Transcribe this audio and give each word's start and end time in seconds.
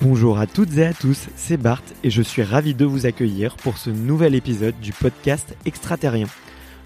Bonjour 0.00 0.38
à 0.38 0.46
toutes 0.46 0.78
et 0.78 0.86
à 0.86 0.94
tous, 0.94 1.26
c'est 1.34 1.56
Bart 1.56 1.82
et 2.04 2.10
je 2.10 2.22
suis 2.22 2.44
ravi 2.44 2.72
de 2.72 2.84
vous 2.84 3.04
accueillir 3.04 3.56
pour 3.56 3.78
ce 3.78 3.90
nouvel 3.90 4.36
épisode 4.36 4.78
du 4.80 4.92
podcast 4.92 5.56
Extraterrien, 5.64 6.28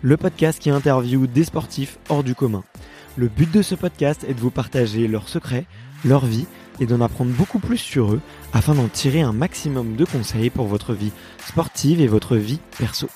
le 0.01 0.16
podcast 0.16 0.59
qui 0.59 0.70
interviewe 0.70 1.27
des 1.27 1.45
sportifs 1.45 1.98
hors 2.09 2.25
du 2.25 2.34
commun. 2.34 2.65
Le 3.17 3.29
but 3.29 3.53
de 3.53 3.61
ce 3.61 3.75
podcast 3.75 4.25
est 4.27 4.33
de 4.33 4.41
vous 4.41 4.51
partager 4.51 5.09
leurs 5.09 5.29
secrets, 5.29 5.67
leur 6.06 6.25
vie 6.25 6.47
et 6.80 6.87
d'en 6.87 7.03
apprendre 7.03 7.33
beaucoup 7.33 7.59
plus 7.59 7.77
sur 7.77 8.15
eux 8.15 8.23
afin 8.55 8.75
d'en 8.75 8.89
tirer 8.89 9.20
un 9.20 9.34
maximum 9.34 9.95
de 9.95 10.06
conseils 10.06 10.48
pour 10.48 10.67
votre 10.67 10.95
vie 10.95 11.12
sportive 11.47 12.01
et 12.01 12.09
votre 12.09 12.37
vie 12.37 12.61
perso. 12.79 13.09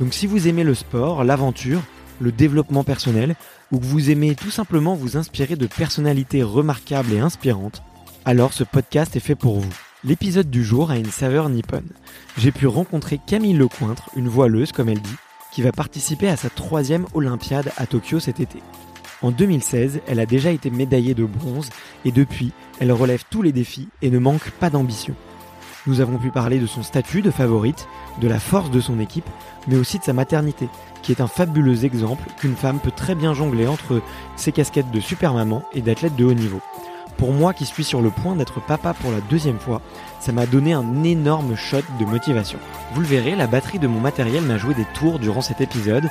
Donc 0.00 0.14
si 0.14 0.26
vous 0.26 0.48
aimez 0.48 0.64
le 0.64 0.74
sport, 0.74 1.22
l'aventure, 1.22 1.82
le 2.18 2.32
développement 2.32 2.82
personnel 2.82 3.36
ou 3.72 3.78
que 3.78 3.84
vous 3.84 4.08
aimez 4.08 4.36
tout 4.36 4.50
simplement 4.50 4.94
vous 4.94 5.18
inspirer 5.18 5.56
de 5.56 5.66
personnalités 5.66 6.42
remarquables 6.42 7.12
et 7.12 7.20
inspirantes, 7.20 7.82
alors 8.24 8.54
ce 8.54 8.64
podcast 8.64 9.16
est 9.16 9.20
fait 9.20 9.34
pour 9.34 9.60
vous. 9.60 9.72
L'épisode 10.02 10.48
du 10.48 10.64
jour 10.64 10.90
a 10.90 10.96
une 10.96 11.10
saveur 11.10 11.48
nippone. 11.48 11.88
J'ai 12.38 12.52
pu 12.52 12.66
rencontrer 12.66 13.20
Camille 13.24 13.54
Lecointre, 13.54 14.10
une 14.16 14.28
voileuse 14.28 14.72
comme 14.72 14.88
elle 14.88 15.00
dit, 15.00 15.16
qui 15.52 15.62
va 15.62 15.72
participer 15.72 16.28
à 16.28 16.36
sa 16.36 16.48
troisième 16.48 17.06
Olympiade 17.12 17.70
à 17.76 17.86
Tokyo 17.86 18.20
cet 18.20 18.40
été. 18.40 18.62
En 19.22 19.30
2016, 19.30 20.00
elle 20.06 20.20
a 20.20 20.26
déjà 20.26 20.50
été 20.50 20.70
médaillée 20.70 21.14
de 21.14 21.24
bronze 21.24 21.68
et 22.04 22.12
depuis, 22.12 22.52
elle 22.80 22.92
relève 22.92 23.24
tous 23.28 23.42
les 23.42 23.52
défis 23.52 23.88
et 24.02 24.10
ne 24.10 24.18
manque 24.18 24.50
pas 24.52 24.70
d'ambition. 24.70 25.14
Nous 25.86 26.00
avons 26.00 26.16
pu 26.16 26.30
parler 26.30 26.58
de 26.58 26.66
son 26.66 26.82
statut 26.82 27.20
de 27.20 27.30
favorite, 27.30 27.86
de 28.20 28.28
la 28.28 28.40
force 28.40 28.70
de 28.70 28.80
son 28.80 29.00
équipe, 29.00 29.28
mais 29.68 29.76
aussi 29.76 29.98
de 29.98 30.04
sa 30.04 30.14
maternité, 30.14 30.68
qui 31.02 31.12
est 31.12 31.20
un 31.20 31.26
fabuleux 31.26 31.84
exemple 31.84 32.24
qu'une 32.38 32.56
femme 32.56 32.80
peut 32.80 32.90
très 32.90 33.14
bien 33.14 33.34
jongler 33.34 33.66
entre 33.66 34.00
ses 34.36 34.52
casquettes 34.52 34.90
de 34.90 35.00
super 35.00 35.34
maman 35.34 35.62
et 35.74 35.82
d'athlète 35.82 36.16
de 36.16 36.24
haut 36.24 36.32
niveau. 36.32 36.62
Pour 37.16 37.32
moi 37.32 37.54
qui 37.54 37.64
suis 37.64 37.84
sur 37.84 38.02
le 38.02 38.10
point 38.10 38.34
d'être 38.34 38.60
papa 38.60 38.92
pour 38.94 39.12
la 39.12 39.20
deuxième 39.20 39.58
fois, 39.58 39.80
ça 40.20 40.32
m'a 40.32 40.46
donné 40.46 40.72
un 40.72 41.04
énorme 41.04 41.56
shot 41.56 41.82
de 42.00 42.04
motivation. 42.04 42.58
Vous 42.92 43.00
le 43.00 43.06
verrez, 43.06 43.36
la 43.36 43.46
batterie 43.46 43.78
de 43.78 43.86
mon 43.86 44.00
matériel 44.00 44.42
m'a 44.42 44.58
joué 44.58 44.74
des 44.74 44.86
tours 44.94 45.18
durant 45.18 45.40
cet 45.40 45.60
épisode, 45.60 46.08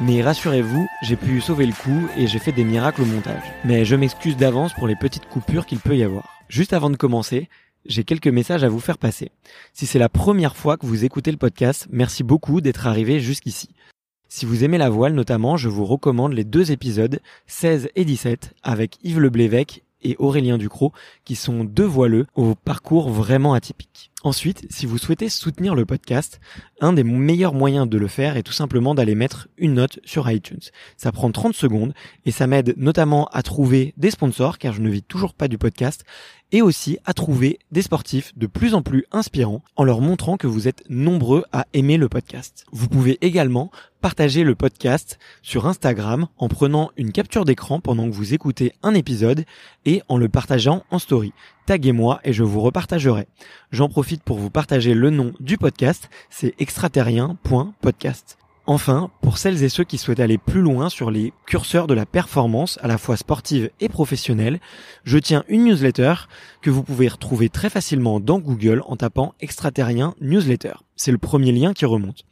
mais 0.00 0.22
rassurez-vous, 0.22 0.88
j'ai 1.02 1.16
pu 1.16 1.40
sauver 1.40 1.66
le 1.66 1.72
coup 1.72 2.08
et 2.16 2.26
j'ai 2.26 2.38
fait 2.38 2.52
des 2.52 2.64
miracles 2.64 3.02
au 3.02 3.06
montage. 3.06 3.42
Mais 3.64 3.84
je 3.84 3.96
m'excuse 3.96 4.36
d'avance 4.36 4.72
pour 4.72 4.86
les 4.86 4.96
petites 4.96 5.28
coupures 5.28 5.66
qu'il 5.66 5.80
peut 5.80 5.96
y 5.96 6.04
avoir. 6.04 6.38
Juste 6.48 6.72
avant 6.72 6.88
de 6.88 6.96
commencer, 6.96 7.48
j'ai 7.84 8.04
quelques 8.04 8.28
messages 8.28 8.64
à 8.64 8.68
vous 8.68 8.80
faire 8.80 8.98
passer. 8.98 9.30
Si 9.72 9.86
c'est 9.86 9.98
la 9.98 10.08
première 10.08 10.56
fois 10.56 10.76
que 10.76 10.86
vous 10.86 11.04
écoutez 11.04 11.30
le 11.30 11.36
podcast, 11.36 11.88
merci 11.90 12.22
beaucoup 12.22 12.60
d'être 12.60 12.86
arrivé 12.86 13.20
jusqu'ici. 13.20 13.70
Si 14.28 14.46
vous 14.46 14.62
aimez 14.62 14.78
la 14.78 14.90
voile 14.90 15.14
notamment, 15.14 15.56
je 15.56 15.68
vous 15.68 15.84
recommande 15.84 16.32
les 16.32 16.44
deux 16.44 16.70
épisodes 16.70 17.20
16 17.46 17.88
et 17.96 18.04
17 18.04 18.54
avec 18.62 18.98
Yves 19.02 19.20
Leblévec 19.20 19.82
et 20.02 20.16
Aurélien 20.18 20.58
Ducrot, 20.58 20.92
qui 21.24 21.36
sont 21.36 21.64
deux 21.64 21.84
voileux 21.84 22.26
au 22.34 22.54
parcours 22.54 23.10
vraiment 23.10 23.54
atypique. 23.54 24.10
Ensuite, 24.24 24.66
si 24.68 24.84
vous 24.84 24.98
souhaitez 24.98 25.28
soutenir 25.28 25.76
le 25.76 25.86
podcast, 25.86 26.40
un 26.80 26.92
des 26.92 27.04
meilleurs 27.04 27.54
moyens 27.54 27.88
de 27.88 27.98
le 27.98 28.08
faire 28.08 28.36
est 28.36 28.42
tout 28.42 28.52
simplement 28.52 28.96
d'aller 28.96 29.14
mettre 29.14 29.46
une 29.58 29.74
note 29.74 30.00
sur 30.04 30.28
iTunes. 30.28 30.58
Ça 30.96 31.12
prend 31.12 31.30
30 31.30 31.54
secondes 31.54 31.94
et 32.26 32.32
ça 32.32 32.48
m'aide 32.48 32.74
notamment 32.76 33.26
à 33.26 33.44
trouver 33.44 33.94
des 33.96 34.10
sponsors, 34.10 34.58
car 34.58 34.74
je 34.74 34.80
ne 34.80 34.90
vis 34.90 35.02
toujours 35.02 35.34
pas 35.34 35.46
du 35.46 35.56
podcast, 35.56 36.04
et 36.50 36.62
aussi 36.62 36.98
à 37.04 37.14
trouver 37.14 37.60
des 37.70 37.82
sportifs 37.82 38.36
de 38.36 38.48
plus 38.48 38.74
en 38.74 38.82
plus 38.82 39.04
inspirants 39.12 39.62
en 39.76 39.84
leur 39.84 40.00
montrant 40.00 40.36
que 40.36 40.48
vous 40.48 40.66
êtes 40.66 40.82
nombreux 40.88 41.44
à 41.52 41.66
aimer 41.72 41.96
le 41.96 42.08
podcast. 42.08 42.64
Vous 42.72 42.88
pouvez 42.88 43.18
également 43.20 43.70
partager 44.00 44.42
le 44.42 44.56
podcast 44.56 45.18
sur 45.42 45.66
Instagram 45.66 46.26
en 46.38 46.48
prenant 46.48 46.90
une 46.96 47.12
capture 47.12 47.44
d'écran 47.44 47.80
pendant 47.80 48.08
que 48.08 48.14
vous 48.14 48.34
écoutez 48.34 48.72
un 48.82 48.94
épisode 48.94 49.44
et 49.84 50.02
en 50.08 50.16
le 50.16 50.28
partageant 50.28 50.84
en 50.90 50.98
story. 50.98 51.32
Taguez-moi 51.68 52.20
et 52.24 52.32
je 52.32 52.44
vous 52.44 52.62
repartagerai. 52.62 53.28
J'en 53.72 53.90
profite 53.90 54.22
pour 54.22 54.38
vous 54.38 54.48
partager 54.48 54.94
le 54.94 55.10
nom 55.10 55.34
du 55.38 55.58
podcast, 55.58 56.08
c'est 56.30 56.54
extraterrien.podcast. 56.58 58.38
Enfin, 58.64 59.10
pour 59.20 59.36
celles 59.36 59.62
et 59.62 59.68
ceux 59.68 59.84
qui 59.84 59.98
souhaitent 59.98 60.20
aller 60.20 60.38
plus 60.38 60.62
loin 60.62 60.88
sur 60.88 61.10
les 61.10 61.34
curseurs 61.44 61.86
de 61.86 61.92
la 61.92 62.06
performance, 62.06 62.78
à 62.80 62.88
la 62.88 62.96
fois 62.96 63.18
sportive 63.18 63.68
et 63.80 63.90
professionnelle, 63.90 64.60
je 65.04 65.18
tiens 65.18 65.44
une 65.46 65.64
newsletter 65.64 66.14
que 66.62 66.70
vous 66.70 66.82
pouvez 66.82 67.06
retrouver 67.06 67.50
très 67.50 67.68
facilement 67.68 68.18
dans 68.18 68.38
Google 68.38 68.82
en 68.86 68.96
tapant 68.96 69.34
extraterrien 69.40 70.14
newsletter. 70.22 70.72
C'est 70.96 71.12
le 71.12 71.18
premier 71.18 71.52
lien 71.52 71.74
qui 71.74 71.84
remonte. 71.84 72.24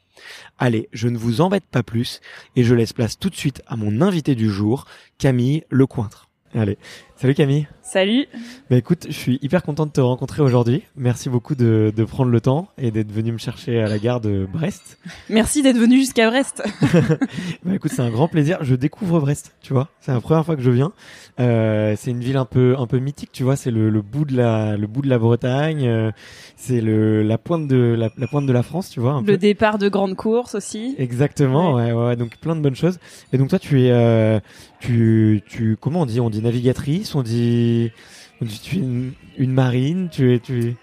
Allez, 0.58 0.88
je 0.94 1.08
ne 1.08 1.18
vous 1.18 1.42
embête 1.42 1.66
pas 1.70 1.82
plus 1.82 2.22
et 2.56 2.64
je 2.64 2.74
laisse 2.74 2.94
place 2.94 3.18
tout 3.18 3.28
de 3.28 3.36
suite 3.36 3.60
à 3.66 3.76
mon 3.76 4.00
invité 4.00 4.34
du 4.34 4.48
jour, 4.48 4.86
Camille 5.18 5.64
Lecointre. 5.68 6.26
Allez, 6.54 6.78
salut 7.16 7.34
Camille. 7.34 7.66
Salut. 7.82 8.26
Bah 8.68 8.76
écoute, 8.76 9.06
je 9.08 9.14
suis 9.14 9.38
hyper 9.42 9.62
content 9.62 9.86
de 9.86 9.92
te 9.92 10.00
rencontrer 10.00 10.42
aujourd'hui. 10.42 10.82
Merci 10.96 11.28
beaucoup 11.28 11.54
de, 11.54 11.92
de 11.94 12.04
prendre 12.04 12.30
le 12.32 12.40
temps 12.40 12.68
et 12.78 12.90
d'être 12.90 13.12
venu 13.12 13.30
me 13.32 13.38
chercher 13.38 13.80
à 13.80 13.86
la 13.88 13.98
gare 13.98 14.20
de 14.20 14.46
Brest. 14.52 14.98
Merci 15.30 15.62
d'être 15.62 15.78
venu 15.78 15.96
jusqu'à 15.98 16.28
Brest. 16.28 16.64
bah 17.64 17.74
écoute, 17.74 17.92
c'est 17.94 18.02
un 18.02 18.10
grand 18.10 18.26
plaisir. 18.26 18.58
Je 18.62 18.74
découvre 18.74 19.20
Brest, 19.20 19.54
tu 19.62 19.72
vois. 19.72 19.88
C'est 20.00 20.12
la 20.12 20.20
première 20.20 20.44
fois 20.44 20.56
que 20.56 20.62
je 20.62 20.70
viens. 20.72 20.92
Euh, 21.38 21.94
c'est 21.96 22.10
une 22.10 22.20
ville 22.20 22.36
un 22.38 22.44
peu 22.44 22.74
un 22.76 22.86
peu 22.88 22.98
mythique, 22.98 23.30
tu 23.32 23.44
vois. 23.44 23.54
C'est 23.54 23.70
le, 23.70 23.88
le 23.88 24.02
bout 24.02 24.24
de 24.24 24.36
la 24.36 24.76
le 24.76 24.86
bout 24.88 25.02
de 25.02 25.08
la 25.08 25.18
Bretagne. 25.18 25.86
Euh, 25.86 26.10
c'est 26.56 26.80
le 26.80 27.22
la 27.22 27.38
pointe 27.38 27.68
de 27.68 27.94
la, 27.96 28.10
la 28.18 28.26
pointe 28.26 28.46
de 28.46 28.52
la 28.52 28.64
France, 28.64 28.90
tu 28.90 28.98
vois. 28.98 29.12
un 29.12 29.20
Le 29.20 29.26
peu. 29.26 29.36
départ 29.38 29.78
de 29.78 29.88
grande 29.88 30.16
course 30.16 30.56
aussi. 30.56 30.96
Exactement, 30.98 31.74
ouais. 31.74 31.92
ouais, 31.92 32.06
ouais, 32.08 32.16
donc 32.16 32.36
plein 32.38 32.56
de 32.56 32.60
bonnes 32.62 32.74
choses. 32.74 32.98
Et 33.32 33.38
donc 33.38 33.48
toi, 33.50 33.60
tu 33.60 33.82
es, 33.82 33.90
euh, 33.92 34.40
tu, 34.80 35.42
tu, 35.46 35.76
comment 35.80 36.00
on 36.00 36.06
dit? 36.06 36.18
On 36.20 36.30
dit 36.30 36.42
navigatrice, 36.42 37.05
on 37.14 37.22
dit, 37.22 37.92
on 38.40 38.44
dit 38.44 38.60
tu 38.62 38.76
es 38.76 38.80
une, 38.80 39.12
une 39.38 39.52
marine, 39.52 40.08
tu 40.10 40.34
es, 40.34 40.38
tu 40.40 40.68
es. 40.70 40.74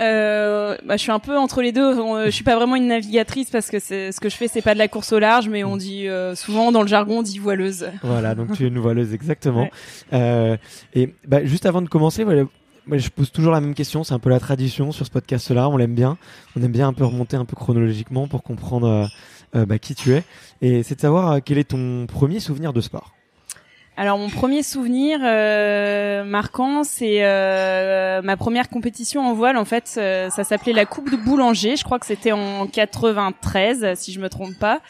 Euh, 0.00 0.76
bah, 0.86 0.96
je 0.96 1.02
suis 1.02 1.12
un 1.12 1.18
peu 1.18 1.36
entre 1.36 1.60
les 1.62 1.70
deux. 1.72 1.98
On- 2.00 2.24
Je 2.24 2.30
suis 2.30 2.44
pas 2.44 2.56
vraiment 2.56 2.76
une 2.76 2.88
navigatrice 2.88 3.50
parce 3.50 3.70
que 3.70 3.78
ce 3.78 4.18
que 4.20 4.28
je 4.28 4.36
fais, 4.36 4.48
c'est 4.48 4.62
pas 4.62 4.74
de 4.74 4.78
la 4.78 4.88
course 4.88 5.12
au 5.12 5.18
large, 5.18 5.48
mais 5.48 5.64
on 5.64 5.76
dit 5.76 6.08
euh, 6.08 6.34
souvent 6.34 6.72
dans 6.72 6.82
le 6.82 6.88
jargon, 6.88 7.18
on 7.18 7.22
dit 7.22 7.38
voileuse. 7.38 7.86
Voilà, 8.02 8.34
donc 8.34 8.52
tu 8.56 8.64
es 8.64 8.68
une 8.68 8.78
voileuse, 8.78 9.12
exactement. 9.12 9.62
Ouais. 9.64 9.70
Euh, 10.14 10.56
et 10.94 11.14
bah, 11.28 11.44
juste 11.44 11.66
avant 11.66 11.82
de 11.82 11.88
commencer, 11.88 12.24
voilà, 12.24 12.44
moi, 12.86 12.98
je 12.98 13.10
pose 13.10 13.30
toujours 13.30 13.52
la 13.52 13.60
même 13.60 13.74
question. 13.74 14.02
C'est 14.02 14.14
un 14.14 14.18
peu 14.18 14.30
la 14.30 14.40
tradition 14.40 14.90
sur 14.92 15.06
ce 15.06 15.10
podcast-là. 15.10 15.68
On 15.68 15.76
l'aime 15.76 15.94
bien. 15.94 16.16
On 16.56 16.62
aime 16.62 16.72
bien 16.72 16.88
un 16.88 16.92
peu 16.94 17.04
remonter 17.04 17.36
un 17.36 17.44
peu 17.44 17.54
chronologiquement 17.54 18.26
pour 18.26 18.42
comprendre 18.42 18.88
euh, 18.88 19.06
euh, 19.60 19.66
bah, 19.66 19.78
qui 19.78 19.94
tu 19.94 20.14
es. 20.14 20.24
Et 20.62 20.82
c'est 20.82 20.96
de 20.96 21.00
savoir 21.00 21.32
euh, 21.32 21.38
quel 21.44 21.58
est 21.58 21.64
ton 21.70 22.06
premier 22.06 22.40
souvenir 22.40 22.72
de 22.72 22.80
sport? 22.80 23.12
Alors 23.96 24.16
mon 24.16 24.30
premier 24.30 24.62
souvenir 24.62 25.20
euh, 25.22 26.24
marquant, 26.24 26.82
c'est 26.82 27.24
euh, 27.24 28.22
ma 28.22 28.38
première 28.38 28.70
compétition 28.70 29.20
en 29.20 29.34
voile. 29.34 29.58
En 29.58 29.66
fait, 29.66 29.94
euh, 29.98 30.30
ça 30.30 30.44
s'appelait 30.44 30.72
la 30.72 30.86
Coupe 30.86 31.10
de 31.10 31.16
Boulanger. 31.16 31.76
Je 31.76 31.84
crois 31.84 31.98
que 31.98 32.06
c'était 32.06 32.32
en 32.32 32.66
93, 32.66 33.92
si 33.94 34.12
je 34.12 34.20
me 34.20 34.30
trompe 34.30 34.58
pas. 34.58 34.80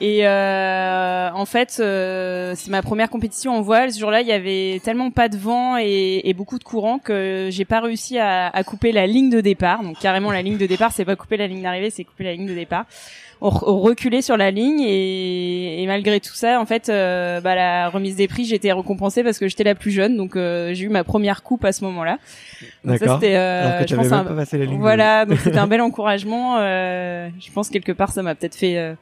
Et 0.00 0.26
euh, 0.28 1.30
en 1.34 1.44
fait, 1.44 1.78
euh, 1.80 2.52
c'est 2.56 2.70
ma 2.70 2.82
première 2.82 3.10
compétition 3.10 3.56
en 3.56 3.62
voile. 3.62 3.92
Ce 3.92 3.98
jour-là, 3.98 4.20
il 4.20 4.28
y 4.28 4.32
avait 4.32 4.80
tellement 4.84 5.10
pas 5.10 5.28
de 5.28 5.36
vent 5.36 5.76
et, 5.76 6.20
et 6.24 6.34
beaucoup 6.34 6.58
de 6.60 6.64
courant 6.64 6.98
que 7.00 7.48
j'ai 7.50 7.64
pas 7.64 7.80
réussi 7.80 8.16
à, 8.18 8.46
à 8.48 8.62
couper 8.62 8.92
la 8.92 9.06
ligne 9.08 9.28
de 9.28 9.40
départ. 9.40 9.82
Donc 9.82 9.98
carrément, 9.98 10.30
la 10.30 10.42
ligne 10.42 10.56
de 10.56 10.66
départ, 10.66 10.92
c'est 10.92 11.04
pas 11.04 11.16
couper 11.16 11.36
la 11.36 11.48
ligne 11.48 11.62
d'arrivée, 11.62 11.90
c'est 11.90 12.04
couper 12.04 12.22
la 12.24 12.32
ligne 12.32 12.46
de 12.46 12.54
départ. 12.54 12.84
On, 13.40 13.50
re- 13.50 13.64
on 13.66 13.78
reculait 13.80 14.22
sur 14.22 14.36
la 14.36 14.50
ligne 14.52 14.80
et, 14.80 15.82
et 15.82 15.86
malgré 15.88 16.20
tout 16.20 16.34
ça, 16.34 16.60
en 16.60 16.66
fait, 16.66 16.88
euh, 16.88 17.40
bah, 17.40 17.54
la 17.56 17.88
remise 17.88 18.14
des 18.16 18.28
prix, 18.28 18.44
j'étais 18.44 18.72
récompensée 18.72 19.24
parce 19.24 19.38
que 19.38 19.48
j'étais 19.48 19.64
la 19.64 19.74
plus 19.76 19.90
jeune, 19.92 20.16
donc 20.16 20.34
euh, 20.36 20.74
j'ai 20.74 20.84
eu 20.84 20.88
ma 20.88 21.02
première 21.04 21.42
coupe 21.42 21.64
à 21.64 21.72
ce 21.72 21.82
moment-là. 21.84 22.18
Donc 22.84 22.98
ça, 22.98 23.04
D'accord. 23.06 23.20
c'était, 23.20 23.36
euh, 23.36 23.84
je 23.86 23.94
pense, 23.96 24.12
un- 24.12 24.16
même 24.18 24.26
pas 24.26 24.34
passé 24.34 24.58
la 24.58 24.64
ligne. 24.64 24.74
de- 24.76 24.80
voilà, 24.80 25.24
donc 25.24 25.38
c'était 25.38 25.58
un 25.58 25.66
bel 25.68 25.80
encouragement. 25.80 26.56
Euh, 26.58 27.28
je 27.40 27.50
pense 27.52 27.68
quelque 27.68 27.92
part, 27.92 28.10
ça 28.12 28.22
m'a 28.22 28.34
peut-être 28.34 28.56
fait 28.56 28.76
euh, 28.76 28.94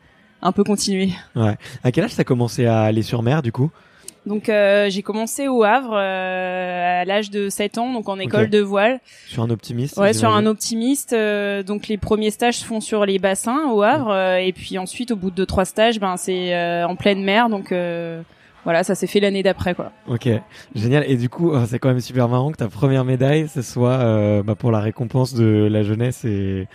un 0.46 0.52
peu 0.52 0.64
continuer. 0.64 1.10
Ouais. 1.34 1.56
À 1.82 1.92
quel 1.92 2.04
âge 2.04 2.14
t'as 2.16 2.24
commencé 2.24 2.66
à 2.66 2.82
aller 2.82 3.02
sur 3.02 3.22
mer, 3.22 3.42
du 3.42 3.52
coup? 3.52 3.70
Donc 4.26 4.48
euh, 4.48 4.90
j'ai 4.90 5.02
commencé 5.02 5.46
au 5.46 5.62
Havre 5.62 5.94
euh, 5.94 7.02
à 7.02 7.04
l'âge 7.04 7.30
de 7.30 7.48
7 7.48 7.78
ans, 7.78 7.92
donc 7.92 8.08
en 8.08 8.18
école 8.18 8.50
de 8.50 8.60
voile. 8.60 9.00
Sur 9.28 9.44
un 9.44 9.50
optimiste. 9.50 9.96
Ouais, 9.98 10.12
sur 10.12 10.34
un 10.34 10.46
optimiste. 10.46 11.12
Euh, 11.12 11.62
donc 11.62 11.86
les 11.86 11.96
premiers 11.96 12.32
stages 12.32 12.56
se 12.56 12.64
font 12.64 12.80
sur 12.80 13.06
les 13.06 13.20
bassins 13.20 13.70
au 13.70 13.82
Havre, 13.82 14.10
euh, 14.10 14.36
et 14.38 14.52
puis 14.52 14.78
ensuite 14.78 15.12
au 15.12 15.16
bout 15.16 15.30
de 15.30 15.44
trois 15.44 15.64
stages, 15.64 16.00
ben 16.00 16.16
c'est 16.16 16.84
en 16.84 16.96
pleine 16.96 17.22
mer, 17.22 17.48
donc 17.48 17.72
voilà, 18.64 18.82
ça 18.82 18.96
s'est 18.96 19.06
fait 19.06 19.20
l'année 19.20 19.44
d'après 19.44 19.76
quoi. 19.76 19.92
Ok, 20.08 20.28
génial. 20.74 21.04
Et 21.08 21.16
du 21.16 21.28
coup, 21.28 21.52
c'est 21.68 21.78
quand 21.78 21.88
même 21.88 22.00
super 22.00 22.28
marrant 22.28 22.50
que 22.50 22.56
ta 22.56 22.68
première 22.68 23.04
médaille, 23.04 23.46
ce 23.48 23.62
soit 23.62 24.42
bah, 24.42 24.56
pour 24.56 24.72
la 24.72 24.80
récompense 24.80 25.34
de 25.34 25.68
la 25.70 25.84
jeunesse 25.84 26.24
et 26.24 26.66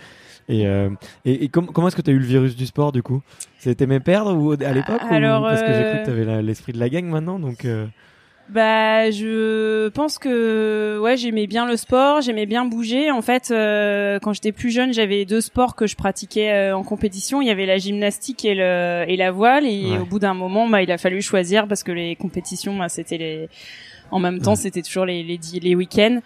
et, 0.48 0.66
euh, 0.66 0.90
et, 1.24 1.48
comment 1.48 1.88
est-ce 1.88 1.96
que 1.96 2.02
tu 2.02 2.10
as 2.10 2.14
eu 2.14 2.18
le 2.18 2.24
virus 2.24 2.56
du 2.56 2.66
sport 2.66 2.92
du 2.92 3.02
coup? 3.02 3.22
C'était 3.58 3.86
mes 3.86 4.00
perdre 4.00 4.34
ou 4.34 4.52
à 4.52 4.72
l'époque 4.72 5.00
Alors, 5.08 5.42
Parce 5.42 5.62
que 5.62 5.72
j'ai 5.72 5.84
cru 5.84 5.98
que 6.00 6.04
tu 6.04 6.10
avais 6.10 6.42
l'esprit 6.42 6.72
de 6.72 6.78
la 6.78 6.88
gang 6.88 7.04
maintenant, 7.04 7.38
donc. 7.38 7.64
Euh... 7.64 7.86
Bah, 8.48 9.10
je 9.10 9.88
pense 9.90 10.18
que 10.18 10.98
ouais, 11.00 11.16
j'aimais 11.16 11.46
bien 11.46 11.64
le 11.64 11.76
sport, 11.76 12.20
j'aimais 12.20 12.44
bien 12.44 12.64
bouger. 12.64 13.10
En 13.10 13.22
fait, 13.22 13.50
euh, 13.50 14.18
quand 14.20 14.32
j'étais 14.32 14.52
plus 14.52 14.70
jeune, 14.70 14.92
j'avais 14.92 15.24
deux 15.24 15.40
sports 15.40 15.74
que 15.74 15.86
je 15.86 15.96
pratiquais 15.96 16.52
euh, 16.52 16.76
en 16.76 16.82
compétition. 16.82 17.40
Il 17.40 17.46
y 17.46 17.50
avait 17.50 17.66
la 17.66 17.78
gymnastique 17.78 18.44
et 18.44 18.54
le 18.54 19.04
et 19.08 19.16
la 19.16 19.30
voile. 19.30 19.64
Et 19.64 19.96
au 19.96 20.04
bout 20.04 20.18
d'un 20.18 20.34
moment, 20.34 20.68
bah, 20.68 20.82
il 20.82 20.90
a 20.90 20.98
fallu 20.98 21.22
choisir 21.22 21.66
parce 21.66 21.82
que 21.82 21.92
les 21.92 22.14
compétitions, 22.16 22.76
bah, 22.76 22.90
c'était 22.90 23.16
les 23.16 23.48
en 24.12 24.20
même 24.20 24.40
temps, 24.40 24.54
c'était 24.54 24.82
toujours 24.82 25.06
les 25.06 25.22
les, 25.22 25.38
les 25.60 25.74
week-ends. 25.74 26.20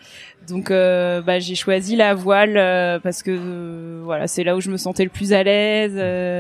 Donc, 0.49 0.71
euh, 0.71 1.23
bah, 1.23 1.39
j'ai 1.39 1.55
choisi 1.55 1.97
la 1.97 2.15
voile 2.15 2.57
euh, 2.57 2.99
parce 3.01 3.23
que 3.23 3.31
euh, 3.31 4.01
voilà, 4.05 4.27
c'est 4.27 4.45
là 4.45 4.57
où 4.57 4.61
je 4.61 4.71
me 4.71 4.77
sentais 4.77 5.05
le 5.05 5.11
plus 5.11 5.33
à 5.33 5.43
l'aise. 5.43 5.95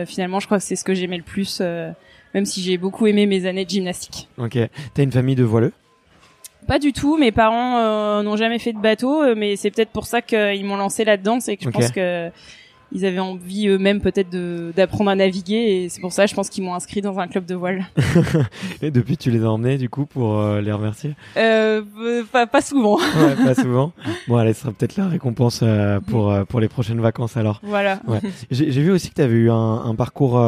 finalement, 0.08 0.40
je 0.40 0.46
crois 0.46 0.58
que 0.58 0.64
c'est 0.64 0.76
ce 0.76 0.84
que 0.84 0.94
j'aimais 0.94 1.16
le 1.16 1.22
plus, 1.22 1.60
même 2.34 2.44
si 2.44 2.62
j'ai 2.62 2.76
beaucoup 2.76 3.06
aimé 3.06 3.26
mes 3.26 3.46
années 3.46 3.64
de 3.64 3.70
gymnastique. 3.70 4.28
Ok. 4.38 4.58
T'as 4.94 5.02
une 5.02 5.12
famille 5.12 5.37
de 5.37 5.44
voileux? 5.44 5.72
Pas 6.66 6.78
du 6.78 6.93
tout. 6.93 7.16
Mes 7.16 7.32
parents 7.32 8.22
n'ont 8.22 8.37
jamais 8.37 8.58
fait 8.58 8.72
de 8.72 8.81
bateau, 8.81 9.34
mais 9.34 9.56
c'est 9.56 9.70
peut-être 9.70 9.90
pour 9.90 10.06
ça 10.06 10.22
qu'ils 10.22 10.64
m'ont 10.64 10.76
lancé 10.76 11.04
là-dedans. 11.04 11.40
C'est 11.40 11.56
que 11.56 11.64
je 11.64 11.70
pense 11.70 11.90
que 11.90 12.31
ils 12.96 13.04
avaient 13.04 13.19
envie 13.19 13.69
eux-mêmes 13.69 14.00
peut-être 14.00 14.31
d'apprendre 14.75 15.10
à 15.10 15.14
naviguer 15.14 15.54
et 15.84 15.88
c'est 15.88 16.00
pour 16.00 16.12
ça 16.12 16.26
je 16.26 16.34
pense 16.34 16.48
qu'ils 16.48 16.64
m'ont 16.64 16.75
inscrit 16.75 17.02
dans 17.02 17.19
un 17.19 17.28
club 17.28 17.44
de 17.44 17.54
voile. 17.54 17.87
et 18.82 18.90
depuis 18.90 19.16
tu 19.16 19.31
les 19.31 19.44
as 19.44 19.50
emmenés 19.50 19.78
du 19.78 19.88
coup 19.88 20.06
pour 20.06 20.38
euh, 20.38 20.60
les 20.60 20.72
remercier? 20.72 21.14
Euh, 21.37 21.82
pas, 22.32 22.46
pas 22.46 22.60
souvent. 22.62 22.98
ouais, 22.98 23.37
pas 23.44 23.54
souvent. 23.62 23.93
Bon, 24.28 24.37
allez, 24.37 24.54
ce 24.54 24.62
sera 24.62 24.72
peut-être 24.72 24.96
la 24.96 25.08
récompense 25.08 25.60
euh, 25.62 26.00
pour 26.00 26.32
euh, 26.32 26.44
pour 26.44 26.60
les 26.60 26.69
prochaines 26.69 27.00
vacances 27.00 27.37
alors. 27.37 27.60
Voilà. 27.62 28.00
Ouais. 28.06 28.20
J'ai 28.50 28.70
vu 28.70 28.90
aussi 28.90 29.10
que 29.10 29.14
tu 29.14 29.22
avais 29.22 29.34
eu 29.34 29.50
un, 29.50 29.54
un 29.84 29.94
parcours 29.94 30.40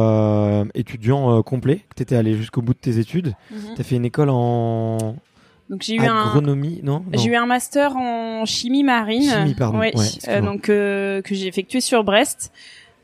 étudiant 0.74 1.42
complet, 1.42 1.76
que 1.90 1.96
tu 1.96 2.02
étais 2.02 2.16
allé 2.16 2.34
jusqu'au 2.34 2.62
bout 2.62 2.72
de 2.74 2.78
tes 2.78 2.98
études. 2.98 3.34
Mm 3.50 3.56
Tu 3.74 3.80
as 3.80 3.84
fait 3.84 3.96
une 3.96 4.04
école 4.04 4.30
en 4.30 5.16
donc 5.70 5.82
j'ai 5.82 5.96
eu 5.96 6.00
agronomie, 6.00 6.80
un 6.82 6.86
non, 6.86 7.04
J'ai 7.12 7.28
eu 7.28 7.34
un 7.34 7.46
master 7.46 7.96
en 7.96 8.46
chimie 8.46 8.84
marine. 8.84 9.30
Chimie, 9.30 9.54
pardon. 9.54 9.78
Ouais, 9.78 9.92
euh, 10.28 10.40
donc 10.40 10.70
euh, 10.70 11.20
que 11.20 11.34
j'ai 11.34 11.46
effectué 11.46 11.80
sur 11.80 12.04
Brest. 12.04 12.52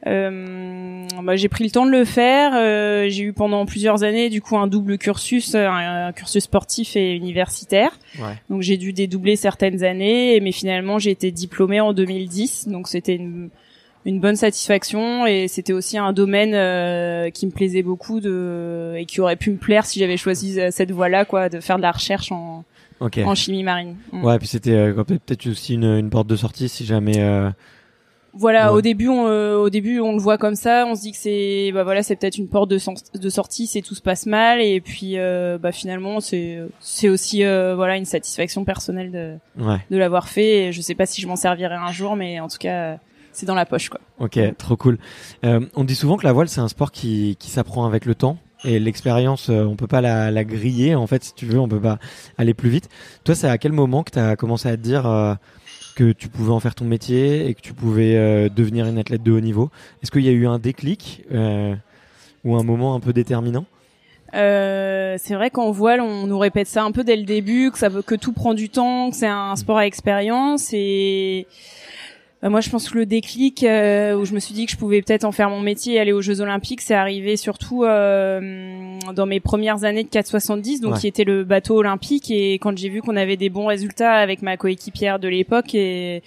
Euh, 0.07 1.07
bah, 1.23 1.37
j'ai 1.37 1.49
pris 1.49 1.65
le 1.65 1.71
temps 1.71 1.87
de 1.87 1.91
le 1.91 2.05
faire. 2.05 2.53
Euh, 2.55 3.09
j'ai 3.09 3.25
eu 3.25 3.33
pendant 3.33 3.65
plusieurs 3.67 4.03
années 4.03 4.29
du 4.29 4.41
coup 4.43 4.57
un 4.57 4.67
double 4.67 4.99
cursus, 4.99 5.55
un, 5.55 6.13
cursus 6.13 6.45
sportif 6.45 6.97
et 6.97 7.15
universitaire. 7.15 7.99
Ouais. 8.19 8.35
Donc 8.49 8.63
j'ai 8.63 8.77
dû 8.77 8.93
dédoubler 8.93 9.37
certaines 9.37 9.83
années, 9.83 10.41
mais 10.41 10.53
finalement 10.53 10.99
j'ai 10.99 11.11
été 11.11 11.31
diplômée 11.31 11.81
en 11.81 11.93
2010. 11.93 12.69
Donc 12.69 12.89
c'était 12.89 13.17
une 13.17 13.51
une 14.07 14.21
bonne 14.21 14.37
satisfaction 14.37 15.27
et 15.27 15.49
c'était 15.49 15.73
aussi 15.73 15.97
un 15.97 16.13
domaine 16.13 16.53
euh, 16.55 17.31
qui 17.31 17.47
me 17.47 17.51
plaisait 17.51 17.83
beaucoup 17.83 18.21
de 18.21 18.95
et 18.97 19.07
qui 19.07 19.21
aurait 19.21 19.37
pu 19.37 19.51
me 19.51 19.57
plaire 19.57 19.87
si 19.87 19.99
j'avais 19.99 20.19
choisi 20.19 20.61
euh, 20.61 20.69
cette 20.71 20.91
voie-là 20.91 21.25
quoi 21.25 21.49
de 21.49 21.61
faire 21.61 21.77
de 21.77 21.83
la 21.83 21.93
recherche 21.93 22.31
en 22.31 22.65
en 23.01 23.35
chimie 23.35 23.65
marine. 23.65 23.97
Mm. 24.13 24.25
Ouais, 24.25 24.39
puis 24.39 24.49
c'était 24.49 24.73
euh, 24.73 25.05
peut-être 25.05 25.47
aussi 25.47 25.75
une, 25.75 25.85
une, 25.85 26.11
porte 26.11 26.27
de 26.27 26.37
sortie 26.37 26.69
si 26.69 26.85
jamais 26.87 27.23
voilà, 28.37 28.73
au 28.73 28.81
début, 28.81 29.07
on, 29.07 29.27
au 29.27 29.71
début, 29.71 30.01
on 30.01 30.11
le 30.11 30.19
voit 30.19 30.39
comme 30.39 30.57
ça. 30.57 30.87
On 30.89 30.97
se 30.97 31.03
dit 31.03 31.13
que 31.13 31.17
c'est, 31.17 31.71
bah 31.73 31.85
voilà, 31.85 32.03
c'est 32.03 32.17
peut-être 32.17 32.37
une 32.37 32.49
porte 32.49 32.69
de, 32.69 32.81
de 33.17 33.29
sortie, 33.29 33.69
c'est 33.69 33.81
tout 33.81 33.95
se 33.95 34.03
passe 34.03 34.27
mal, 34.27 34.61
et 34.61 34.81
puis, 34.81 35.17
bah 35.61 35.71
finalement, 35.71 36.19
c'est, 36.19 36.59
c'est 36.81 37.09
aussi, 37.09 37.45
voilà, 37.45 37.97
une 37.97 38.07
satisfaction 38.07 38.65
personnelle 38.65 39.13
de, 39.13 39.37
de 39.89 39.97
l'avoir 39.97 40.29
fait. 40.29 40.67
Et 40.67 40.73
je 40.73 40.81
sais 40.81 40.97
pas 40.97 41.07
si 41.07 41.23
je 41.23 41.29
m'en 41.29 41.37
servirai 41.37 41.77
un 41.77 41.93
jour, 41.93 42.17
mais 42.17 42.41
en 42.41 42.49
tout 42.49 42.59
cas, 42.59 42.99
c'est 43.35 43.47
dans 43.47 43.55
la 43.55 43.67
poche 43.67 43.89
quoi. 43.89 44.01
Ok, 44.19 44.39
trop 44.57 44.77
cool. 44.77 44.99
Euh, 45.45 45.61
on 45.75 45.85
dit 45.85 45.95
souvent 45.95 46.17
que 46.17 46.27
la 46.27 46.33
voile 46.33 46.49
c'est 46.49 46.61
un 46.61 46.69
sport 46.69 46.93
qui, 46.93 47.37
qui 47.39 47.51
s'apprend 47.51 47.85
avec 47.85 48.07
le 48.07 48.15
temps 48.15 48.39
et 48.65 48.79
l'expérience 48.79 49.51
euh, 49.51 49.65
on 49.65 49.77
peut 49.77 49.87
pas 49.87 50.01
la, 50.01 50.31
la, 50.31 50.45
griller 50.45 50.95
en 50.95 51.07
fait 51.07 51.23
si 51.25 51.35
tu 51.35 51.47
veux 51.47 51.59
on 51.59 51.69
peut 51.69 51.81
pas 51.81 51.99
aller 52.39 52.55
plus 52.55 52.71
vite. 52.71 52.89
Toi 53.25 53.35
c'est 53.35 53.49
à 53.49 53.59
quel 53.59 53.73
moment 53.73 54.03
que 54.03 54.13
tu 54.13 54.19
as 54.19 54.37
commencé 54.37 54.69
à 54.69 54.77
te 54.77 54.83
dire 54.83 55.07
euh, 55.07 55.35
que 55.97 56.13
tu 56.13 56.29
pouvais 56.29 56.53
en 56.53 56.61
faire 56.61 56.75
ton 56.75 56.85
métier 56.85 57.47
et 57.47 57.55
que 57.55 57.61
tu 57.61 57.75
pouvais 57.75 58.17
euh, 58.17 58.49
devenir 58.49 58.87
une 58.87 58.99
athlète 58.99 59.23
de 59.23 59.33
haut 59.33 59.41
niveau? 59.41 59.71
Est-ce 60.03 60.11
qu'il 60.11 60.23
y 60.23 60.29
a 60.29 60.33
eu 60.33 60.47
un 60.47 60.59
déclic 60.59 61.25
ou 62.45 62.57
un 62.57 62.63
moment 62.63 62.95
un 62.95 63.01
peu 63.01 63.13
déterminant? 63.13 63.67
Euh, 64.35 65.17
c'est 65.19 65.35
vrai 65.35 65.51
qu'en 65.51 65.71
voile, 65.71 66.01
on 66.01 66.27
nous 66.27 66.39
répète 66.39 66.67
ça 66.67 66.83
un 66.83 66.91
peu 66.91 67.05
dès 67.05 67.17
le 67.17 67.23
début, 67.23 67.71
que 67.71 67.79
ça 67.79 67.89
veut 67.89 68.03
que 68.03 68.15
tout 68.15 68.33
prend 68.33 68.55
du 68.55 68.69
temps, 68.69 69.11
que 69.11 69.17
c'est 69.17 69.29
un 69.29 69.55
sport 69.57 69.79
à 69.79 69.87
expérience 69.87 70.71
et 70.73 71.47
moi, 72.51 72.61
je 72.61 72.69
pense 72.69 72.91
que 72.91 72.99
le 72.99 73.07
déclic 73.07 73.63
euh, 73.63 74.15
où 74.15 74.25
je 74.27 74.35
me 74.35 74.41
suis 74.41 74.53
dit 74.53 74.67
que 74.67 74.73
je 74.73 74.77
pouvais 74.77 75.01
peut-être 75.01 75.25
en 75.25 75.33
faire 75.33 75.49
mon 75.49 75.61
métier 75.61 75.95
et 75.95 76.01
aller 76.01 76.13
aux 76.13 76.21
Jeux 76.21 76.43
Olympiques, 76.43 76.83
c'est 76.83 76.95
arrivé 76.95 77.37
surtout 77.37 77.85
euh, 77.85 78.99
dans 79.15 79.25
mes 79.25 79.41
premières 79.41 79.85
années 79.85 80.05
de 80.05 80.09
470, 80.09 80.83
donc 80.83 80.99
qui 80.99 81.07
était 81.07 81.25
le 81.25 81.45
bateau 81.45 81.79
olympique. 81.79 82.31
Et 82.31 82.55
quand 82.55 82.77
j'ai 82.77 82.91
vu 82.91 83.01
qu'on 83.01 83.17
avait 83.17 83.39
des 83.39 83.49
bons 83.49 83.67
résultats 83.67 84.13
avec 84.13 84.43
ma 84.43 84.57
coéquipière 84.57 85.19
de 85.19 85.29
l'époque 85.29 85.75
et 85.75 86.23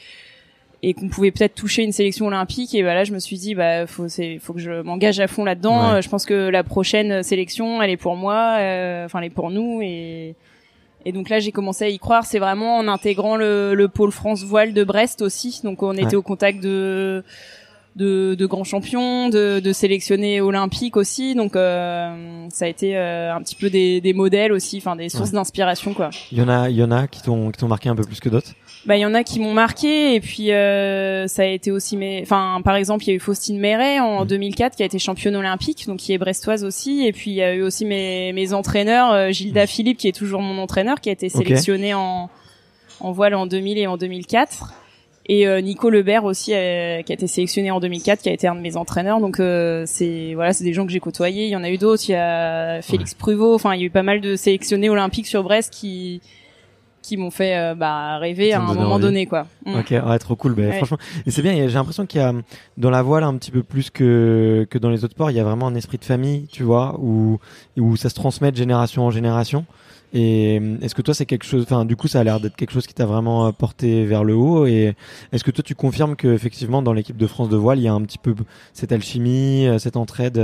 et 0.83 0.93
qu'on 0.93 1.09
pouvait 1.09 1.31
peut-être 1.31 1.55
toucher 1.55 1.83
une 1.83 1.91
sélection 1.91 2.27
olympique 2.27 2.75
et 2.75 2.83
bah 2.83 3.03
je 3.03 3.11
me 3.11 3.17
suis 3.17 3.37
dit 3.37 3.55
bah 3.55 3.87
faut 3.87 4.07
c'est 4.07 4.37
faut 4.37 4.53
que 4.53 4.59
je 4.59 4.83
m'engage 4.83 5.19
à 5.19 5.27
fond 5.27 5.43
là-dedans. 5.43 5.99
Je 6.01 6.07
pense 6.07 6.23
que 6.23 6.49
la 6.49 6.63
prochaine 6.63 7.23
sélection 7.23 7.81
elle 7.81 7.89
est 7.89 7.97
pour 7.97 8.15
moi 8.15 8.57
enfin 9.05 9.17
elle 9.17 9.25
est 9.25 9.29
pour 9.31 9.49
nous 9.49 9.81
et 9.81 10.35
et 11.07 11.13
donc 11.13 11.29
là, 11.29 11.39
j'ai 11.39 11.53
commencé 11.53 11.85
à 11.85 11.87
y 11.87 11.99
croire. 11.99 12.25
C'est 12.25 12.37
vraiment 12.37 12.79
en 12.79 12.89
intégrant 12.89 13.37
le, 13.37 13.73
le, 13.75 13.87
pôle 13.87 14.11
France 14.11 14.43
voile 14.43 14.73
de 14.73 14.83
Brest 14.83 15.21
aussi. 15.21 15.61
Donc 15.63 15.81
on 15.81 15.93
était 15.93 16.17
au 16.17 16.21
contact 16.21 16.61
de 16.61 17.23
de, 17.97 18.35
de 18.35 18.45
grands 18.45 18.63
champions, 18.63 19.29
de, 19.29 19.59
de 19.59 19.73
sélectionnés 19.73 20.39
olympiques 20.39 20.95
aussi. 20.95 21.35
Donc 21.35 21.55
euh, 21.55 22.47
ça 22.49 22.65
a 22.65 22.67
été 22.67 22.95
euh, 22.95 23.33
un 23.33 23.41
petit 23.41 23.55
peu 23.55 23.69
des, 23.69 23.99
des 23.99 24.13
modèles 24.13 24.53
aussi, 24.53 24.77
enfin 24.77 24.95
des 24.95 25.09
sources 25.09 25.31
d'inspiration 25.31 25.93
quoi. 25.93 26.11
Il 26.31 26.37
y 26.37 26.41
en 26.41 26.49
a, 26.49 26.69
il 26.69 26.75
y 26.75 26.83
en 26.83 26.91
a 26.91 27.07
qui 27.07 27.21
t'ont 27.21 27.51
qui 27.51 27.59
t'ont 27.59 27.67
marqué 27.67 27.89
un 27.89 27.95
peu 27.95 28.03
plus 28.03 28.19
que 28.19 28.29
d'autres? 28.29 28.53
Bah 28.85 28.95
il 28.95 29.01
y 29.01 29.05
en 29.05 29.13
a 29.13 29.23
qui 29.23 29.39
m'ont 29.39 29.53
marqué 29.53 30.15
et 30.15 30.21
puis 30.21 30.51
euh, 30.53 31.27
ça 31.27 31.41
a 31.41 31.45
été 31.45 31.71
aussi 31.71 31.97
mes 31.97 32.21
enfin 32.21 32.61
par 32.63 32.75
exemple 32.75 33.03
il 33.03 33.07
y 33.07 33.11
a 33.11 33.15
eu 33.15 33.19
Faustine 33.19 33.59
Méret 33.59 33.99
en 33.99 34.23
2004 34.23 34.73
mm. 34.73 34.75
qui 34.77 34.83
a 34.83 34.85
été 34.85 34.99
championne 34.99 35.35
olympique 35.35 35.87
donc 35.87 35.97
qui 35.97 36.13
est 36.13 36.17
brestoise 36.17 36.63
aussi 36.63 37.05
et 37.05 37.11
puis 37.11 37.31
il 37.31 37.35
y 37.35 37.41
a 37.41 37.53
eu 37.53 37.63
aussi 37.63 37.83
mes 37.83 38.31
mes 38.31 38.53
entraîneurs 38.53 39.11
euh, 39.11 39.31
Gilda. 39.31 39.67
Philippe 39.67 39.97
qui 39.97 40.07
est 40.07 40.15
toujours 40.15 40.41
mon 40.41 40.61
entraîneur 40.61 41.01
qui 41.01 41.09
a 41.09 41.11
été 41.11 41.27
sélectionné 41.27 41.93
en 41.95 42.29
en 42.99 43.11
voile 43.11 43.35
en 43.35 43.45
2000 43.45 43.77
et 43.77 43.87
en 43.87 43.97
2004 43.97 44.73
et 45.29 45.47
euh, 45.47 45.61
Nico 45.61 45.89
Lebert 45.89 46.23
aussi 46.23 46.53
euh, 46.53 47.01
qui 47.01 47.11
a 47.11 47.15
été 47.15 47.27
sélectionné 47.27 47.71
en 47.71 47.79
2004 47.79 48.21
qui 48.21 48.29
a 48.29 48.31
été 48.31 48.47
un 48.47 48.55
de 48.55 48.61
mes 48.61 48.77
entraîneurs 48.77 49.19
donc 49.19 49.39
euh, 49.39 49.83
c'est 49.85 50.33
voilà 50.35 50.53
c'est 50.53 50.63
des 50.63 50.73
gens 50.73 50.85
que 50.85 50.91
j'ai 50.91 50.99
côtoyés 50.99 51.45
il 51.45 51.49
y 51.49 51.55
en 51.55 51.63
a 51.63 51.69
eu 51.69 51.77
d'autres 51.77 52.03
il 52.07 52.13
y 52.13 52.15
a 52.15 52.81
Félix 52.81 53.13
Pruvot 53.13 53.53
enfin 53.53 53.73
il 53.73 53.81
y 53.81 53.83
a 53.83 53.85
eu 53.87 53.89
pas 53.89 54.03
mal 54.03 54.21
de 54.21 54.35
sélectionnés 54.35 54.89
olympiques 54.89 55.27
sur 55.27 55.43
Brest 55.43 55.73
qui 55.73 56.21
qui 57.01 57.15
m'ont 57.15 57.31
fait 57.31 57.73
bah, 57.75 58.17
rêver 58.17 58.51
à 58.51 58.59
un 58.59 58.73
moment 58.73 58.99
donné 58.99 59.27
quoi. 59.27 59.47
Mm. 59.65 59.79
Ok, 59.79 59.91
ouais, 59.91 60.19
trop 60.19 60.35
cool. 60.35 60.55
Bah, 60.55 60.73
Franchement, 60.73 60.97
et 61.25 61.31
c'est 61.31 61.41
bien. 61.41 61.53
J'ai 61.53 61.75
l'impression 61.75 62.05
qu'il 62.05 62.19
y 62.19 62.23
a 62.23 62.33
dans 62.75 62.89
la 62.89 63.01
voile 63.01 63.23
un 63.23 63.33
petit 63.37 63.49
peu 63.49 63.63
plus 63.63 63.89
que 63.89 64.67
que 64.69 64.77
dans 64.77 64.89
les 64.89 65.05
autres 65.05 65.13
sports, 65.13 65.31
il 65.31 65.37
y 65.37 65.39
a 65.39 65.43
vraiment 65.45 65.67
un 65.67 65.75
esprit 65.75 65.97
de 65.99 66.03
famille, 66.03 66.47
tu 66.51 66.63
vois, 66.63 66.99
où 66.99 67.39
où 67.77 67.95
ça 67.95 68.09
se 68.09 68.15
transmet 68.15 68.51
de 68.51 68.57
génération 68.57 69.05
en 69.05 69.11
génération. 69.11 69.65
Et 70.13 70.59
euh, 70.61 70.77
est-ce 70.81 70.95
que 70.95 71.01
toi 71.01 71.13
c'est 71.13 71.25
quelque 71.25 71.45
chose, 71.45 71.63
enfin 71.63 71.83
du 71.83 71.95
coup 71.95 72.07
ça 72.07 72.21
a 72.21 72.23
l'air 72.23 72.39
d'être 72.39 72.55
quelque 72.55 72.71
chose 72.71 72.87
qui 72.87 72.93
t'a 72.93 73.05
vraiment 73.05 73.47
euh, 73.47 73.51
porté 73.51 74.05
vers 74.05 74.23
le 74.23 74.35
haut. 74.35 74.65
Et 74.65 74.95
est-ce 75.33 75.43
que 75.43 75.51
toi 75.51 75.63
tu 75.63 75.75
confirmes 75.75 76.15
que 76.15 76.29
effectivement 76.29 76.81
dans 76.81 76.93
l'équipe 76.93 77.17
de 77.17 77.27
France 77.27 77.49
de 77.49 77.57
voile 77.57 77.79
il 77.79 77.83
y 77.83 77.87
a 77.87 77.93
un 77.93 78.01
petit 78.01 78.17
peu 78.17 78.33
cette 78.73 78.91
alchimie, 78.91 79.67
euh, 79.67 79.79
cette 79.79 79.97
entraide 79.97 80.41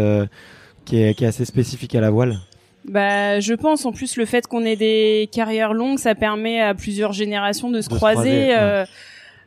qui 0.86 1.02
est, 1.02 1.14
qui 1.14 1.24
est 1.24 1.28
assez 1.28 1.46
spécifique 1.46 1.96
à 1.96 2.02
la 2.02 2.10
voile? 2.10 2.40
Bah, 2.86 3.40
je 3.40 3.54
pense. 3.54 3.86
En 3.86 3.92
plus, 3.92 4.18
le 4.18 4.26
fait 4.26 4.48
qu'on 4.48 4.66
ait 4.66 4.76
des 4.76 5.30
carrières 5.32 5.74
longues, 5.74 6.00
ça 6.00 6.16
permet 6.16 6.60
à 6.60 6.74
plusieurs 6.74 7.14
générations 7.14 7.70
de 7.70 7.82
se 7.82 7.90
croiser. 7.90 8.54
euh, 8.56 8.86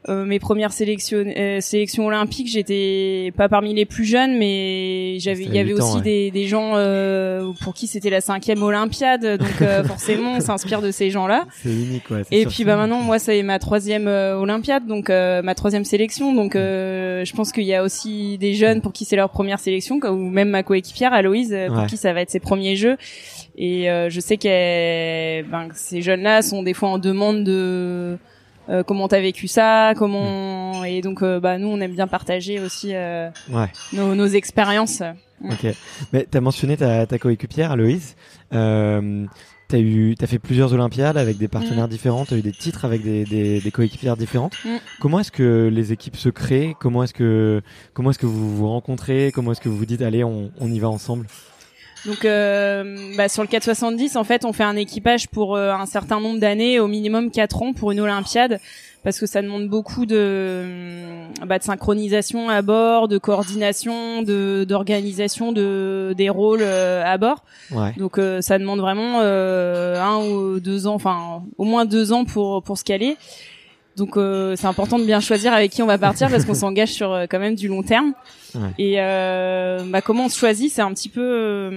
mes 0.09 0.39
premières 0.39 0.73
sélections, 0.73 1.25
euh, 1.37 1.61
sélections 1.61 2.07
olympiques, 2.07 2.49
j'étais 2.49 3.33
pas 3.37 3.49
parmi 3.49 3.75
les 3.75 3.85
plus 3.85 4.05
jeunes, 4.05 4.39
mais 4.39 5.19
j'avais, 5.19 5.45
il 5.45 5.55
y 5.55 5.59
avait 5.59 5.73
aussi 5.73 6.01
des, 6.01 6.31
des, 6.31 6.47
gens 6.47 6.73
euh, 6.75 7.51
pour 7.63 7.75
qui 7.75 7.87
c'était 7.87 8.11
la 8.11 8.21
cinquième 8.21 8.63
Olympiade, 8.63 9.39
donc 9.39 9.63
euh, 9.63 9.83
forcément 9.85 10.35
on 10.37 10.41
s'inspire 10.41 10.81
de 10.81 10.91
ces 10.91 11.11
gens-là. 11.11 11.47
C'est 11.63 11.73
unique, 11.73 12.11
ouais. 12.11 12.23
Et 12.31 12.47
puis 12.47 12.65
bah 12.65 12.77
maintenant, 12.77 13.01
moi 13.01 13.19
c'est 13.19 13.43
ma 13.43 13.59
troisième 13.59 14.07
Olympiade, 14.07 14.87
donc 14.87 15.09
ma 15.09 15.55
troisième 15.55 15.85
sélection, 15.85 16.35
donc 16.35 16.55
je 16.55 17.33
pense 17.35 17.53
qu'il 17.53 17.65
y 17.65 17.75
a 17.75 17.83
aussi 17.83 18.39
des 18.39 18.55
jeunes 18.55 18.81
pour 18.81 18.93
qui 18.93 19.05
c'est 19.05 19.17
leur 19.17 19.31
première 19.31 19.59
sélection, 19.59 19.99
ou 20.03 20.31
même 20.31 20.51
ma 20.51 20.63
coéquipière 20.63 21.13
Aloïse, 21.13 21.57
pour 21.69 21.87
qui 21.87 21.97
ça 21.97 22.13
va 22.13 22.21
être 22.21 22.31
ses 22.31 22.41
premiers 22.41 22.77
jeux. 22.77 22.97
Et 23.59 23.87
je 24.09 24.21
sais 24.21 24.37
que 24.37 25.43
ben, 25.43 25.69
ces 25.75 26.03
jeunes-là 26.03 26.43
sont 26.43 26.63
des 26.63 26.75
fois 26.75 26.91
en 26.91 26.99
demande 26.99 27.43
de 27.43 28.19
euh, 28.69 28.83
comment 28.83 29.09
t'as 29.09 29.21
vécu 29.21 29.49
ça, 29.49 29.95
comment 29.97 30.85
et 30.85 31.01
donc 31.01 31.23
euh, 31.23 31.41
bah 31.41 31.59
nous 31.59 31.69
on 31.69 31.81
aime 31.81 31.93
bien 31.93 32.07
partager 32.07 32.61
aussi 32.61 32.95
euh, 32.95 33.29
ouais. 33.51 33.69
nos, 33.93 34.15
nos 34.15 34.27
expériences. 34.27 35.03
Ok, 35.45 35.67
mais 36.13 36.27
t'as 36.31 36.41
mentionné 36.41 36.77
ta, 36.77 37.07
ta 37.07 37.19
coéquipière 37.19 37.71
Aloïse. 37.71 38.17
Euh, 38.53 39.27
t'as 39.69 39.79
eu, 39.79 40.15
t'as 40.19 40.27
fait 40.27 40.39
plusieurs 40.39 40.73
Olympiades 40.73 41.19
avec 41.19 41.37
des 41.39 41.49
partenaires 41.49 41.89
mm. 41.89 41.91
différents, 41.91 42.25
t'as 42.25 42.37
eu 42.37 42.43
des 42.43 42.53
titres 42.53 42.85
avec 42.85 43.03
des, 43.03 43.25
des, 43.25 43.61
des 43.61 43.71
coéquipières 43.71 44.17
différentes. 44.17 44.55
Mm. 44.65 44.77
Comment 45.01 45.21
est-ce 45.21 45.33
que 45.33 45.69
les 45.71 45.93
équipes 45.93 46.17
se 46.17 46.31
créent? 46.31 46.75
Comment 46.81 47.03
est-ce 47.03 47.15
que 47.15 47.61
comment 47.93 48.11
est-ce 48.11 48.19
que 48.19 48.27
vous 48.27 48.57
vous 48.57 48.69
rencontrez? 48.69 49.31
Comment 49.35 49.53
est-ce 49.53 49.61
que 49.61 49.69
vous 49.69 49.77
vous 49.77 49.87
dites 49.87 50.03
allez 50.03 50.25
on, 50.25 50.51
on 50.59 50.73
y 50.73 50.79
va 50.79 50.89
ensemble? 50.89 51.27
Donc 52.05 52.25
euh, 52.25 53.15
bah, 53.17 53.29
sur 53.29 53.43
le 53.43 53.49
470, 53.49 54.17
en 54.17 54.25
fait, 54.25 54.45
on 54.45 54.53
fait 54.53 54.65
un 54.65 54.77
équipage 54.77 55.29
pour 55.29 55.57
euh, 55.57 55.73
un 55.73 55.87
certain 55.87 56.21
nombre 56.21 56.39
d'années, 56.39 56.79
au 56.79 56.87
minimum 56.87 57.31
4 57.31 57.63
ans 57.63 57.73
pour 57.73 57.91
une 57.91 58.01
Olympiade, 58.01 58.61
parce 59.03 59.19
que 59.19 59.27
ça 59.27 59.43
demande 59.43 59.69
beaucoup 59.69 60.07
de, 60.07 60.65
bah, 61.47 61.59
de 61.59 61.65
synchronisation 61.65 62.49
à 62.49 62.63
bord, 62.63 63.09
de 63.09 63.19
coordination, 63.19 64.23
de 64.23 64.65
d'organisation 64.69 65.53
de 65.53 66.15
des 66.17 66.29
rôles 66.29 66.63
euh, 66.63 67.03
à 67.05 67.17
bord. 67.19 67.43
Ouais. 67.71 67.93
Donc 67.97 68.19
euh, 68.19 68.41
ça 68.41 68.59
demande 68.59 68.81
vraiment 68.81 69.21
un 69.21 70.19
ou 70.29 70.61
deux 70.61 70.87
ans, 70.87 70.95
enfin 70.95 71.43
au 71.57 71.65
moins 71.65 71.85
deux 71.85 72.13
ans 72.13 72.25
pour 72.25 72.63
pour 72.63 72.79
se 72.79 72.85
caler. 72.85 73.17
Donc 73.97 74.17
euh, 74.17 74.57
c'est 74.57 74.67
important 74.67 74.99
de 74.99 75.05
bien 75.05 75.21
choisir 75.21 75.55
avec 75.55 75.71
qui 75.73 75.83
on 75.83 75.87
va 75.87 75.97
partir 75.97 76.29
parce 76.31 76.45
qu'on 76.45 76.55
s'engage 76.55 76.93
sur 76.93 77.13
euh, 77.13 77.25
quand 77.29 77.39
même 77.39 77.55
du 77.55 77.67
long 77.67 77.83
terme. 77.83 78.13
Ouais. 78.55 78.69
Et 78.79 78.95
euh, 78.99 79.83
bah, 79.87 80.03
comment 80.03 80.27
on 80.27 80.29
se 80.29 80.39
choisit, 80.39 80.71
c'est 80.71 80.83
un 80.83 80.93
petit 80.93 81.09
peu, 81.09 81.23
euh, 81.23 81.71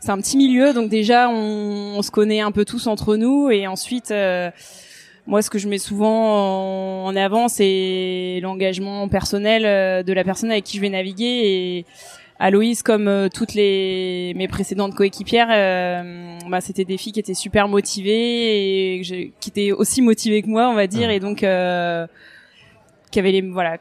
c'est 0.00 0.10
un 0.10 0.18
petit 0.18 0.36
milieu. 0.36 0.72
Donc 0.72 0.88
déjà 0.90 1.30
on, 1.30 1.94
on, 1.96 2.02
se 2.02 2.10
connaît 2.10 2.40
un 2.40 2.50
peu 2.50 2.64
tous 2.64 2.88
entre 2.88 3.16
nous 3.16 3.50
et 3.50 3.68
ensuite 3.68 4.12
moi 5.26 5.40
ce 5.40 5.48
que 5.48 5.58
je 5.58 5.68
mets 5.68 5.78
souvent 5.78 7.06
en, 7.06 7.16
avant 7.16 7.48
c'est 7.48 8.40
l'engagement 8.42 9.08
personnel 9.08 10.04
de 10.04 10.12
la 10.12 10.24
personne 10.24 10.50
avec 10.50 10.64
qui 10.64 10.76
je 10.76 10.82
vais 10.82 10.90
naviguer 10.90 11.24
et 11.24 11.86
Aloïse, 12.40 12.82
comme 12.82 13.06
euh, 13.06 13.28
toutes 13.32 13.54
les 13.54 14.32
mes 14.34 14.48
précédentes 14.48 14.94
coéquipières, 14.94 15.48
euh, 15.50 16.38
bah, 16.48 16.60
c'était 16.60 16.84
des 16.84 16.96
filles 16.96 17.12
qui 17.12 17.20
étaient 17.20 17.32
super 17.32 17.68
motivées 17.68 18.96
et 18.96 19.32
qui 19.40 19.50
étaient 19.50 19.70
aussi 19.70 20.02
motivées 20.02 20.42
que 20.42 20.48
moi, 20.48 20.68
on 20.68 20.74
va 20.74 20.88
dire, 20.88 21.10
et 21.10 21.20
donc 21.20 21.44
euh, 21.44 22.06
qui 23.12 23.20
avaient 23.20 23.30
les 23.30 23.40
voilà, 23.40 23.78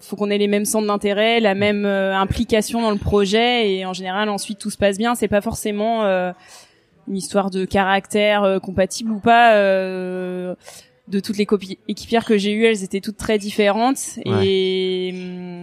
faut 0.00 0.16
qu'on 0.16 0.28
ait 0.28 0.38
les 0.38 0.48
mêmes 0.48 0.66
centres 0.66 0.86
d'intérêt, 0.86 1.40
la 1.40 1.54
même 1.54 1.86
euh, 1.86 2.14
implication 2.14 2.82
dans 2.82 2.90
le 2.90 2.98
projet, 2.98 3.72
et 3.72 3.86
en 3.86 3.94
général 3.94 4.28
ensuite 4.28 4.58
tout 4.58 4.70
se 4.70 4.78
passe 4.78 4.98
bien. 4.98 5.14
C'est 5.14 5.28
pas 5.28 5.40
forcément 5.40 6.04
une 6.04 7.16
histoire 7.16 7.50
de 7.50 7.64
caractère 7.64 8.60
compatible 8.62 9.12
ou 9.12 9.18
pas. 9.18 9.54
de 9.54 11.20
toutes 11.20 11.38
les 11.38 11.46
équipières 11.88 12.26
que 12.26 12.36
j'ai 12.36 12.52
eues, 12.52 12.66
elles 12.66 12.84
étaient 12.84 13.00
toutes 13.00 13.16
très 13.16 13.38
différentes. 13.38 14.18
Et 14.26 15.10
hum, 15.14 15.57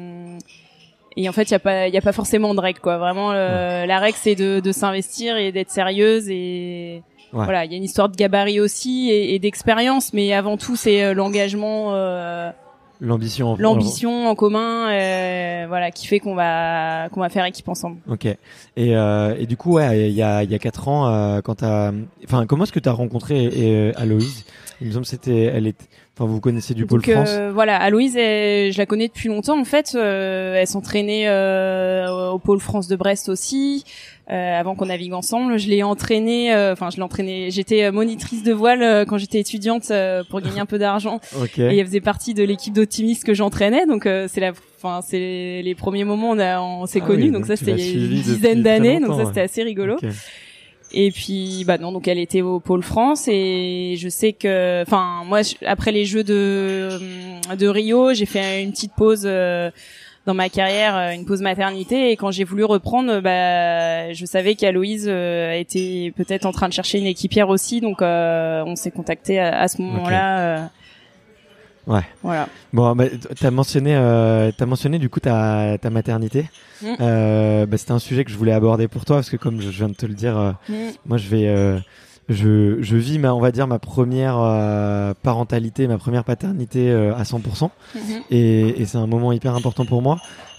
et 1.18 1.30
en 1.30 1.32
fait 1.32 1.44
il 1.44 1.52
y 1.52 1.56
a 1.56 1.60
pas 1.60 1.88
il 1.88 1.94
y 1.94 1.98
a 1.98 2.02
pas 2.02 2.12
forcément 2.12 2.54
de 2.54 2.60
règle 2.60 2.80
quoi. 2.80 2.98
Vraiment 2.98 3.34
la 3.34 4.00
règle 4.00 4.18
c'est 4.22 4.36
de, 4.36 4.60
de 4.60 4.72
s'investir 4.72 5.38
et 5.38 5.52
d'être 5.52 5.72
sérieuse 5.72 6.30
et 6.30 7.04
voilà 7.32 7.66
il 7.66 7.72
y 7.72 7.74
a 7.74 7.78
une 7.78 7.84
histoire 7.84 8.08
de 8.10 8.16
gabarit 8.16 8.60
aussi 8.60 9.10
et, 9.10 9.36
et 9.36 9.40
d'expérience 9.40 10.14
mais 10.14 10.34
avant 10.34 10.56
tout 10.58 10.76
c'est 10.78 11.04
euh, 11.04 11.14
l'engagement 11.14 11.94
euh, 11.94 12.50
l'ambition 13.02 13.58
l'ambition 13.60 14.28
en 14.30 14.36
commun 14.36 14.90
euh, 14.90 15.66
voilà 15.68 15.92
qui 15.92 16.08
fait 16.08 16.20
qu'on 16.20 16.34
va 16.34 17.10
qu'on 17.10 17.20
va 17.20 17.28
faire 17.28 17.44
équipe 17.44 17.68
ensemble. 17.68 17.98
Ok. 18.10 18.26
Et 18.26 18.38
euh, 18.78 19.36
et 19.38 19.48
du 19.48 19.58
coup 19.58 19.74
ouais 19.74 20.10
il 20.10 20.16
y 20.16 20.24
a 20.24 20.44
il 20.44 20.52
y 20.52 20.56
a 20.56 20.60
quatre 20.60 20.88
ans 20.88 21.08
euh, 21.08 21.42
quand 21.42 21.56
t'as 21.56 21.92
enfin 22.24 22.46
comment 22.46 22.64
est-ce 22.64 22.72
que 22.72 22.80
t'as 22.80 22.94
rencontré 22.94 23.50
euh, 23.58 23.92
Aloïse? 23.98 24.46
Il 24.80 24.88
me 24.88 24.94
semble 24.94 25.06
c'était 25.06 25.44
elle 25.44 25.68
est 25.68 25.90
Enfin, 26.18 26.32
vous 26.32 26.40
connaissez 26.40 26.74
du 26.74 26.86
pôle 26.86 27.04
France. 27.04 27.30
Euh, 27.32 27.52
voilà, 27.54 27.76
Aloïse, 27.76 28.14
je 28.14 28.78
la 28.78 28.86
connais 28.86 29.10
depuis 29.10 29.28
longtemps 29.28 29.60
en 29.60 29.66
fait. 29.66 29.96
Euh, 29.96 30.56
elle 30.56 30.68
s'entraînait 30.68 31.28
euh, 31.28 32.30
au 32.30 32.40
pôle 32.40 32.62
France 32.62 32.88
de 32.88 32.96
Brest 32.96 33.28
aussi. 33.28 33.84
Euh, 34.32 34.60
avant 34.60 34.76
qu'on 34.76 34.86
navigue 34.86 35.12
ensemble, 35.12 35.60
je 35.60 35.68
l'ai 35.68 35.84
entraînée. 35.84 36.54
Euh, 36.54 36.72
enfin, 36.72 36.90
je 36.90 36.96
l'ai 36.96 37.04
entraînée. 37.04 37.52
J'étais 37.52 37.92
monitrice 37.92 38.44
de 38.44 38.54
voile 38.54 39.06
quand 39.08 39.18
j'étais 39.18 39.40
étudiante 39.40 39.92
pour 40.30 40.40
gagner 40.40 40.62
un 40.62 40.66
peu 40.66 40.80
d'argent. 40.80 41.20
okay. 41.42 41.76
Et 41.76 41.80
elle 41.80 41.86
faisait 41.86 42.00
partie 42.00 42.34
de 42.34 42.44
l'équipe 42.44 42.74
d'optimistes 42.74 43.26
que 43.26 43.34
j'entraînais. 43.34 43.86
Donc 43.86 44.04
c'est 44.04 44.40
la, 44.40 44.54
enfin 44.82 45.02
c'est 45.06 45.62
les 45.64 45.76
premiers 45.76 46.06
moments 46.06 46.30
où 46.30 46.36
on, 46.36 46.40
a, 46.40 46.62
on 46.62 46.86
s'est 46.86 47.02
ah 47.04 47.08
connus. 47.08 47.32
donc 47.32 47.46
ça 47.46 47.58
c'était 47.58 47.74
il 47.74 48.00
y 48.00 48.04
a 48.04 48.16
une 48.16 48.22
dizaine 48.22 48.64
d'années. 48.64 49.02
Donc 49.02 49.20
ça 49.20 49.26
c'était 49.26 49.42
assez 49.42 49.64
rigolo. 49.64 49.96
Okay. 49.96 50.12
Et 50.98 51.12
puis 51.12 51.66
bah 51.66 51.78
non, 51.78 51.92
donc 51.92 52.08
elle 52.08 52.20
était 52.20 52.42
au 52.42 52.62
pôle 52.62 52.82
France 52.82 53.28
et 53.28 53.96
je 53.98 54.08
sais 54.08 54.32
que, 54.32 54.82
enfin 54.82 55.24
moi 55.26 55.42
après 55.66 55.92
les 55.92 56.06
Jeux 56.06 56.24
de 56.24 56.90
de 57.54 57.68
Rio, 57.68 58.14
j'ai 58.14 58.26
fait 58.26 58.64
une 58.64 58.72
petite 58.72 58.94
pause 58.94 59.24
euh, 59.26 59.72
dans 60.26 60.34
ma 60.34 60.48
carrière, 60.48 60.96
euh, 60.96 61.12
une 61.12 61.26
pause 61.26 61.42
maternité 61.42 62.12
et 62.12 62.16
quand 62.16 62.32
j'ai 62.32 62.46
voulu 62.46 62.64
reprendre, 62.64 63.20
bah 63.20 64.14
je 64.14 64.26
savais 64.26 64.56
qu'Aloïse 64.56 65.08
euh, 65.10 65.52
était 65.52 66.14
peut-être 66.16 66.46
en 66.46 66.54
train 66.54 66.70
de 66.70 66.74
chercher 66.74 66.98
une 66.98 67.08
équipière 67.08 67.50
aussi, 67.50 67.82
donc 67.82 67.98
on 68.02 68.76
s'est 68.78 68.92
contacté 68.92 69.38
à, 69.38 69.68
ce 69.68 69.82
moment-là. 69.82 70.70
Ouais. 71.88 72.02
Voilà. 72.24 72.48
Bon, 72.74 72.96
bah, 72.96 73.06
t'as 73.40 73.52
mentionné, 73.52 73.96
euh, 73.96 74.52
t'as 74.58 74.66
mentionné 74.66 75.00
du 75.00 75.10
coup 75.10 75.20
ta, 75.20 75.78
ta 75.78 75.90
maternité. 75.90 76.50
Mm. 76.82 76.88
Euh, 77.00 77.66
bah, 77.66 77.78
c'était 77.78 77.92
un 77.92 78.00
sujet 78.00 78.24
que 78.26 78.32
je 78.32 78.38
voulais 78.38 78.52
aborder 78.52 78.88
pour 78.88 79.06
toi 79.06 79.18
parce 79.18 79.30
que 79.30 79.38
comme 79.38 79.62
je 79.62 79.70
viens 79.70 79.90
de 79.90 79.94
te 79.94 80.06
le 80.06 80.14
dire, 80.14 80.38
euh, 80.38 80.52
mm. 80.70 80.74
moi 81.06 81.18
je 81.18 81.30
vais, 81.30 81.48
euh, 81.48 81.80
je, 82.30 82.82
je 82.82 82.96
vis 82.96 83.20
ma, 83.20 83.34
on 83.34 83.40
va 83.40 83.52
dire 83.52 83.68
ma 83.68 83.80
première 83.80 84.38
euh, 84.40 85.14
parentalité, 85.22 85.88
ma 85.88 85.98
première 85.98 86.24
paternité 86.24 86.92
à 86.92 87.24
100%, 87.24 87.70
-hmm. 87.96 88.00
et, 88.32 88.82
et 88.82 88.86
c'est 88.86 88.98
un 88.98 89.08
moment 89.08 89.32
hyper 89.32 89.56
important 89.56 89.86
pour 89.86 90.02
moi. 90.02 90.18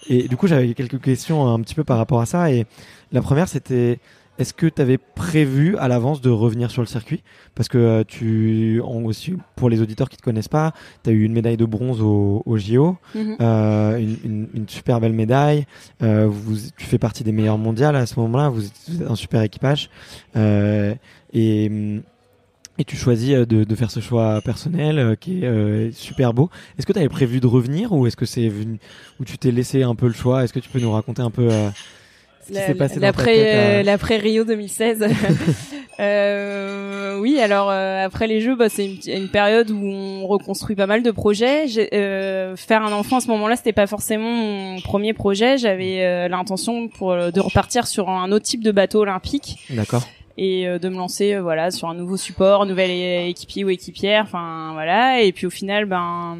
Et 0.08 0.28
du 0.28 0.36
coup, 0.36 0.46
j'avais 0.46 0.72
quelques 0.74 1.00
questions 1.00 1.52
un 1.52 1.60
petit 1.60 1.74
peu 1.74 1.82
par 1.82 1.98
rapport 1.98 2.20
à 2.20 2.26
ça. 2.26 2.52
Et 2.52 2.66
la 3.10 3.22
première, 3.22 3.48
c'était 3.48 3.98
est-ce 4.38 4.52
que 4.52 4.66
tu 4.66 4.82
avais 4.82 4.98
prévu 4.98 5.76
à 5.78 5.88
l'avance 5.88 6.20
de 6.20 6.30
revenir 6.30 6.70
sur 6.70 6.82
le 6.82 6.86
circuit? 6.86 7.22
Parce 7.54 7.68
que 7.68 7.78
euh, 7.78 8.04
tu, 8.06 8.80
aussi, 8.80 9.34
pour 9.56 9.70
les 9.70 9.80
auditeurs 9.80 10.08
qui 10.08 10.16
te 10.16 10.22
connaissent 10.22 10.48
pas, 10.48 10.72
tu 11.04 11.10
as 11.10 11.12
eu 11.12 11.24
une 11.24 11.32
médaille 11.32 11.56
de 11.56 11.64
bronze 11.64 12.00
au, 12.02 12.42
au 12.44 12.56
JO, 12.56 12.96
mhm. 13.14 13.36
euh, 13.40 13.98
une, 13.98 14.16
une, 14.24 14.48
une, 14.54 14.68
super 14.68 15.00
belle 15.00 15.12
médaille. 15.12 15.66
Euh, 16.02 16.26
vous, 16.28 16.56
tu 16.76 16.86
fais 16.86 16.98
partie 16.98 17.24
des 17.24 17.32
meilleurs 17.32 17.58
mondiales 17.58 17.96
à 17.96 18.06
ce 18.06 18.18
moment-là. 18.20 18.48
Vous, 18.48 18.64
êtes 18.66 19.08
un 19.08 19.16
super 19.16 19.42
équipage. 19.42 19.90
Euh, 20.36 20.94
et 21.32 22.00
et 22.78 22.84
tu 22.84 22.96
choisis 22.96 23.30
de, 23.30 23.64
de, 23.64 23.74
faire 23.74 23.90
ce 23.90 24.00
choix 24.00 24.40
personnel 24.42 24.98
euh, 24.98 25.14
qui 25.14 25.42
est 25.42 25.46
euh, 25.46 25.90
super 25.92 26.34
beau. 26.34 26.50
Est-ce 26.78 26.86
que 26.86 26.92
tu 26.92 26.98
avais 26.98 27.08
prévu 27.08 27.40
de 27.40 27.46
revenir 27.46 27.92
ou 27.92 28.06
est-ce 28.06 28.16
que 28.16 28.26
c'est 28.26 28.52
où 29.20 29.24
tu 29.24 29.38
t'es 29.38 29.50
laissé 29.50 29.82
un 29.82 29.94
peu 29.94 30.06
le 30.06 30.12
choix? 30.12 30.44
Est-ce 30.44 30.52
que 30.52 30.58
tu 30.58 30.68
peux 30.68 30.80
nous 30.80 30.92
raconter 30.92 31.22
un 31.22 31.30
peu 31.30 31.48
L'après 32.50 33.82
l'après 33.82 34.16
Rio 34.18 34.44
2016. 34.44 35.06
euh, 36.00 37.18
oui, 37.18 37.40
alors 37.40 37.70
euh, 37.70 38.04
après 38.04 38.26
les 38.26 38.40
Jeux, 38.40 38.54
bah, 38.54 38.68
c'est 38.68 38.86
une, 38.86 38.98
une, 39.06 39.28
période 39.28 39.70
où 39.70 39.84
on 39.84 40.26
reconstruit 40.26 40.76
pas 40.76 40.86
mal 40.86 41.02
de 41.02 41.10
projets. 41.10 41.66
Euh, 41.92 42.56
faire 42.56 42.82
un 42.82 42.92
enfant 42.92 43.16
à 43.16 43.20
ce 43.20 43.28
moment-là, 43.28 43.56
c'était 43.56 43.72
pas 43.72 43.86
forcément 43.86 44.30
mon 44.30 44.80
premier 44.80 45.12
projet. 45.12 45.58
J'avais 45.58 46.04
euh, 46.04 46.28
l'intention 46.28 46.88
pour 46.88 47.14
de 47.16 47.40
repartir 47.40 47.86
sur 47.86 48.08
un 48.08 48.30
autre 48.32 48.44
type 48.44 48.62
de 48.62 48.70
bateau 48.70 49.00
olympique. 49.00 49.56
D'accord. 49.70 50.06
Et 50.38 50.66
de 50.66 50.88
me 50.90 50.96
lancer, 50.96 51.38
voilà, 51.38 51.70
sur 51.70 51.88
un 51.88 51.94
nouveau 51.94 52.18
support, 52.18 52.66
nouvel 52.66 52.90
équipier 53.26 53.64
ou 53.64 53.70
équipière, 53.70 54.24
enfin 54.24 54.72
voilà. 54.74 55.22
Et 55.22 55.32
puis 55.32 55.46
au 55.46 55.50
final, 55.50 55.86
ben 55.86 56.36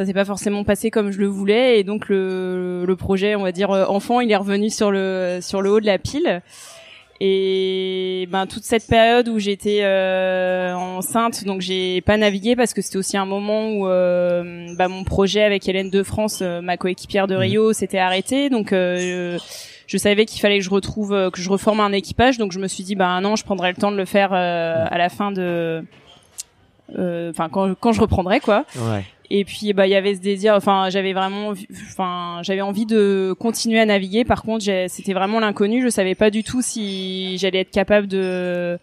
ça 0.00 0.06
s'est 0.06 0.14
pas 0.14 0.24
forcément 0.24 0.64
passé 0.64 0.90
comme 0.90 1.10
je 1.10 1.18
le 1.18 1.26
voulais. 1.26 1.78
Et 1.78 1.84
donc 1.84 2.08
le, 2.08 2.86
le 2.86 2.96
projet 2.96 3.34
on 3.34 3.42
va 3.42 3.52
dire 3.52 3.70
euh, 3.70 3.84
enfant 3.84 4.20
il 4.20 4.32
est 4.32 4.36
revenu 4.36 4.70
sur 4.70 4.90
le 4.90 5.40
sur 5.42 5.60
le 5.60 5.70
haut 5.70 5.80
de 5.80 5.84
la 5.84 5.98
pile. 5.98 6.40
Et 7.20 8.26
ben 8.32 8.46
toute 8.46 8.62
cette 8.62 8.86
période 8.86 9.28
où 9.28 9.38
j'étais 9.38 9.80
euh, 9.82 10.72
enceinte 10.72 11.44
donc 11.44 11.60
j'ai 11.60 12.00
pas 12.00 12.16
navigué 12.16 12.56
parce 12.56 12.72
que 12.72 12.80
c'était 12.80 12.96
aussi 12.96 13.18
un 13.18 13.26
moment 13.26 13.72
où 13.72 13.88
euh, 13.88 14.74
bah, 14.78 14.88
mon 14.88 15.04
projet 15.04 15.42
avec 15.42 15.68
Hélène 15.68 15.90
de 15.90 16.02
France 16.02 16.38
euh, 16.40 16.62
ma 16.62 16.78
coéquipière 16.78 17.26
de 17.26 17.34
Rio 17.34 17.74
s'était 17.74 17.98
arrêté. 17.98 18.48
Donc 18.48 18.70
je 18.72 19.38
savais 19.98 20.24
qu'il 20.24 20.40
fallait 20.40 20.60
que 20.60 20.64
je 20.64 20.70
retrouve 20.70 21.30
que 21.30 21.42
je 21.42 21.50
reforme 21.50 21.80
un 21.80 21.92
équipage. 21.92 22.38
Donc 22.38 22.52
je 22.52 22.58
me 22.58 22.68
suis 22.68 22.84
dit 22.84 22.94
bah 22.94 23.20
non 23.20 23.36
je 23.36 23.44
prendrai 23.44 23.68
le 23.68 23.76
temps 23.76 23.92
de 23.92 23.98
le 23.98 24.06
faire 24.06 24.32
à 24.32 24.96
la 24.96 25.10
fin 25.10 25.30
de 25.30 25.84
enfin 26.96 27.48
quand 27.48 27.74
quand 27.78 27.92
je 27.92 28.00
reprendrai 28.00 28.40
quoi. 28.40 28.64
Ouais. 28.76 29.04
Et 29.32 29.44
puis 29.44 29.72
bah 29.72 29.86
il 29.86 29.90
y 29.90 29.94
avait 29.94 30.16
ce 30.16 30.20
désir, 30.20 30.54
enfin 30.54 30.90
j'avais 30.90 31.12
vraiment, 31.12 31.52
enfin 31.92 32.40
j'avais 32.42 32.62
envie 32.62 32.84
de 32.84 33.32
continuer 33.38 33.78
à 33.78 33.86
naviguer. 33.86 34.24
Par 34.24 34.42
contre, 34.42 34.64
c'était 34.88 35.12
vraiment 35.12 35.38
l'inconnu. 35.38 35.82
Je 35.82 35.88
savais 35.88 36.16
pas 36.16 36.30
du 36.30 36.42
tout 36.42 36.62
si 36.62 37.38
j'allais 37.38 37.60
être 37.60 37.70
capable 37.70 38.08
de 38.08 38.78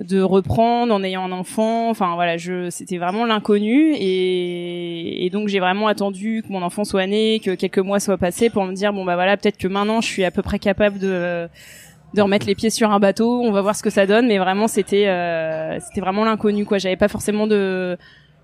de 0.00 0.20
reprendre 0.20 0.94
en 0.94 1.02
ayant 1.02 1.24
un 1.24 1.32
enfant. 1.32 1.90
Enfin 1.90 2.14
voilà, 2.14 2.36
je 2.36 2.70
c'était 2.70 2.98
vraiment 2.98 3.24
l'inconnu 3.24 3.94
et, 3.94 5.24
et 5.26 5.30
donc 5.30 5.48
j'ai 5.48 5.58
vraiment 5.58 5.88
attendu 5.88 6.44
que 6.46 6.52
mon 6.52 6.62
enfant 6.62 6.84
soit 6.84 7.06
né, 7.08 7.40
que 7.40 7.54
quelques 7.54 7.78
mois 7.78 7.98
soient 7.98 8.18
passés 8.18 8.50
pour 8.50 8.64
me 8.66 8.72
dire 8.72 8.92
bon 8.92 9.04
bah 9.04 9.16
voilà 9.16 9.36
peut-être 9.36 9.56
que 9.56 9.68
maintenant 9.68 10.00
je 10.00 10.06
suis 10.06 10.24
à 10.24 10.30
peu 10.30 10.42
près 10.42 10.60
capable 10.60 11.00
de 11.00 11.48
de 12.16 12.22
remettre 12.22 12.46
les 12.46 12.54
pieds 12.54 12.70
sur 12.70 12.90
un 12.90 12.98
bateau. 12.98 13.42
On 13.42 13.52
va 13.52 13.60
voir 13.60 13.76
ce 13.76 13.82
que 13.82 13.90
ça 13.90 14.06
donne, 14.06 14.26
mais 14.26 14.38
vraiment 14.38 14.66
c'était 14.66 15.06
euh, 15.06 15.78
c'était 15.80 16.00
vraiment 16.00 16.24
l'inconnu 16.24 16.64
quoi. 16.64 16.78
J'avais 16.78 16.96
pas 16.96 17.08
forcément 17.08 17.46
de 17.46 17.96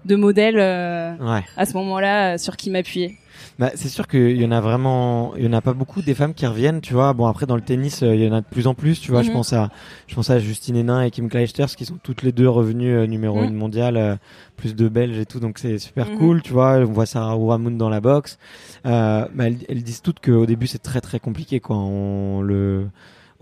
de 0.04 0.16
modèle 0.16 0.58
euh, 0.58 1.14
à 1.56 1.64
ce 1.64 1.74
moment-là 1.74 2.34
euh, 2.34 2.38
sur 2.38 2.56
qui 2.56 2.70
m'appuyer. 2.70 3.16
Bah, 3.58 3.70
c'est 3.74 3.88
sûr 3.88 4.08
qu'il 4.08 4.40
y 4.40 4.44
en 4.44 4.50
a 4.50 4.60
vraiment, 4.60 5.34
il 5.36 5.44
y 5.44 5.46
en 5.46 5.52
a 5.52 5.60
pas 5.60 5.72
beaucoup 5.72 6.02
des 6.02 6.14
femmes 6.14 6.34
qui 6.34 6.46
reviennent, 6.46 6.80
tu 6.80 6.92
vois. 6.92 7.12
Bon 7.12 7.26
après 7.26 7.46
dans 7.46 7.54
le 7.54 7.62
tennis, 7.62 8.00
il 8.02 8.22
y 8.22 8.28
en 8.28 8.32
a 8.32 8.40
de 8.40 8.46
plus 8.46 8.66
en 8.66 8.74
plus, 8.74 9.00
tu 9.00 9.10
vois. 9.10 9.22
Je 9.22 9.28
mhm. 9.28 9.34
pense 9.34 9.52
à, 9.52 9.70
je 10.06 10.14
pense 10.14 10.28
à 10.30 10.38
Justine 10.38 10.76
Hénin 10.76 11.02
et 11.02 11.10
Kim 11.10 11.28
Clijsters 11.28 11.74
qui 11.76 11.84
sont 11.84 11.98
toutes 12.02 12.22
les 12.22 12.32
deux 12.32 12.48
revenues 12.48 13.06
numéro 13.08 13.38
mhm. 13.38 13.48
une 13.48 13.54
mondiale, 13.54 14.18
plus 14.56 14.74
de 14.74 14.88
Belges 14.88 15.18
et 15.18 15.26
tout, 15.26 15.40
donc 15.40 15.58
c'est 15.58 15.78
super 15.78 16.10
mhm. 16.10 16.18
cool, 16.18 16.42
tu 16.42 16.52
vois. 16.52 16.78
On 16.78 16.92
voit 16.92 17.06
Sarah 17.06 17.36
Ouramoun 17.36 17.78
dans 17.78 17.88
la 17.88 18.00
boxe. 18.00 18.38
Euh, 18.86 19.26
bah, 19.34 19.46
elles, 19.46 19.58
elles, 19.68 19.82
disent 19.82 20.02
toutes 20.02 20.20
qu'au 20.20 20.46
début 20.46 20.66
c'est 20.66 20.82
très 20.82 21.00
très 21.00 21.20
compliqué, 21.20 21.60
quoi. 21.60 21.76
On 21.76 22.42
le 22.42 22.88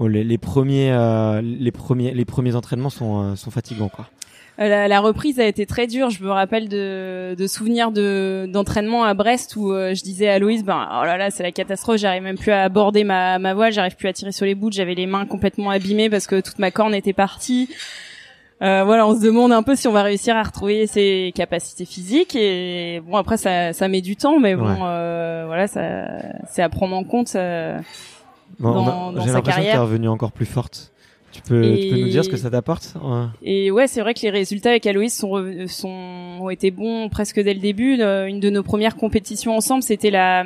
les, 0.09 0.25
les, 0.25 0.38
premiers, 0.38 0.90
les 1.42 1.73
premiers, 1.73 2.12
les 2.12 2.25
premiers 2.25 2.57
entraînements 2.57 2.90
sont, 2.90 3.37
sont 3.37 3.50
fatigants, 3.50 3.88
quoi. 3.88 4.07
Euh, 4.61 4.69
la, 4.69 4.88
la, 4.88 5.00
reprise 5.00 5.40
a 5.40 5.47
été 5.47 5.64
très 5.64 5.87
dure. 5.87 6.11
Je 6.11 6.23
me 6.23 6.30
rappelle 6.30 6.69
de, 6.69 7.35
de 7.35 7.47
souvenirs 7.47 7.92
de 7.92 8.47
d'entraînement 8.47 9.04
à 9.04 9.14
Brest 9.14 9.57
où 9.57 9.73
euh, 9.73 9.95
je 9.95 10.02
disais 10.02 10.28
à 10.28 10.38
Louise, 10.38 10.64
ben 10.64 10.87
oh 11.00 11.04
là 11.04 11.16
là, 11.16 11.30
c'est 11.30 11.42
la 11.42 11.52
catastrophe. 11.52 11.97
J'arrive 11.99 12.23
même 12.23 12.37
plus 12.37 12.52
à 12.52 12.64
aborder 12.64 13.04
ma, 13.04 13.38
ma 13.38 13.54
voile, 13.54 13.73
j'arrive 13.73 13.97
plus 13.97 14.09
à 14.09 14.12
tirer 14.12 14.33
sur 14.33 14.45
les 14.45 14.54
bouts. 14.54 14.71
J'avais 14.71 14.95
les 14.95 15.07
mains 15.07 15.25
complètement 15.25 15.71
abîmées 15.71 16.11
parce 16.11 16.26
que 16.26 16.40
toute 16.40 16.59
ma 16.59 16.71
corne 16.71 16.95
était 16.95 17.14
partie. 17.14 17.71
Euh, 18.62 18.85
voilà, 18.85 19.07
on 19.07 19.19
se 19.19 19.25
demande 19.25 19.52
un 19.52 19.62
peu 19.62 19.75
si 19.75 19.88
on 19.88 19.92
va 19.92 20.02
réussir 20.02 20.37
à 20.37 20.42
retrouver 20.42 20.87
ses 20.87 21.33
capacités 21.35 21.87
physiques. 21.87 22.37
Et 22.37 23.00
bon, 23.07 23.16
après, 23.16 23.38
ça, 23.38 23.73
ça 23.73 23.88
met 23.88 24.02
du 24.02 24.16
temps, 24.16 24.38
mais 24.38 24.54
bon, 24.54 24.76
euh, 24.83 25.45
voilà, 25.47 25.66
ça, 25.66 26.04
c'est 26.50 26.61
à 26.61 26.69
prendre 26.69 26.95
en 26.95 27.04
compte. 27.04 27.35
Euh, 28.61 28.64
dans, 28.64 29.12
J'ai 29.21 29.33
l'impression 29.33 29.62
que 29.62 29.66
tu 29.66 29.75
es 29.75 29.78
revenue 29.78 30.09
encore 30.09 30.33
plus 30.33 30.47
forte. 30.47 30.92
Tu 31.33 31.42
peux, 31.42 31.76
tu 31.76 31.90
peux 31.90 32.00
nous 32.00 32.09
dire 32.09 32.25
ce 32.25 32.28
que 32.28 32.37
ça 32.37 32.50
t'apporte 32.50 32.95
Et 33.40 33.71
ouais, 33.71 33.87
c'est 33.87 34.00
vrai 34.00 34.14
que 34.14 34.21
les 34.23 34.30
résultats 34.30 34.71
avec 34.71 34.85
Aloïs 34.87 35.16
sont, 35.16 35.40
sont 35.69 36.21
ont 36.40 36.50
été 36.50 36.71
bons 36.71 37.09
presque 37.09 37.40
dès 37.40 37.54
le 37.54 37.61
début. 37.61 37.95
Une 38.00 38.40
de 38.40 38.50
nos 38.50 38.62
premières 38.62 38.97
compétitions 38.97 39.57
ensemble, 39.57 39.83
c'était 39.83 40.11
la, 40.11 40.45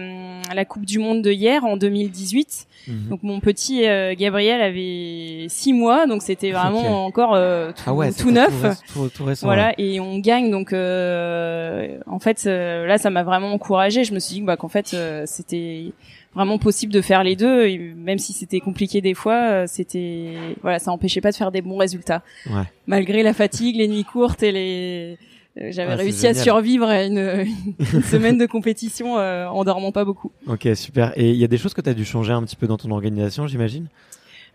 la 0.55 0.65
Coupe 0.65 0.85
du 0.85 0.99
Monde 0.99 1.23
de 1.23 1.31
hier 1.31 1.65
en 1.65 1.77
2018. 1.77 2.67
Mhm. 2.87 3.09
Donc 3.09 3.23
mon 3.23 3.41
petit 3.41 3.87
euh, 3.87 4.15
Gabriel 4.15 4.61
avait 4.61 5.47
six 5.49 5.73
mois, 5.73 6.07
donc 6.07 6.23
c'était 6.23 6.51
vraiment 6.51 7.07
encore 7.07 7.35
euh, 7.35 7.73
tout, 7.73 8.01
ah 8.01 8.13
tout 8.13 8.31
neuf. 8.31 8.83
Tout, 8.93 9.09
tout, 9.09 9.25
récent, 9.25 9.47
voilà, 9.47 9.73
et 9.79 10.01
on 10.01 10.19
gagne. 10.19 10.51
Donc 10.51 10.73
euh, 10.73 11.99
en 12.07 12.19
fait, 12.19 12.45
là, 12.45 12.99
ça 12.99 13.11
m'a 13.11 13.23
vraiment 13.23 13.53
encouragé. 13.53 14.05
Je 14.05 14.13
me 14.13 14.19
suis 14.19 14.35
dit 14.35 14.41
bah, 14.43 14.57
qu'en 14.57 14.69
fait, 14.69 14.95
c'était 15.27 15.93
vraiment 16.35 16.59
possible 16.59 16.93
de 16.93 17.01
faire 17.01 17.25
les 17.25 17.37
deux, 17.37 17.95
même 17.95 18.19
si 18.19 18.33
c'était 18.33 18.61
compliqué 18.61 19.01
des 19.01 19.15
fois, 19.15 19.51
euh, 19.51 19.65
c'était 19.67 20.35
voilà, 20.63 20.79
ça 20.79 20.91
empêchait 20.91 21.21
pas 21.21 21.31
de 21.31 21.37
faire 21.37 21.53
des 21.53 21.63
bons 21.63 21.77
résultats. 21.77 22.23
Ouais. 22.47 22.65
Malgré 22.87 23.23
la 23.23 23.33
fatigue, 23.33 23.77
les 23.77 23.89
nuits 23.89 24.05
courtes 24.05 24.43
et 24.43 24.53
les 24.53 25.19
euh, 25.61 25.69
j'avais 25.71 25.95
réussi 25.95 26.27
à 26.27 26.35
survivre 26.35 26.89
à 26.89 27.05
une, 27.05 27.19
une 27.93 28.03
semaine 28.03 28.39
de 28.39 28.47
compétition 28.47 29.19
euh, 29.19 29.47
en 29.47 29.65
dormant 29.65 29.93
pas 29.93 30.05
beaucoup. 30.05 30.33
Ok, 30.47 30.69
super. 30.75 31.13
Et 31.17 31.31
il 31.31 31.37
y 31.37 31.45
a 31.45 31.49
des 31.49 31.59
choses 31.59 31.75
que 31.75 31.81
tu 31.81 31.89
as 31.89 31.95
dû 31.95 32.05
changer 32.05 32.33
un 32.33 32.43
petit 32.43 32.57
peu 32.57 32.67
dans 32.67 32.77
ton 32.77 32.91
organisation, 32.91 33.47
j'imagine? 33.47 33.87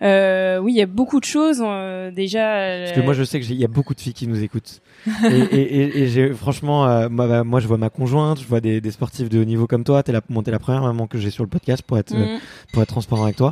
Euh, 0.01 0.59
oui, 0.59 0.73
il 0.73 0.77
y 0.77 0.81
a 0.81 0.85
beaucoup 0.85 1.19
de 1.19 1.25
choses 1.25 1.61
euh, 1.61 2.11
déjà. 2.11 2.83
Parce 2.85 2.93
que 2.93 3.01
moi, 3.01 3.13
je 3.13 3.23
sais 3.23 3.39
qu'il 3.39 3.55
y 3.55 3.65
a 3.65 3.67
beaucoup 3.67 3.93
de 3.93 3.99
filles 3.99 4.13
qui 4.13 4.27
nous 4.27 4.41
écoutent. 4.41 4.81
et, 5.31 5.37
et, 5.37 6.01
et, 6.01 6.07
j'ai 6.07 6.33
franchement, 6.33 6.87
euh, 6.87 7.09
moi, 7.09 7.27
bah, 7.27 7.43
moi, 7.43 7.59
je 7.59 7.67
vois 7.67 7.77
ma 7.77 7.89
conjointe, 7.89 8.39
je 8.39 8.45
vois 8.45 8.61
des, 8.61 8.81
des 8.81 8.91
sportifs 8.91 9.29
de 9.29 9.39
haut 9.39 9.45
niveau 9.45 9.67
comme 9.67 9.83
toi. 9.83 10.03
T'es 10.03 10.11
la, 10.11 10.21
bon, 10.29 10.43
la 10.45 10.59
première 10.59 10.83
maman 10.83 11.07
que 11.07 11.17
j'ai 11.17 11.29
sur 11.29 11.43
le 11.43 11.49
podcast 11.49 11.83
pour 11.83 11.97
être 11.97 12.13
mm. 12.13 12.39
pour 12.71 12.81
être 12.81 12.89
transparent 12.89 13.23
avec 13.23 13.35
toi. 13.35 13.51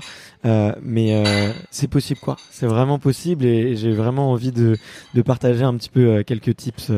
mais 0.82 1.24
c'est 1.72 1.90
possible, 1.90 2.20
quoi. 2.20 2.38
C'est 2.50 2.68
vraiment 2.68 3.00
possible, 3.00 3.46
et, 3.46 3.76
j'ai 3.76 3.92
vraiment 3.92 4.32
envie 4.32 4.52
de 4.52 4.78
de 5.14 5.22
partager 5.22 5.64
un 5.64 5.76
petit 5.76 5.90
peu 5.90 6.24
quelques 6.24 6.56
tips 6.56 6.92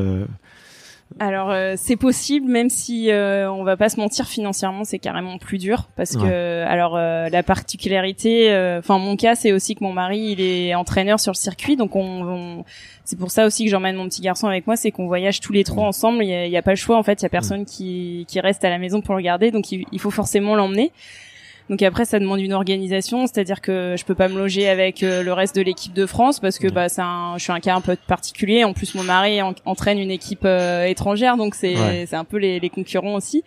alors 1.18 1.50
euh, 1.50 1.74
c'est 1.76 1.96
possible, 1.96 2.50
même 2.50 2.70
si 2.70 3.10
euh, 3.10 3.52
on 3.52 3.64
va 3.64 3.76
pas 3.76 3.90
se 3.90 4.00
mentir 4.00 4.28
financièrement, 4.28 4.84
c'est 4.84 5.00
carrément 5.00 5.38
plus 5.40 5.58
dur 5.58 5.90
parce 5.96 6.16
que 6.16 6.64
alors 6.66 6.96
euh, 6.96 7.30
la 7.30 7.42
particularité, 7.42 8.50
enfin 8.78 9.00
mon 9.00 9.16
cas, 9.16 9.36
c'est 9.36 9.52
aussi 9.52 9.76
que 9.76 9.84
mon 9.84 9.92
mari 9.92 10.20
il 10.38 10.42
est 10.42 10.76
entraîneur 10.76 11.20
sur 11.20 11.32
le 11.32 11.38
circuit, 11.38 11.76
donc 11.76 11.96
on, 11.96 12.64
c'est 13.06 13.18
pour 13.18 13.32
ça 13.32 13.48
aussi 13.48 13.66
que 13.66 13.72
j'emmène 13.72 13.96
mon 13.96 14.08
petit 14.08 14.22
garçon 14.22 14.48
avec 14.48 14.68
moi, 14.68 14.76
c'est 14.76 14.92
qu'on 14.92 15.08
voyage 15.08 15.40
tous 15.40 15.52
les 15.52 15.64
trois 15.64 15.86
ensemble. 15.86 16.24
Il 16.24 16.30
y 16.30 16.58
a, 16.58 16.62
pas 16.62 16.72
le 16.72 16.78
choix 16.78 16.98
en 16.98 17.04
fait, 17.04 17.22
il 17.22 17.24
y 17.24 17.26
a 17.26 17.30
personne 17.30 17.66
qui 17.66 18.26
qui 18.28 18.40
reste 18.40 18.64
à 18.64 18.70
la 18.70 18.78
maison 18.78 19.02
pour 19.02 19.16
le 19.16 19.22
garder, 19.22 19.50
donc 19.50 19.72
il 19.72 20.00
faut 20.00 20.12
forcément 20.12 20.56
l'emmener. 20.56 20.92
Donc 21.70 21.84
après, 21.84 22.06
ça 22.06 22.20
demande 22.20 22.40
une 22.40 22.54
organisation, 22.54 23.28
c'est-à-dire 23.28 23.62
que 23.62 23.96
je 23.96 24.04
peux 24.04 24.16
pas 24.16 24.28
me 24.28 24.38
loger 24.38 24.68
avec 24.68 25.04
euh, 25.04 25.22
le 25.22 25.34
reste 25.34 25.56
de 25.56 25.62
l'équipe 25.62 25.94
de 25.94 26.08
France 26.08 26.40
parce 26.40 26.58
que 26.58 26.68
bah 26.68 26.90
c'est 26.90 27.02
un, 27.02 27.36
je 27.38 27.44
suis 27.44 27.52
un 27.52 27.60
cas 27.60 27.76
un 27.76 27.82
peu 27.82 27.96
particulier. 27.96 28.64
En 28.64 28.74
plus, 28.74 28.96
mon 28.96 29.04
mari 29.04 29.40
entraîne 29.66 30.00
une 30.00 30.10
équipe 30.10 30.46
euh, 30.46 30.86
étrangère, 30.86 31.38
donc 31.38 31.54
c'est 31.54 31.76
c'est 32.08 32.16
un 32.16 32.24
peu 32.24 32.38
les, 32.38 32.60
les, 32.60 32.70
concurrents 32.70 33.14
aussi. 33.14 33.44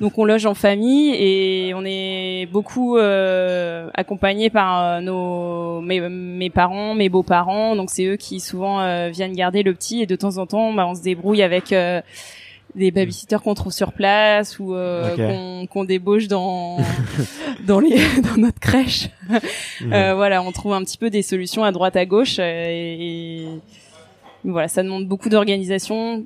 Donc 0.00 0.18
on 0.18 0.24
loge 0.24 0.46
en 0.46 0.54
famille 0.54 1.14
et 1.14 1.74
on 1.74 1.84
est 1.84 2.46
beaucoup 2.50 2.96
euh, 2.96 3.88
accompagnés 3.94 4.50
par 4.50 5.00
nos 5.00 5.80
mes, 5.80 6.00
mes 6.00 6.50
parents, 6.50 6.94
mes 6.94 7.08
beaux-parents. 7.08 7.76
Donc 7.76 7.90
c'est 7.90 8.06
eux 8.06 8.16
qui 8.16 8.40
souvent 8.40 9.08
viennent 9.10 9.34
garder 9.34 9.62
le 9.62 9.74
petit 9.74 10.02
et 10.02 10.06
de 10.06 10.16
temps 10.16 10.38
en 10.38 10.46
temps, 10.46 10.72
bah, 10.72 10.86
on 10.88 10.94
se 10.96 11.02
débrouille 11.02 11.42
avec 11.42 11.72
des 12.74 12.90
babysitters 12.90 13.40
qu'on 13.42 13.54
trouve 13.54 13.72
sur 13.72 13.92
place 13.92 14.58
ou 14.58 14.74
euh, 14.74 15.64
qu'on 15.66 15.84
débauche 15.84 16.28
dans 16.28 16.78
dans 17.66 17.80
les 17.80 17.96
dans 18.22 18.40
notre 18.40 18.60
crèche. 18.60 19.08
euh, 19.82 20.14
voilà, 20.14 20.42
on 20.42 20.52
trouve 20.52 20.72
un 20.72 20.82
petit 20.82 20.98
peu 20.98 21.10
des 21.10 21.22
solutions 21.22 21.64
à 21.64 21.72
droite 21.72 21.96
à 21.96 22.06
gauche 22.06 22.36
euh, 22.38 22.64
et, 22.68 23.46
voilà, 24.44 24.68
ça 24.68 24.82
demande 24.82 25.06
beaucoup 25.06 25.30
d'organisation, 25.30 26.24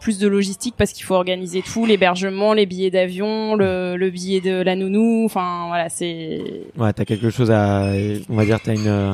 plus 0.00 0.18
de 0.18 0.26
logistique 0.26 0.74
parce 0.76 0.92
qu'il 0.92 1.04
faut 1.04 1.14
organiser 1.14 1.62
tout, 1.62 1.86
l'hébergement, 1.86 2.52
les 2.52 2.66
billets 2.66 2.90
d'avion, 2.90 3.54
le, 3.54 3.96
le 3.96 4.10
billet 4.10 4.40
de 4.40 4.60
la 4.60 4.74
nounou, 4.74 5.24
enfin 5.24 5.66
voilà, 5.68 5.88
c'est 5.88 6.42
Ouais, 6.76 6.92
t'as 6.92 7.04
quelque 7.04 7.30
chose 7.30 7.52
à 7.52 7.92
on 8.28 8.34
va 8.34 8.44
dire 8.44 8.58
t'as 8.60 8.74
une 8.74 8.88
euh, 8.88 9.12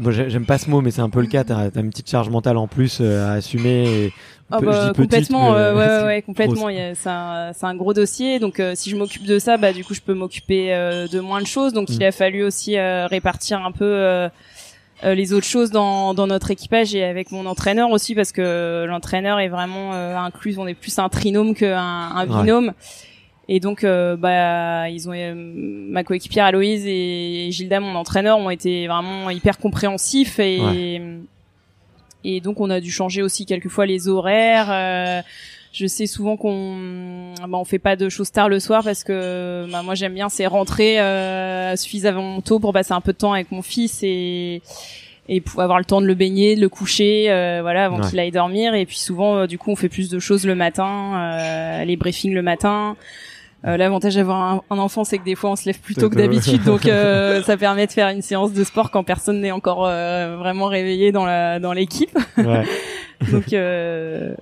Bon, 0.00 0.12
j'aime 0.12 0.46
pas 0.46 0.58
ce 0.58 0.70
mot, 0.70 0.80
mais 0.80 0.92
c'est 0.92 1.00
un 1.00 1.10
peu 1.10 1.20
le 1.20 1.26
cas. 1.26 1.42
T'as 1.42 1.70
as 1.74 1.80
une 1.80 1.90
petite 1.90 2.08
charge 2.08 2.30
mentale 2.30 2.56
en 2.56 2.68
plus 2.68 2.98
euh, 3.00 3.26
à 3.26 3.32
assumer. 3.32 3.88
Et 3.88 4.12
oh 4.50 4.60
bah, 4.60 4.92
complètement, 4.94 5.54
euh, 5.54 5.74
ouais, 5.74 6.04
ouais, 6.06 6.22
complètement. 6.22 6.68
C'est 6.68 7.08
un, 7.08 7.52
un, 7.60 7.74
gros 7.74 7.94
dossier. 7.94 8.38
Donc, 8.38 8.60
euh, 8.60 8.72
si 8.74 8.90
je 8.90 8.96
m'occupe 8.96 9.24
de 9.24 9.38
ça, 9.38 9.56
bah 9.56 9.72
du 9.72 9.84
coup, 9.84 9.94
je 9.94 10.00
peux 10.00 10.14
m'occuper 10.14 10.68
de 10.68 11.20
moins 11.20 11.40
de 11.40 11.46
choses. 11.46 11.72
Donc, 11.72 11.90
il 11.90 11.98
mm. 11.98 12.02
a 12.02 12.12
fallu 12.12 12.42
aussi 12.42 12.78
répartir 12.78 13.64
un 13.64 13.72
peu 13.72 14.28
les 15.04 15.32
autres 15.32 15.46
choses 15.46 15.70
dans, 15.70 16.14
dans 16.14 16.26
notre 16.26 16.50
équipage 16.50 16.94
et 16.94 17.04
avec 17.04 17.30
mon 17.30 17.46
entraîneur 17.46 17.90
aussi, 17.90 18.14
parce 18.14 18.32
que 18.32 18.84
l'entraîneur 18.88 19.40
est 19.40 19.48
vraiment 19.48 19.92
inclus. 19.92 20.56
On 20.58 20.66
est 20.66 20.74
plus 20.74 20.98
un 20.98 21.08
trinôme 21.08 21.54
qu'un 21.54 21.76
un 21.78 22.26
binôme. 22.26 22.72
Et 23.50 23.60
donc, 23.60 23.82
euh, 23.82 24.14
bah, 24.16 24.90
ils 24.90 25.08
ont 25.08 25.12
euh, 25.14 25.32
ma 25.34 26.04
coéquipière 26.04 26.44
Aloïse 26.44 26.84
et 26.86 27.48
Gilda, 27.50 27.80
mon 27.80 27.94
entraîneur, 27.94 28.38
ont 28.38 28.50
été 28.50 28.86
vraiment 28.86 29.30
hyper 29.30 29.58
compréhensifs 29.58 30.38
et 30.38 31.00
et 32.36 32.40
donc 32.40 32.60
on 32.60 32.70
a 32.70 32.80
dû 32.80 32.90
changer 32.90 33.22
aussi 33.22 33.46
quelquefois 33.46 33.86
les 33.86 34.08
horaires. 34.08 34.68
Euh, 34.70 35.22
je 35.72 35.86
sais 35.86 36.06
souvent 36.06 36.36
qu'on 36.36 37.34
bah, 37.40 37.58
on 37.58 37.64
fait 37.64 37.78
pas 37.78 37.96
de 37.96 38.08
choses 38.08 38.30
tard 38.30 38.48
le 38.48 38.58
soir 38.58 38.82
parce 38.82 39.04
que 39.04 39.66
bah, 39.70 39.82
moi 39.82 39.94
j'aime 39.94 40.14
bien 40.14 40.28
c'est 40.28 40.46
rentrer 40.46 40.98
suffisamment 41.76 42.40
tôt 42.40 42.58
pour 42.58 42.72
passer 42.72 42.92
un 42.92 43.00
peu 43.00 43.12
de 43.12 43.18
temps 43.18 43.32
avec 43.32 43.50
mon 43.52 43.62
fils 43.62 44.00
et 44.02 44.62
et 45.30 45.42
pour 45.42 45.60
avoir 45.60 45.78
le 45.78 45.84
temps 45.84 46.00
de 46.00 46.06
le 46.06 46.14
baigner, 46.14 46.56
de 46.56 46.62
le 46.62 46.70
coucher, 46.70 47.24
voilà, 47.60 47.84
avant 47.84 48.00
qu'il 48.00 48.18
aille 48.18 48.30
dormir. 48.30 48.74
Et 48.74 48.86
puis 48.86 48.96
souvent, 48.96 49.46
du 49.46 49.58
coup, 49.58 49.70
on 49.70 49.76
fait 49.76 49.90
plus 49.90 50.08
de 50.08 50.18
choses 50.18 50.46
le 50.46 50.54
matin, 50.54 51.84
les 51.84 51.96
briefings 51.96 52.32
le 52.32 52.40
matin. 52.40 52.96
Euh, 53.64 53.76
L'avantage 53.76 54.14
d'avoir 54.14 54.62
un, 54.70 54.78
enfant, 54.78 55.02
c'est 55.04 55.18
que 55.18 55.24
des 55.24 55.34
fois 55.34 55.50
on 55.50 55.56
se 55.56 55.64
lève 55.66 55.80
plus 55.80 55.94
tôt 55.94 56.08
que 56.08 56.14
d'habitude, 56.14 56.62
donc 56.62 56.86
euh, 56.86 57.42
ça 57.44 57.56
permet 57.56 57.86
de 57.86 57.92
faire 57.92 58.08
une 58.08 58.22
séance 58.22 58.52
de 58.52 58.62
sport 58.62 58.90
quand 58.90 59.02
personne 59.02 59.40
n'est 59.40 59.50
encore 59.50 59.84
euh, 59.86 60.36
vraiment 60.36 60.66
réveillé 60.66 61.10
dans 61.10 61.24
la 61.24 61.58
dans 61.58 61.72
l'équipe. 61.72 62.16
Ouais. 62.36 62.64
donc 63.32 63.52
euh, 63.52 64.34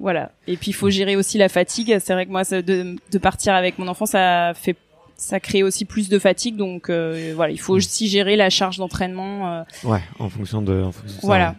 voilà. 0.00 0.30
Et 0.46 0.56
puis 0.56 0.70
il 0.70 0.74
faut 0.74 0.88
gérer 0.88 1.14
aussi 1.14 1.36
la 1.36 1.50
fatigue. 1.50 1.98
C'est 2.00 2.14
vrai 2.14 2.24
que 2.24 2.30
moi, 2.30 2.44
de, 2.44 2.96
de 3.10 3.18
partir 3.18 3.54
avec 3.54 3.78
mon 3.78 3.86
enfant, 3.86 4.06
ça 4.06 4.52
fait 4.54 4.76
ça 5.16 5.40
crée 5.40 5.62
aussi 5.62 5.84
plus 5.84 6.08
de 6.08 6.18
fatigue, 6.18 6.56
donc 6.56 6.90
voilà, 6.90 7.50
il 7.50 7.60
faut 7.60 7.74
aussi 7.74 8.08
gérer 8.08 8.34
la 8.36 8.48
charge 8.48 8.78
d'entraînement. 8.78 9.64
Ouais, 9.84 10.00
en 10.18 10.30
fonction 10.30 10.62
de. 10.62 10.82
En 10.82 10.92
fonction 10.92 11.20
voilà. 11.22 11.54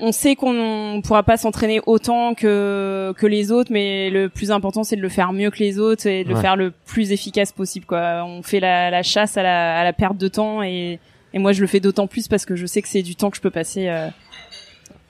On 0.00 0.12
sait 0.12 0.36
qu'on 0.36 0.52
ne 0.52 1.02
pourra 1.02 1.22
pas 1.22 1.36
s'entraîner 1.36 1.80
autant 1.86 2.34
que 2.34 3.12
que 3.16 3.26
les 3.26 3.52
autres, 3.52 3.72
mais 3.72 4.10
le 4.10 4.28
plus 4.28 4.50
important 4.50 4.84
c'est 4.84 4.96
de 4.96 5.02
le 5.02 5.08
faire 5.08 5.32
mieux 5.32 5.50
que 5.50 5.58
les 5.58 5.78
autres 5.78 6.06
et 6.06 6.24
de 6.24 6.28
le 6.30 6.36
faire 6.36 6.56
le 6.56 6.72
plus 6.86 7.12
efficace 7.12 7.52
possible. 7.52 7.86
Quoi. 7.86 8.24
On 8.24 8.42
fait 8.42 8.60
la, 8.60 8.90
la 8.90 9.02
chasse 9.02 9.36
à 9.36 9.42
la, 9.42 9.78
à 9.80 9.84
la 9.84 9.92
perte 9.92 10.16
de 10.16 10.28
temps 10.28 10.62
et, 10.62 10.98
et 11.32 11.38
moi 11.38 11.52
je 11.52 11.60
le 11.60 11.66
fais 11.66 11.80
d'autant 11.80 12.06
plus 12.06 12.28
parce 12.28 12.46
que 12.46 12.56
je 12.56 12.66
sais 12.66 12.82
que 12.82 12.88
c'est 12.88 13.02
du 13.02 13.16
temps 13.16 13.30
que 13.30 13.36
je 13.36 13.42
peux 13.42 13.50
passer. 13.50 13.88
Euh, 13.88 14.08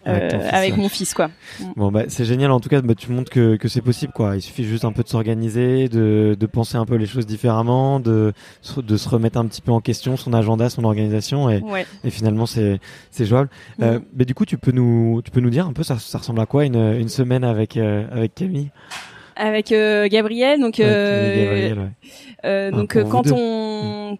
avec, 0.06 0.72
euh, 0.72 0.76
mon 0.76 0.88
fils 0.88 1.14
quoi. 1.14 1.30
Bon 1.76 1.90
bah 1.90 2.04
c'est 2.08 2.24
génial 2.24 2.50
en 2.50 2.60
tout 2.60 2.68
cas 2.68 2.80
bah, 2.80 2.94
tu 2.94 3.10
montres 3.10 3.30
que, 3.30 3.56
que 3.56 3.68
c'est 3.68 3.80
possible 3.80 4.12
quoi. 4.12 4.36
Il 4.36 4.42
suffit 4.42 4.64
juste 4.64 4.84
un 4.84 4.92
peu 4.92 5.02
de 5.02 5.08
s'organiser, 5.08 5.88
de, 5.88 6.36
de 6.38 6.46
penser 6.46 6.76
un 6.76 6.86
peu 6.86 6.94
les 6.94 7.06
choses 7.06 7.26
différemment, 7.26 8.00
de 8.00 8.32
de 8.76 8.96
se 8.96 9.08
remettre 9.08 9.38
un 9.38 9.46
petit 9.46 9.62
peu 9.62 9.72
en 9.72 9.80
question 9.80 10.16
son 10.16 10.32
agenda, 10.32 10.70
son 10.70 10.84
organisation 10.84 11.50
et, 11.50 11.62
et 12.04 12.10
finalement 12.10 12.46
c'est 12.46 12.78
c'est 13.10 13.26
jouable. 13.26 13.48
Mm. 13.78 13.82
Euh, 13.82 13.98
mais 14.14 14.24
du 14.24 14.34
coup 14.34 14.46
tu 14.46 14.58
peux 14.58 14.72
nous 14.72 15.22
tu 15.24 15.30
peux 15.30 15.40
nous 15.40 15.50
dire 15.50 15.66
un 15.66 15.72
peu 15.72 15.82
ça, 15.82 15.98
ça 15.98 16.18
ressemble 16.18 16.40
à 16.40 16.46
quoi 16.46 16.64
une, 16.64 16.76
une 16.76 17.08
semaine 17.08 17.44
avec 17.44 17.76
euh, 17.76 18.06
avec 18.10 18.34
Camille? 18.34 18.70
Avec 19.34 19.72
euh, 19.72 20.08
Gabriel 20.08 20.60
donc 20.60 20.76
Gabriel, 20.78 21.90
ouais. 22.44 22.70
donc 22.70 22.96
quand 23.10 23.32
on 23.32 24.12
mm 24.14 24.16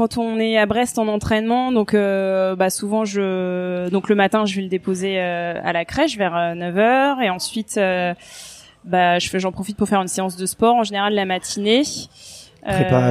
quand 0.00 0.16
on 0.16 0.40
est 0.40 0.56
à 0.56 0.64
Brest 0.64 0.98
en 0.98 1.08
entraînement, 1.08 1.72
donc 1.72 1.92
euh, 1.92 2.56
bah 2.56 2.70
souvent 2.70 3.04
je 3.04 3.90
donc 3.90 4.08
le 4.08 4.14
matin 4.14 4.46
je 4.46 4.56
vais 4.56 4.62
le 4.62 4.68
déposer 4.68 5.16
euh, 5.18 5.60
à 5.62 5.74
la 5.74 5.84
crèche 5.84 6.16
vers 6.16 6.32
9h 6.32 6.78
euh, 6.78 7.20
et 7.20 7.28
ensuite 7.28 7.78
bah 8.86 9.18
je 9.18 9.28
fais 9.28 9.38
j'en 9.38 9.52
profite 9.52 9.76
pour 9.76 9.86
faire 9.86 10.00
une 10.00 10.08
séance 10.08 10.36
de 10.36 10.46
sport 10.46 10.76
en 10.76 10.84
général 10.84 11.12
la 11.12 11.26
matinée. 11.26 11.82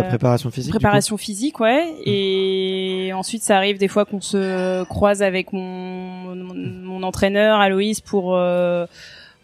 préparation 0.07 0.49
physique. 0.49 0.71
Préparation 0.71 1.17
physique, 1.17 1.59
ouais. 1.59 1.93
Et 2.05 3.11
ensuite, 3.13 3.43
ça 3.43 3.57
arrive 3.57 3.77
des 3.77 3.87
fois 3.87 4.05
qu'on 4.05 4.21
se 4.21 4.83
croise 4.85 5.21
avec 5.21 5.53
mon, 5.53 6.33
mon, 6.33 6.55
mon 6.55 7.03
entraîneur 7.03 7.59
Aloïs 7.59 8.01
pour 8.01 8.35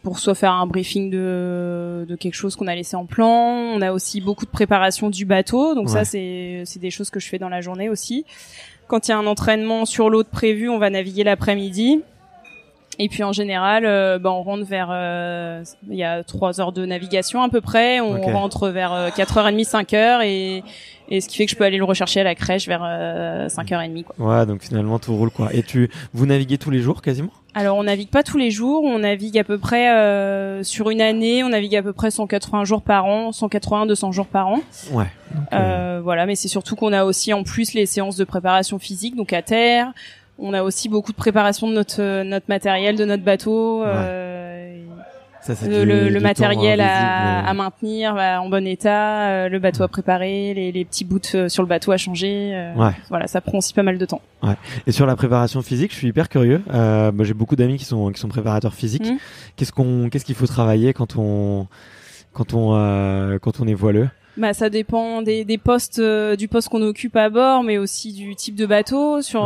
pour 0.06 0.20
soit 0.20 0.36
faire 0.36 0.52
un 0.52 0.68
briefing 0.68 1.10
de, 1.10 2.06
de 2.08 2.16
quelque 2.16 2.36
chose 2.36 2.56
qu'on 2.56 2.68
a 2.68 2.76
laissé 2.76 2.96
en 2.96 3.08
plan. 3.08 3.28
On 3.28 3.82
a 3.82 3.92
aussi 3.92 4.22
beaucoup 4.22 4.46
de 4.46 4.52
préparation 4.52 5.10
du 5.10 5.26
bateau, 5.26 5.74
donc 5.74 5.90
ça 5.90 6.06
c'est 6.06 6.62
c'est 6.66 6.80
des 6.80 6.92
choses 6.92 7.10
que 7.10 7.20
je 7.20 7.28
fais 7.28 7.40
dans 7.40 7.50
la 7.50 7.60
journée 7.60 7.90
aussi. 7.90 8.24
Quand 8.88 9.08
il 9.08 9.12
y 9.12 9.14
a 9.16 9.18
un 9.18 9.26
entraînement 9.26 9.86
sur 9.86 10.12
l'eau 10.12 10.24
prévu, 10.24 10.70
on 10.70 10.78
va 10.78 10.92
naviguer 10.92 11.24
l'après-midi. 11.24 12.04
Et 13.00 13.10
puis 13.10 13.24
en 13.24 13.34
général, 13.34 13.84
euh, 13.86 14.20
bah, 14.20 14.32
on 14.32 14.44
rentre 14.44 14.64
vers, 14.64 14.90
euh, 14.92 15.64
il 15.90 15.96
y 15.96 16.04
a 16.04 16.24
trois 16.24 16.62
heures 16.62 16.72
de 16.72 16.86
navigation 16.86 17.42
à 17.42 17.50
peu 17.50 17.60
près. 17.60 18.00
On 18.00 18.22
rentre 18.22 18.70
vers 18.70 19.10
4h30, 19.18 19.60
euh, 19.60 19.82
5h 19.82 20.24
et 20.24 20.64
et 21.10 21.22
ce 21.22 21.30
qui 21.30 21.38
fait 21.38 21.46
que 21.46 21.52
je 21.52 21.56
peux 21.56 21.64
aller 21.64 21.78
le 21.78 21.84
rechercher 21.84 22.22
à 22.22 22.24
la 22.24 22.36
crèche 22.36 22.68
vers 22.68 22.82
5h30 22.82 24.04
quoi. 24.04 24.16
Ouais, 24.18 24.46
donc 24.46 24.62
finalement 24.62 25.00
tout 25.00 25.16
roule 25.16 25.32
quoi. 25.32 25.54
Et 25.54 25.64
tu 25.64 25.90
vous 26.14 26.26
naviguez 26.26 26.58
tous 26.58 26.72
les 26.72 26.80
jours 26.80 27.02
quasiment? 27.02 27.32
Alors 27.58 27.78
on 27.78 27.84
navigue 27.84 28.10
pas 28.10 28.22
tous 28.22 28.38
les 28.38 28.52
jours, 28.52 28.84
on 28.84 29.00
navigue 29.00 29.38
à 29.38 29.46
peu 29.46 29.58
près 29.58 29.90
euh, 29.90 30.62
sur 30.64 30.90
une 30.90 31.00
année, 31.00 31.42
on 31.42 31.50
navigue 31.50 31.78
à 31.78 31.82
peu 31.82 31.94
près 31.94 32.12
180 32.12 32.66
jours 32.66 32.82
par 32.82 33.06
an, 33.06 33.32
180 33.32 33.86
200 33.86 34.12
jours 34.12 34.28
par 34.28 34.50
an. 34.50 34.60
Ouais. 34.92 35.06
Euh, 35.54 36.02
voilà, 36.04 36.26
mais 36.26 36.36
c'est 36.36 36.50
surtout 36.50 36.76
qu'on 36.76 36.92
a 36.92 37.06
aussi 37.06 37.32
en 37.34 37.44
plus 37.44 37.74
les 37.74 37.86
séances 37.86 38.18
de 38.18 38.26
préparation 38.26 38.78
physique 38.78 39.16
donc 39.16 39.32
à 39.32 39.42
terre. 39.42 39.94
On 40.38 40.54
a 40.54 40.64
aussi 40.64 40.90
beaucoup 40.90 41.14
de 41.14 41.18
préparation 41.18 41.70
de 41.70 41.74
notre 41.74 42.24
notre 42.24 42.48
matériel, 42.50 42.98
de 42.98 43.06
notre 43.06 43.24
bateau. 43.24 43.84
Euh, 45.50 46.10
le, 46.10 46.20
matériel 46.20 46.82
à, 46.82 47.48
à, 47.48 47.54
maintenir 47.54 48.16
en 48.16 48.50
bon 48.50 48.66
état, 48.66 49.28
euh, 49.28 49.50
le 49.50 49.60
bateau 49.60 49.84
à 49.84 49.88
préparer, 49.88 50.54
les, 50.54 50.72
les, 50.72 50.86
petits 50.86 51.06
bouts 51.06 51.20
euh, 51.36 51.50
sur 51.50 51.62
le 51.62 51.70
bateau 51.70 51.92
à 51.92 51.98
changer. 51.98 52.52
Euh, 52.54 52.74
ouais. 52.76 52.92
Voilà, 53.10 53.28
ça 53.28 53.42
prend 53.42 53.60
aussi 53.60 53.74
pas 53.74 53.84
mal 53.84 53.98
de 53.98 54.06
temps. 54.06 54.22
Ouais. 54.44 54.56
Et 54.88 54.92
sur 54.92 55.06
la 55.06 55.16
préparation 55.16 55.62
physique, 55.62 55.92
je 55.92 55.98
suis 55.98 56.08
hyper 56.08 56.30
curieux. 56.30 56.62
Euh, 56.74 57.12
j'ai 57.22 57.34
beaucoup 57.34 57.56
d'amis 57.56 57.78
qui 57.78 57.86
sont 57.86 58.12
qui 58.12 58.20
sont 58.20 58.28
préparateurs 58.28 58.74
physiques. 58.74 59.08
Mmh. 59.08 59.18
Qu'est-ce 59.56 59.72
qu'on 59.72 60.10
qu'est-ce 60.10 60.26
qu'il 60.26 60.36
faut 60.36 60.48
travailler 60.48 60.94
quand 60.94 61.16
on 61.18 61.68
quand 62.34 62.54
on 62.54 63.38
quand 63.42 63.60
on 63.60 63.68
est 63.68 63.74
voileux? 63.74 64.10
Bah, 64.38 64.54
ça 64.54 64.70
dépend 64.70 65.22
des, 65.22 65.46
des 65.46 65.58
postes, 65.58 66.02
du 66.02 66.48
poste 66.50 66.68
qu'on 66.68 66.82
occupe 66.82 67.16
à 67.16 67.30
bord, 67.30 67.64
mais 67.64 67.78
aussi 67.78 68.12
du 68.12 68.36
type 68.36 68.56
de 68.56 68.66
bateau. 68.66 69.22
Sur 69.22 69.46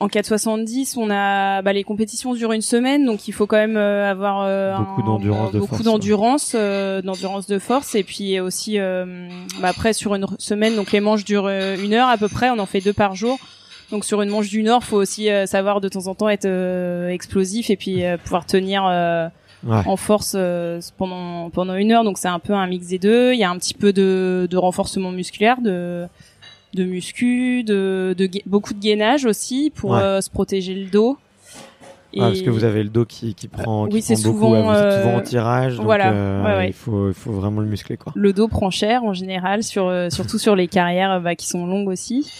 en 0.00 0.08
470, 0.08 0.96
on 0.96 1.10
a 1.10 1.60
bah, 1.60 1.74
les 1.74 1.84
compétitions 1.84 2.32
durent 2.32 2.52
une 2.52 2.62
semaine, 2.62 3.04
donc 3.04 3.28
il 3.28 3.32
faut 3.32 3.46
quand 3.46 3.58
même 3.58 3.76
euh, 3.76 4.10
avoir 4.10 4.40
euh, 4.40 4.76
beaucoup 4.78 5.02
d'endurance, 5.02 5.52
de 5.52 5.58
beaucoup 5.58 5.82
d'endurance, 5.82 6.52
euh, 6.54 7.02
d'endurance 7.02 7.46
de 7.46 7.58
force, 7.58 7.94
et 7.94 8.02
puis 8.02 8.40
aussi 8.40 8.78
bah, 8.78 9.68
après 9.68 9.92
sur 9.92 10.14
une 10.14 10.26
semaine, 10.38 10.74
donc 10.74 10.92
les 10.92 11.00
manches 11.00 11.24
durent 11.24 11.48
une 11.48 11.92
heure 11.92 12.08
à 12.08 12.16
peu 12.16 12.28
près, 12.28 12.48
on 12.48 12.58
en 12.58 12.66
fait 12.66 12.80
deux 12.80 12.94
par 12.94 13.14
jour. 13.14 13.38
Donc 13.90 14.06
sur 14.06 14.22
une 14.22 14.30
manche 14.30 14.48
d'une 14.48 14.68
heure, 14.68 14.82
faut 14.82 14.96
aussi 14.96 15.28
savoir 15.44 15.82
de 15.82 15.88
temps 15.88 16.06
en 16.06 16.14
temps 16.14 16.30
être 16.30 16.48
explosif 17.10 17.68
et 17.68 17.76
puis 17.76 18.02
pouvoir 18.24 18.46
tenir 18.46 18.84
en 19.66 19.96
force 19.96 20.34
pendant 20.96 21.50
pendant 21.50 21.74
une 21.74 21.92
heure. 21.92 22.04
Donc 22.04 22.16
c'est 22.16 22.28
un 22.28 22.38
peu 22.38 22.54
un 22.54 22.66
mix 22.66 22.86
des 22.86 22.98
deux. 22.98 23.34
Il 23.34 23.38
y 23.38 23.44
a 23.44 23.50
un 23.50 23.58
petit 23.58 23.74
peu 23.74 23.92
de, 23.92 24.48
de 24.50 24.56
renforcement 24.56 25.12
musculaire, 25.12 25.60
de 25.60 26.06
de 26.74 26.84
muscu, 26.84 27.64
de, 27.64 28.14
de 28.16 28.28
beaucoup 28.46 28.74
de 28.74 28.80
gainage 28.80 29.24
aussi 29.24 29.72
pour 29.74 29.96
euh, 29.96 30.20
se 30.20 30.30
protéger 30.30 30.74
le 30.74 30.90
dos. 30.90 31.18
Et... 32.12 32.20
Ah, 32.20 32.26
parce 32.28 32.42
que 32.42 32.50
vous 32.50 32.62
avez 32.62 32.84
le 32.84 32.90
dos 32.90 33.04
qui, 33.04 33.34
qui 33.34 33.48
prend, 33.48 33.88
qui 33.88 33.94
oui, 33.96 34.02
c'est 34.02 34.14
souvent, 34.14 34.50
beaucoup, 34.50 34.68
vous 34.68 34.72
êtes 34.72 35.02
souvent 35.02 35.14
en 35.14 35.18
euh, 35.18 35.22
tirage, 35.22 35.76
donc 35.76 35.84
voilà, 35.86 36.12
euh, 36.12 36.64
il 36.64 36.72
faut 36.72 37.08
il 37.08 37.14
faut 37.14 37.32
vraiment 37.32 37.60
le 37.60 37.66
muscler 37.66 37.96
quoi. 37.96 38.12
Le 38.14 38.32
dos 38.32 38.46
prend 38.46 38.70
cher 38.70 39.02
en 39.02 39.14
général, 39.14 39.64
sur 39.64 39.92
surtout 40.10 40.38
sur 40.38 40.54
les 40.54 40.68
carrières 40.68 41.20
bah, 41.20 41.34
qui 41.34 41.46
sont 41.46 41.66
longues 41.66 41.88
aussi. 41.88 42.30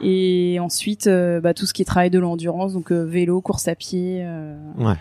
Et 0.00 0.58
ensuite, 0.60 1.08
bah, 1.42 1.54
tout 1.54 1.66
ce 1.66 1.74
qui 1.74 1.82
est 1.82 1.84
travail 1.84 2.10
de 2.10 2.20
l'endurance, 2.20 2.74
donc 2.74 2.92
vélo, 2.92 3.40
course 3.40 3.66
à 3.66 3.74
pied. 3.74 4.24
Ouais 4.78 4.94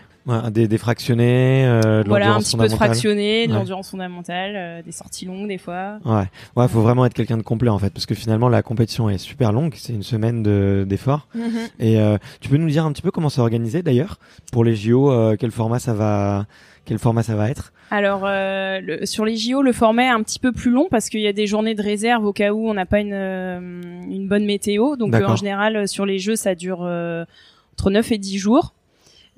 des, 0.52 0.68
des 0.68 0.78
fractionnés, 0.78 1.66
euh, 1.66 2.04
de 2.04 2.10
voilà 2.10 2.34
un 2.34 2.40
petit 2.40 2.58
peu 2.58 2.68
de 2.68 2.74
fractionné, 2.74 3.48
de 3.48 3.54
l'endurance 3.54 3.90
fondamentale, 3.90 4.54
euh, 4.56 4.82
des 4.82 4.92
sorties 4.92 5.26
longues 5.26 5.48
des 5.48 5.58
fois. 5.58 6.00
Ouais, 6.06 6.26
ouais, 6.56 6.68
faut 6.68 6.82
vraiment 6.82 7.06
être 7.06 7.13
quelqu'un 7.13 7.38
de 7.38 7.44
complet 7.44 7.70
en 7.70 7.80
fait, 7.80 7.92
parce 7.92 8.06
que 8.06 8.16
finalement 8.16 8.50
la 8.50 8.62
compétition 8.62 9.10
est 9.10 9.18
super 9.18 9.54
longue, 9.54 9.74
c'est 9.76 9.94
une 9.94 10.04
semaine 10.04 10.44
de 10.44 10.86
d'efforts. 10.88 11.28
Mhm. 11.34 11.52
Et 11.80 12.00
euh, 12.00 12.18
tu 12.42 12.50
peux 12.50 12.58
nous 12.58 12.70
dire 12.70 12.86
un 12.86 12.92
petit 12.92 13.02
peu 13.02 13.12
comment 13.12 13.30
c'est 13.30 13.42
organisé 13.42 13.82
d'ailleurs 13.82 14.18
pour 14.52 14.63
les 14.63 14.76
JO, 14.76 15.12
euh, 15.12 15.36
quel 15.40 15.52
format 15.52 15.80
ça 15.80 15.94
va, 15.94 16.46
quel 16.86 17.00
format 17.00 17.24
ça 17.24 17.36
va 17.36 17.50
être? 17.50 17.72
Alors 17.90 18.24
le, 18.26 19.06
sur 19.06 19.24
les 19.24 19.38
JO, 19.38 19.62
le 19.62 19.72
format 19.72 20.04
est 20.04 20.10
un 20.10 20.22
petit 20.22 20.40
peu 20.40 20.52
plus 20.52 20.72
long 20.72 20.88
parce 20.92 21.08
qu'il 21.08 21.22
y 21.22 21.28
a 21.28 21.34
des 21.34 21.48
journées 21.48 21.74
de 21.74 21.82
réserve 21.82 22.26
au 22.26 22.34
cas 22.34 22.52
où 22.52 22.68
on 22.68 22.74
n'a 22.74 22.86
pas 22.86 23.00
une, 23.00 23.13
une 23.13 24.28
bonne 24.28 24.46
météo. 24.46 24.98
Donc 24.98 25.16
en 25.16 25.38
général 25.38 25.88
sur 25.88 26.06
les 26.06 26.20
Jeux, 26.20 26.36
ça 26.36 26.54
dure 26.54 26.82
entre 26.82 27.90
9 27.90 28.12
et 28.12 28.18
10 28.18 28.38
jours. 28.40 28.74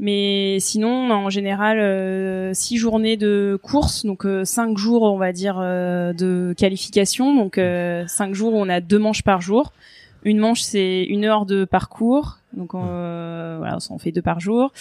Mais 0.02 0.60
sinon, 0.62 1.12
en 1.12 1.30
général, 1.30 1.78
euh, 1.80 2.54
six 2.54 2.78
journées 2.78 3.18
de 3.18 3.60
course, 3.62 4.06
donc 4.06 4.26
euh, 4.26 4.46
cinq 4.46 4.78
jours, 4.78 5.04
on 5.04 5.18
va 5.18 5.34
dire, 5.34 5.60
euh, 5.60 6.14
de 6.14 6.56
qualification. 6.58 7.36
Donc 7.36 7.58
euh, 7.58 8.06
cinq 8.08 8.34
jours, 8.34 8.54
on 8.54 8.70
a 8.70 8.80
deux 8.80 8.98
manches 8.98 9.24
par 9.24 9.42
jour. 9.42 9.74
Une 10.24 10.38
manche, 10.38 10.62
c'est 10.62 11.04
une 11.04 11.26
heure 11.26 11.46
de 11.46 11.66
parcours, 11.66 12.40
donc 12.54 12.74
voilà, 12.74 13.78
on 13.90 13.98
fait 14.00 14.12
deux 14.12 14.22
par 14.22 14.40
jour. 14.40 14.72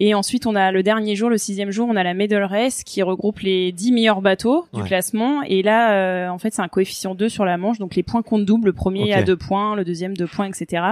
Et 0.00 0.14
ensuite, 0.14 0.46
on 0.46 0.56
a 0.56 0.72
le 0.72 0.82
dernier 0.82 1.14
jour, 1.14 1.30
le 1.30 1.38
sixième 1.38 1.70
jour, 1.70 1.88
on 1.88 1.94
a 1.94 2.02
la 2.02 2.14
medal 2.14 2.42
race 2.42 2.82
qui 2.82 3.02
regroupe 3.02 3.40
les 3.40 3.70
dix 3.70 3.92
meilleurs 3.92 4.20
bateaux 4.20 4.66
du 4.72 4.82
classement. 4.82 5.42
Et 5.42 5.62
là, 5.62 6.32
en 6.32 6.38
fait, 6.38 6.52
c'est 6.52 6.62
un 6.62 6.66
coefficient 6.66 7.14
2 7.14 7.28
sur 7.28 7.44
la 7.44 7.58
manche, 7.58 7.78
donc 7.78 7.94
les 7.94 8.02
points 8.02 8.22
comptent 8.22 8.44
double. 8.44 8.66
Le 8.66 8.72
premier 8.72 9.12
a 9.12 9.22
deux 9.22 9.36
points, 9.36 9.76
le 9.76 9.84
deuxième 9.84 10.16
deux 10.16 10.26
points, 10.26 10.46
etc. 10.46 10.82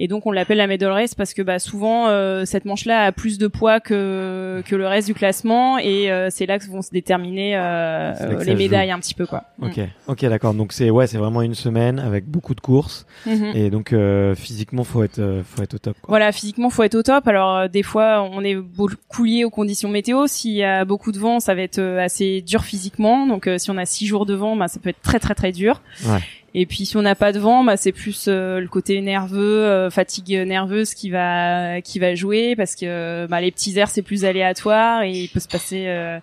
Et 0.00 0.06
donc 0.06 0.26
on 0.26 0.32
l'appelle 0.32 0.58
la 0.58 0.68
medal 0.68 0.92
race 0.92 1.14
parce 1.14 1.34
que 1.34 1.42
bah, 1.42 1.58
souvent 1.58 2.08
euh, 2.08 2.44
cette 2.44 2.64
manche-là 2.64 3.04
a 3.04 3.12
plus 3.12 3.36
de 3.36 3.48
poids 3.48 3.80
que 3.80 4.62
que 4.64 4.76
le 4.76 4.86
reste 4.86 5.08
du 5.08 5.14
classement 5.14 5.78
et 5.78 6.10
euh, 6.10 6.28
c'est 6.30 6.46
là 6.46 6.58
que 6.58 6.66
vont 6.68 6.82
se 6.82 6.90
déterminer 6.90 7.56
euh, 7.56 8.44
les 8.44 8.54
médailles 8.54 8.92
un 8.92 9.00
petit 9.00 9.14
peu 9.14 9.26
quoi. 9.26 9.44
Ok, 9.60 9.80
ok 10.06 10.24
d'accord. 10.26 10.54
Donc 10.54 10.72
c'est 10.72 10.90
ouais 10.90 11.08
c'est 11.08 11.18
vraiment 11.18 11.42
une 11.42 11.56
semaine 11.56 11.98
avec 11.98 12.26
beaucoup 12.26 12.54
de 12.54 12.60
courses 12.60 13.06
mhm. 13.26 13.52
et 13.54 13.70
donc 13.70 13.94
physiquement 14.36 14.84
faut 14.84 15.02
être 15.02 15.42
faut 15.44 15.62
être 15.62 15.74
au 15.74 15.78
top. 15.78 15.96
Quoi. 16.00 16.06
Voilà 16.08 16.30
physiquement 16.30 16.70
faut 16.70 16.84
être 16.84 16.94
au 16.94 17.02
top. 17.02 17.26
Alors 17.26 17.68
des 17.68 17.82
fois 17.82 18.22
on 18.22 18.44
est 18.44 18.54
beaucoup 18.54 19.24
lié 19.24 19.44
aux 19.44 19.50
conditions 19.50 19.88
météo. 19.88 20.28
S'il 20.28 20.52
y 20.52 20.62
a 20.62 20.84
beaucoup 20.84 21.10
de 21.10 21.18
vent 21.18 21.40
ça 21.40 21.56
va 21.56 21.62
être 21.62 21.80
assez 21.80 22.40
dur 22.42 22.62
physiquement. 22.62 23.26
Donc 23.26 23.50
si 23.58 23.70
on 23.70 23.76
a 23.76 23.84
six 23.84 24.06
jours 24.06 24.26
de 24.26 24.34
vent 24.34 24.54
bah, 24.54 24.68
ça 24.68 24.78
peut 24.78 24.90
être 24.90 25.02
très 25.02 25.18
très 25.18 25.34
très 25.34 25.50
dur. 25.50 25.82
Ouais. 26.06 26.20
Et 26.60 26.66
puis 26.66 26.86
si 26.86 26.96
on 26.96 27.02
n'a 27.02 27.14
pas 27.14 27.30
de 27.30 27.38
vent, 27.38 27.62
bah 27.62 27.76
c'est 27.76 27.92
plus 27.92 28.24
euh, 28.26 28.58
le 28.58 28.66
côté 28.66 29.00
nerveux, 29.00 29.64
euh, 29.64 29.90
fatigue 29.90 30.32
nerveuse 30.44 30.92
qui 30.92 31.08
va 31.08 31.80
qui 31.82 32.00
va 32.00 32.16
jouer 32.16 32.56
parce 32.56 32.74
que 32.74 33.28
bah, 33.28 33.40
les 33.40 33.52
petits 33.52 33.78
airs 33.78 33.90
c'est 33.90 34.02
plus 34.02 34.24
aléatoire 34.24 35.02
et 35.02 35.12
il 35.12 35.28
peut 35.28 35.38
se 35.38 35.46
passer 35.46 35.84
euh, 35.86 36.18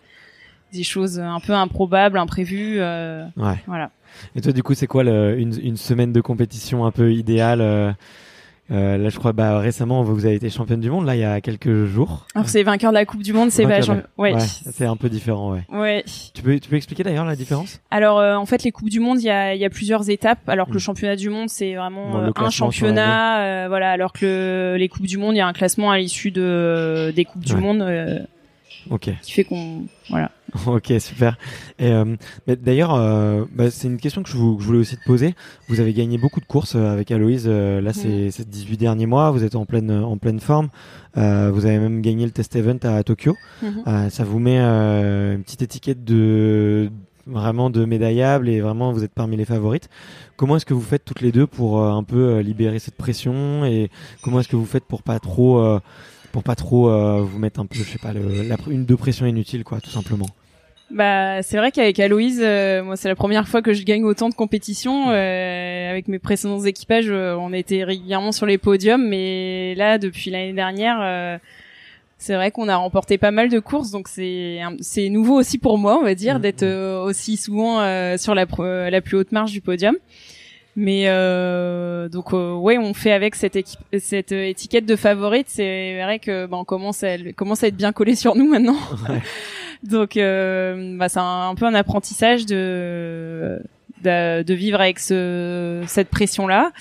des 0.74 0.84
choses 0.84 1.22
un 1.22 1.40
peu 1.40 1.54
improbables, 1.54 2.18
imprévues. 2.18 2.82
ouais. 2.82 3.64
Voilà. 3.66 3.92
Et 4.36 4.42
toi 4.42 4.52
du 4.52 4.62
coup 4.62 4.74
c'est 4.74 4.88
quoi 4.88 5.06
le, 5.06 5.40
une, 5.40 5.58
une 5.64 5.78
semaine 5.78 6.12
de 6.12 6.20
compétition 6.20 6.86
un 6.86 6.92
peu 6.92 7.14
idéale 7.14 7.96
Euh, 8.72 8.98
là, 8.98 9.10
je 9.10 9.20
crois, 9.20 9.32
bah, 9.32 9.60
récemment, 9.60 10.02
vous 10.02 10.26
avez 10.26 10.36
été 10.36 10.50
championne 10.50 10.80
du 10.80 10.90
monde, 10.90 11.06
là, 11.06 11.16
il 11.16 11.20
y 11.22 11.24
a 11.24 11.40
quelques 11.40 11.86
jours. 11.86 12.26
Alors, 12.34 12.50
c'est 12.50 12.64
vainqueur 12.64 12.92
de 12.92 12.96
la 12.96 13.06
Coupe 13.06 13.22
du 13.22 13.32
Monde, 13.32 13.52
c'est 13.52 13.64
vachement, 13.64 14.02
ouais. 14.18 14.34
Ouais, 14.34 14.40
c'est 14.40 14.86
un 14.88 14.96
peu 14.96 15.08
différent, 15.08 15.52
ouais. 15.54 15.62
Ouais. 15.72 16.04
Tu 16.34 16.42
peux, 16.42 16.60
tu 16.60 16.68
peux 16.70 16.76
expliquer 16.76 17.04
d'ailleurs 17.04 17.26
la 17.26 17.36
différence? 17.36 17.80
Alors 17.92 18.18
euh, 18.20 18.36
en 18.36 18.46
fait 18.48 18.64
les 18.64 18.72
coupes 18.72 18.90
du 18.90 19.00
monde, 19.00 19.22
il 19.22 19.26
y 19.26 19.30
a, 19.30 19.54
il 19.54 19.62
y 19.62 19.66
a 19.66 19.70
plusieurs 19.70 20.10
étapes. 20.10 20.40
Alors 20.48 20.66
que 20.68 20.72
le 20.74 20.78
Mm. 20.78 20.80
championnat 20.80 21.16
du 21.16 21.30
monde 21.30 21.50
c'est 21.50 21.76
vraiment 21.76 22.10
Bon, 22.12 22.18
euh, 22.20 22.32
un 22.36 22.50
championnat, 22.50 23.66
euh, 23.66 23.68
voilà. 23.68 23.92
Alors 23.92 24.12
que 24.14 24.26
le- 24.74 24.78
les 24.78 24.90
coupes 24.90 25.06
du 25.06 25.18
monde, 25.18 25.36
il 25.36 25.38
y 25.38 25.42
a 25.42 25.48
un 25.48 25.54
classement 25.54 25.92
à 25.92 25.98
l'issue 26.00 26.32
de 26.32 27.14
des 27.16 27.24
coupes 27.26 27.46
du 27.46 27.56
monde 27.56 27.82
euh, 27.82 28.20
Ok, 28.90 29.10
qui 29.22 29.32
fait 29.32 29.44
qu'on 29.44 29.86
voilà. 30.10 30.32
ok, 30.68 30.94
super. 31.00 31.38
Et 31.80 31.92
euh, 31.92 32.16
mais 32.48 32.56
d'ailleurs, 32.56 32.94
euh, 32.94 33.46
bah, 33.54 33.72
c'est 33.72 33.88
une 33.88 33.98
question 33.98 34.24
que 34.24 34.30
je, 34.30 34.38
vous, 34.38 34.56
que 34.56 34.62
je 34.62 34.68
voulais 34.68 34.80
aussi 34.80 34.96
te 34.98 35.04
poser. 35.04 35.36
Vous 35.68 35.80
avez 35.80 35.94
gagné 35.94 36.18
beaucoup 36.18 36.40
de 36.40 36.46
courses 36.46 36.76
euh, 36.76 36.94
avec 36.94 37.12
Aloïse. 37.12 37.46
euh, 37.48 37.82
là, 37.82 37.94
c'est 37.94 38.32
ces 38.32 38.46
18 38.46 38.78
derniers 38.78 39.06
mois. 39.08 39.32
Vous 39.32 39.44
êtes 39.44 39.56
en 39.56 39.66
pleine, 39.66 39.92
en 39.92 40.18
pleine 40.18 40.40
forme. 40.40 40.70
Euh, 41.18 41.52
vous 41.54 41.66
avez 41.66 41.80
même 41.80 42.02
gagné 42.02 42.26
le 42.26 42.32
test 42.32 42.56
event 42.56 42.78
à 42.84 43.04
Tokyo. 43.04 43.36
Mhm. 43.62 43.84
Euh, 43.88 44.10
ça 44.10 44.24
vous 44.24 44.40
met 44.40 44.60
euh, 44.60 45.36
une 45.36 45.44
petite 45.44 45.62
étiquette 45.62 46.04
de 46.04 46.90
vraiment 47.28 47.70
de 47.72 47.86
médaillable 47.86 48.50
et 48.50 48.62
vraiment 48.62 48.92
vous 48.92 49.04
êtes 49.04 49.14
parmi 49.14 49.36
les 49.36 49.46
favorites. 49.46 49.90
Comment 50.38 50.58
est-ce 50.58 50.66
que 50.66 50.74
vous 50.74 50.82
faites 50.82 51.04
toutes 51.06 51.22
les 51.22 51.32
deux 51.32 51.48
pour 51.48 51.82
euh, 51.82 51.92
un 51.92 52.04
peu 52.04 52.18
euh, 52.18 52.42
libérer 52.42 52.80
cette 52.80 52.96
pression 52.96 53.66
et 53.66 53.90
comment 54.22 54.40
est-ce 54.40 54.48
que 54.50 54.56
vous 54.56 54.66
faites 54.66 54.86
pour 54.86 55.02
pas 55.02 55.20
trop 55.20 55.60
euh, 55.60 55.80
pour 56.36 56.44
pas 56.44 56.56
trop 56.56 56.90
euh, 56.90 57.22
vous 57.22 57.40
mettre 57.40 57.62
un 57.62 57.66
peu 57.66 57.78
je 57.78 57.84
sais 57.84 57.98
pas 57.98 58.12
le, 58.12 58.42
la, 58.44 58.58
une 58.70 58.84
de 58.84 58.96
pression 58.96 59.26
inutile 59.26 59.64
quoi 59.64 59.80
tout 59.80 59.90
simplement. 59.90 60.26
Bah 60.92 61.42
c'est 61.44 61.56
vrai 61.56 61.72
qu'avec 61.72 61.98
Aloïse, 61.98 62.42
euh, 62.44 62.84
moi 62.84 62.98
c'est 62.98 63.08
la 63.08 63.16
première 63.16 63.48
fois 63.48 63.62
que 63.62 63.72
je 63.72 63.84
gagne 63.84 64.04
autant 64.04 64.28
de 64.28 64.34
compétitions. 64.36 65.12
Euh, 65.12 65.90
avec 65.90 66.10
mes 66.10 66.20
précédents 66.20 66.60
équipages, 66.60 67.08
euh, 67.08 67.38
on 67.40 67.54
était 67.54 67.86
régulièrement 67.86 68.34
sur 68.34 68.46
les 68.46 68.58
podiums, 68.58 69.08
mais 69.08 69.76
là 69.76 69.98
depuis 69.98 70.30
l'année 70.30 70.52
dernière. 70.52 70.98
euh, 71.02 71.38
c'est 72.18 72.36
vrai 72.36 72.52
qu'on 72.52 72.68
a 72.68 72.76
remporté 72.76 73.18
pas 73.18 73.32
mal 73.32 73.48
de 73.48 73.60
courses, 73.60 73.92
donc 73.92 74.10
c'est 74.10 74.60
c'est 74.82 75.08
nouveau 75.08 75.36
aussi 75.40 75.58
pour 75.58 75.78
moi, 75.78 75.98
on 76.02 76.04
va 76.04 76.16
dire, 76.16 76.42
d'être 76.42 76.64
euh, 76.64 77.02
aussi 77.02 77.38
souvent 77.38 77.80
euh, 77.80 78.18
sur 78.18 78.36
la 78.36 78.46
la 78.90 79.02
plus 79.02 79.16
haute 79.16 79.32
marge 79.32 79.54
du 79.54 79.62
podium. 79.62 79.96
Mais 80.78 81.04
euh, 81.08 82.10
donc 82.10 82.34
euh, 82.34 82.54
ouais, 82.54 82.78
on 82.78 82.94
fait 82.94 83.14
avec 83.14 83.36
cette 83.36 83.56
équipe, 83.56 83.80
cette 83.98 84.34
euh, 84.34 84.46
étiquette 84.50 84.86
de 84.86 84.98
favorite. 84.98 85.48
C'est 85.50 86.02
vrai 86.04 86.20
que 86.20 86.48
bah, 86.48 86.58
on 86.58 86.66
commence 86.66 87.02
à 87.04 87.10
elle 87.10 87.34
commence 87.34 87.64
à 87.64 87.68
être 87.68 87.78
bien 87.78 87.94
collé 87.94 88.16
sur 88.16 88.36
nous 88.36 88.48
maintenant. 88.48 88.78
Ouais. 89.08 89.22
donc 89.84 90.18
euh, 90.18 90.98
bah, 90.98 91.08
c'est 91.08 91.20
un, 91.20 91.50
un 91.50 91.56
peu 91.56 91.66
un 91.66 91.74
apprentissage 91.74 92.46
de 92.46 93.62
de, 94.04 94.44
de 94.44 94.54
vivre 94.54 94.82
avec 94.82 95.00
ce, 95.00 95.82
cette 95.88 96.10
pression 96.10 96.46
là. 96.46 96.72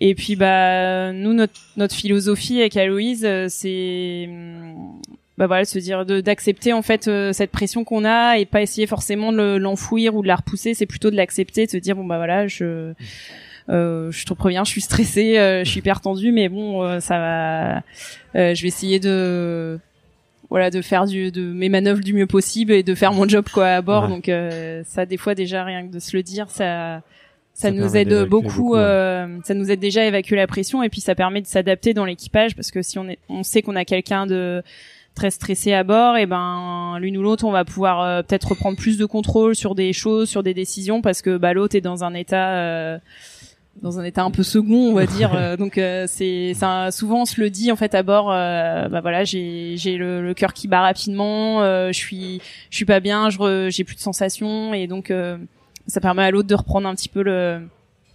Et 0.00 0.14
puis 0.14 0.34
bah 0.34 1.12
nous 1.12 1.32
notre 1.32 1.60
notre 1.76 1.94
philosophie 1.94 2.58
avec 2.58 2.76
Aloïse 2.76 3.24
euh, 3.24 3.46
c'est 3.48 4.26
hum, 4.28 4.99
bah 5.40 5.46
voilà 5.48 5.64
se 5.64 5.78
dire 5.78 6.04
de 6.06 6.20
d'accepter 6.20 6.72
en 6.74 6.82
fait 6.82 7.08
euh, 7.08 7.32
cette 7.32 7.50
pression 7.50 7.82
qu'on 7.82 8.04
a 8.04 8.36
et 8.38 8.44
pas 8.44 8.60
essayer 8.62 8.86
forcément 8.86 9.32
de 9.32 9.38
le- 9.38 9.58
l'enfouir 9.58 10.14
ou 10.14 10.22
de 10.22 10.28
la 10.28 10.36
repousser 10.36 10.74
c'est 10.74 10.86
plutôt 10.86 11.10
de 11.10 11.16
l'accepter 11.16 11.64
de 11.66 11.70
se 11.70 11.78
dire 11.78 11.96
bon 11.96 12.04
bah 12.04 12.18
voilà 12.18 12.46
je 12.46 12.92
euh, 13.70 14.10
je 14.10 14.24
te 14.26 14.34
préviens 14.34 14.64
je 14.64 14.70
suis 14.70 14.80
stressée 14.80 15.38
euh, 15.38 15.64
je 15.64 15.70
suis 15.70 15.78
hyper 15.80 16.00
tendue 16.00 16.30
mais 16.32 16.48
bon 16.48 16.82
euh, 16.82 17.00
ça 17.00 17.18
va 17.18 17.76
euh, 18.38 18.54
je 18.54 18.62
vais 18.62 18.68
essayer 18.68 19.00
de 19.00 19.78
voilà 20.50 20.70
de 20.70 20.82
faire 20.82 21.06
du 21.06 21.30
de 21.30 21.42
mes 21.52 21.68
manœuvres 21.68 22.00
du 22.02 22.12
mieux 22.12 22.26
possible 22.26 22.72
et 22.72 22.82
de 22.82 22.94
faire 22.94 23.12
mon 23.12 23.26
job 23.28 23.46
quoi 23.52 23.68
à 23.68 23.80
bord 23.82 24.04
Ouais. 24.04 24.08
donc 24.10 24.28
euh, 24.28 24.82
ça 24.86 25.06
des 25.06 25.16
fois 25.16 25.34
déjà 25.34 25.64
rien 25.64 25.86
que 25.86 25.92
de 25.92 25.98
se 26.00 26.16
le 26.16 26.22
dire 26.22 26.50
ça 26.50 27.02
ça, 27.52 27.68
Ça 27.68 27.70
nous 27.74 27.96
aide 27.96 28.24
beaucoup, 28.24 28.72
ouais. 28.74 28.80
euh, 28.80 29.26
ça 29.44 29.54
nous 29.54 29.70
aide 29.70 29.80
déjà 29.80 30.00
à 30.02 30.04
évacuer 30.04 30.36
la 30.36 30.46
pression 30.46 30.82
et 30.82 30.88
puis 30.88 31.00
ça 31.00 31.14
permet 31.14 31.40
de 31.42 31.46
s'adapter 31.46 31.92
dans 31.94 32.04
l'équipage 32.06 32.54
parce 32.56 32.70
que 32.70 32.80
si 32.80 32.98
on 32.98 33.08
est 33.08 33.18
on 33.28 33.42
sait 33.42 33.60
qu'on 33.62 33.76
a 33.76 33.84
quelqu'un 33.84 34.26
de 34.26 34.62
très 35.20 35.30
stressé 35.30 35.74
à 35.74 35.84
bord 35.84 36.16
et 36.16 36.24
ben 36.24 36.96
l'une 36.98 37.18
ou 37.18 37.22
l'autre 37.22 37.44
on 37.44 37.50
va 37.50 37.66
pouvoir 37.66 38.00
euh, 38.00 38.22
peut-être 38.22 38.48
reprendre 38.48 38.78
plus 38.78 38.96
de 38.96 39.04
contrôle 39.04 39.54
sur 39.54 39.74
des 39.74 39.92
choses 39.92 40.30
sur 40.30 40.42
des 40.42 40.54
décisions 40.54 41.02
parce 41.02 41.20
que 41.20 41.36
bah 41.36 41.52
l'autre 41.52 41.76
est 41.76 41.82
dans 41.82 42.04
un 42.04 42.14
état 42.14 42.52
euh, 42.52 42.98
dans 43.82 43.98
un 43.98 44.04
état 44.04 44.22
un 44.22 44.30
peu 44.30 44.42
second 44.42 44.88
on 44.90 44.94
va 44.94 45.04
dire. 45.18 45.34
Euh, 45.34 45.58
donc 45.58 45.76
euh, 45.76 46.06
c'est 46.08 46.54
souvent 46.90 47.20
on 47.20 47.24
se 47.26 47.38
le 47.38 47.50
dit 47.50 47.70
en 47.70 47.76
fait 47.76 47.94
à 47.94 48.02
bord 48.02 48.32
euh, 48.32 48.88
bah 48.88 49.02
voilà 49.02 49.24
j'ai 49.24 49.74
j'ai 49.76 49.98
le, 49.98 50.22
le 50.22 50.32
cœur 50.32 50.54
qui 50.54 50.68
bat 50.68 50.80
rapidement 50.80 51.60
euh, 51.60 51.88
je 51.88 51.98
suis 51.98 52.40
je 52.70 52.76
suis 52.76 52.86
pas 52.86 53.00
bien 53.00 53.28
je 53.28 53.68
j'ai 53.70 53.84
plus 53.84 53.96
de 53.96 54.00
sensations 54.00 54.72
et 54.72 54.86
donc 54.86 55.10
euh, 55.10 55.36
ça 55.86 56.00
permet 56.00 56.22
à 56.22 56.30
l'autre 56.30 56.48
de 56.48 56.54
reprendre 56.54 56.88
un 56.88 56.94
petit 56.94 57.10
peu 57.10 57.22
le 57.22 57.60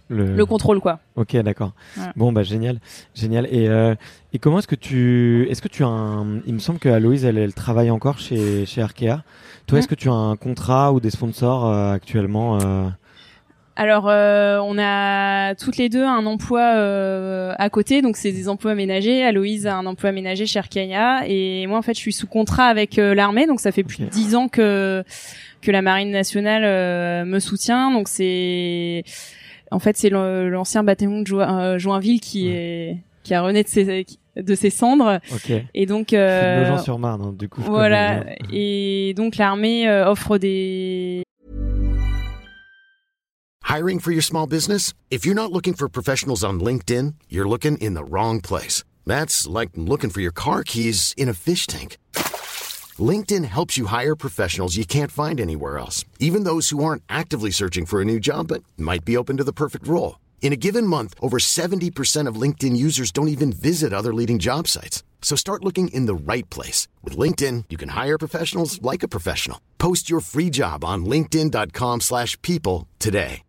Le, 0.08 0.36
le 0.36 0.46
contrôle 0.46 0.80
quoi 0.80 1.00
Ok, 1.16 1.36
d'accord. 1.38 1.72
Voilà. 1.96 2.12
Bon, 2.14 2.32
bah 2.32 2.44
génial, 2.44 2.78
génial. 3.14 3.46
Et 3.50 3.68
euh, 3.68 3.94
et 4.32 4.38
comment 4.38 4.58
est-ce 4.60 4.68
que 4.68 4.76
tu, 4.76 5.46
est-ce 5.50 5.60
que 5.60 5.68
tu 5.68 5.82
as 5.82 5.88
un, 5.88 6.40
il 6.46 6.54
me 6.54 6.58
semble 6.60 6.78
que 6.78 6.88
Aloïse, 6.88 7.24
elle, 7.24 7.38
elle 7.38 7.54
travaille 7.54 7.90
encore 7.90 8.18
chez 8.18 8.66
chez 8.66 8.82
Arkea. 8.82 9.24
Toi, 9.66 9.80
est-ce 9.80 9.88
que 9.88 9.96
tu 9.96 10.08
as 10.08 10.12
un 10.12 10.36
contrat 10.36 10.92
ou 10.92 11.00
des 11.00 11.10
sponsors 11.10 11.66
euh, 11.66 11.92
actuellement 11.92 12.60
euh, 12.60 12.86
Alors, 13.74 14.08
euh, 14.08 14.60
on 14.62 14.78
a 14.78 15.56
toutes 15.56 15.76
les 15.76 15.88
deux 15.88 16.04
un 16.04 16.24
emploi 16.24 16.60
euh, 16.60 17.52
à 17.58 17.68
côté, 17.68 18.00
donc 18.00 18.16
c'est 18.16 18.30
des 18.30 18.48
emplois 18.48 18.76
ménagers. 18.76 19.24
Aloïse 19.24 19.66
a 19.66 19.74
un 19.74 19.86
emploi 19.86 20.12
ménager 20.12 20.46
chez 20.46 20.60
Arkaya 20.60 21.22
et 21.26 21.66
moi 21.66 21.78
en 21.78 21.82
fait 21.82 21.94
je 21.94 22.00
suis 22.00 22.12
sous 22.12 22.28
contrat 22.28 22.66
avec 22.66 23.00
euh, 23.00 23.12
l'armée, 23.12 23.46
donc 23.48 23.58
ça 23.58 23.72
fait 23.72 23.82
plus 23.82 23.98
de 24.04 24.06
dix 24.06 24.36
ans 24.36 24.46
que 24.46 25.02
que 25.62 25.70
la 25.72 25.82
marine 25.82 26.12
nationale 26.12 26.62
euh, 26.64 27.24
me 27.24 27.40
soutient. 27.40 27.90
Donc 27.90 28.06
c'est 28.06 29.02
en 29.70 29.78
fait 29.78 29.96
c'est 29.96 30.10
le- 30.10 30.48
l'ancien 30.50 30.82
bataillon 30.84 31.22
de 31.22 31.32
euh, 31.34 31.78
Joinville 31.78 32.20
qui 32.20 32.48
est 32.48 32.98
qui 33.22 33.34
a 33.34 33.42
rené 33.42 33.62
de 33.62 33.68
ses 33.68 34.06
de 34.36 34.54
ses 34.54 34.70
cendres 34.70 35.18
Ok. 35.32 35.50
et 35.74 35.86
donc 35.86 36.12
euh, 36.12 36.68
Nogent-sur-Marne, 36.68 37.22
hein, 37.22 37.32
du 37.38 37.48
coup. 37.48 37.60
voilà 37.62 38.24
et 38.52 39.14
donc 39.16 39.36
l'armée 39.36 39.88
euh, 39.88 40.08
offre 40.10 40.38
des 40.38 41.22
Hiring 43.68 43.98
for 43.98 44.12
your 44.12 44.22
small 44.22 44.46
business? 44.46 44.92
If 45.10 45.26
you're 45.26 45.34
not 45.34 45.50
looking 45.52 45.74
for 45.74 45.88
professionals 45.88 46.44
on 46.44 46.60
LinkedIn, 46.60 47.14
you're 47.28 47.48
looking 47.48 47.76
in 47.78 47.94
the 47.94 48.04
wrong 48.04 48.40
place. 48.40 48.84
That's 49.06 49.46
like 49.48 49.70
looking 49.76 50.08
for 50.10 50.20
your 50.20 50.32
car 50.32 50.62
keys 50.62 51.12
in 51.16 51.28
a 51.28 51.34
fish 51.34 51.66
tank. 51.66 51.96
LinkedIn 53.00 53.44
helps 53.44 53.76
you 53.76 53.86
hire 53.86 54.14
professionals 54.16 54.76
you 54.76 54.86
can't 54.86 55.10
find 55.12 55.40
anywhere 55.40 55.76
else, 55.78 56.04
even 56.20 56.44
those 56.44 56.70
who 56.70 56.82
aren't 56.84 57.02
actively 57.08 57.50
searching 57.50 57.84
for 57.86 58.00
a 58.00 58.04
new 58.04 58.20
job 58.20 58.48
but 58.48 58.62
might 58.78 59.04
be 59.04 59.16
open 59.16 59.36
to 59.36 59.44
the 59.44 59.52
perfect 59.52 59.86
role. 59.88 60.18
In 60.40 60.52
a 60.52 60.56
given 60.56 60.86
month, 60.86 61.14
over 61.20 61.38
70% 61.38 62.28
of 62.28 62.40
LinkedIn 62.40 62.76
users 62.76 63.10
don't 63.10 63.28
even 63.28 63.52
visit 63.52 63.92
other 63.92 64.14
leading 64.14 64.38
job 64.38 64.68
sites. 64.68 65.02
So 65.20 65.34
start 65.36 65.64
looking 65.64 65.88
in 65.88 66.06
the 66.06 66.14
right 66.14 66.48
place. 66.50 66.86
With 67.02 67.16
LinkedIn, 67.18 67.64
you 67.68 67.76
can 67.76 67.88
hire 67.90 68.16
professionals 68.16 68.80
like 68.80 69.02
a 69.02 69.08
professional. 69.08 69.60
Post 69.78 70.08
your 70.08 70.20
free 70.20 70.50
job 70.50 70.84
on 70.84 71.04
linkedin.com/people 71.04 72.00
slash 72.00 72.40
people 72.42 72.86
today. 73.00 73.42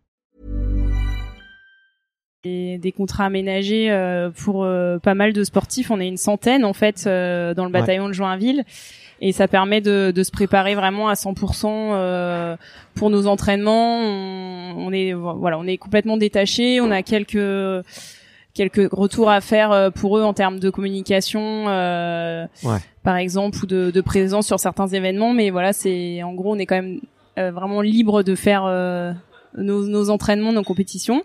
des, 2.44 2.78
des 2.78 2.92
contrats 2.92 3.24
aménagés 3.26 3.90
euh, 3.90 4.30
pour 4.30 4.62
euh, 4.64 4.98
pas 4.98 5.14
mal 5.14 5.32
de 5.32 5.42
sportifs. 5.44 5.90
On 5.90 5.98
est 6.00 6.06
une 6.06 6.16
centaine 6.16 6.64
en 6.64 6.72
fait 6.72 7.04
euh, 7.06 7.52
dans 7.52 7.64
le 7.64 7.70
Ouais. 7.72 7.80
bataillon 7.80 8.06
de 8.08 8.12
Joinville. 8.12 8.64
Et 9.20 9.32
ça 9.32 9.48
permet 9.48 9.80
de, 9.80 10.12
de 10.14 10.22
se 10.22 10.30
préparer 10.30 10.74
vraiment 10.76 11.08
à 11.08 11.14
100% 11.14 11.66
euh, 11.66 12.56
pour 12.94 13.10
nos 13.10 13.26
entraînements. 13.26 13.98
On, 14.00 14.74
on 14.86 14.92
est 14.92 15.12
voilà, 15.12 15.58
on 15.58 15.64
est 15.66 15.76
complètement 15.76 16.16
détaché. 16.16 16.80
On 16.80 16.90
a 16.90 17.02
quelques 17.02 17.84
quelques 18.54 18.92
retours 18.92 19.30
à 19.30 19.40
faire 19.40 19.70
euh, 19.72 19.90
pour 19.90 20.18
eux 20.18 20.22
en 20.22 20.34
termes 20.34 20.58
de 20.58 20.70
communication, 20.70 21.66
euh, 21.68 22.46
Ouais. 22.64 22.78
par 23.04 23.16
exemple, 23.16 23.58
ou 23.62 23.66
de, 23.66 23.90
de 23.92 24.00
présence 24.00 24.46
sur 24.46 24.58
certains 24.58 24.88
événements. 24.88 25.32
Mais 25.32 25.50
voilà, 25.50 25.72
c'est 25.72 26.22
en 26.22 26.32
gros, 26.34 26.54
on 26.54 26.58
est 26.58 26.66
quand 26.66 26.76
même 26.76 27.00
euh, 27.38 27.50
vraiment 27.52 27.80
libre 27.82 28.22
de 28.24 28.34
faire 28.34 28.64
euh, 28.66 29.12
nos, 29.56 29.86
nos 29.86 30.10
entraînements, 30.10 30.52
nos 30.52 30.64
compétitions. 30.64 31.22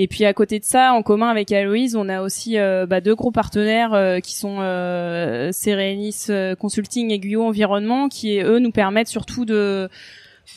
Et 0.00 0.06
puis 0.06 0.24
à 0.24 0.32
côté 0.32 0.60
de 0.60 0.64
ça, 0.64 0.92
en 0.92 1.02
commun 1.02 1.28
avec 1.28 1.50
Aloïse, 1.50 1.96
on 1.96 2.08
a 2.08 2.22
aussi 2.22 2.56
euh, 2.56 2.86
bah, 2.86 3.00
deux 3.00 3.16
gros 3.16 3.32
partenaires 3.32 3.94
euh, 3.94 4.20
qui 4.20 4.32
sont 4.36 4.58
euh, 4.60 5.50
Serenis 5.50 6.26
euh, 6.30 6.54
Consulting 6.54 7.10
et 7.10 7.18
Guyot 7.18 7.42
Environnement, 7.44 8.08
qui 8.08 8.38
eux 8.38 8.60
nous 8.60 8.70
permettent 8.70 9.08
surtout 9.08 9.44
de 9.44 9.88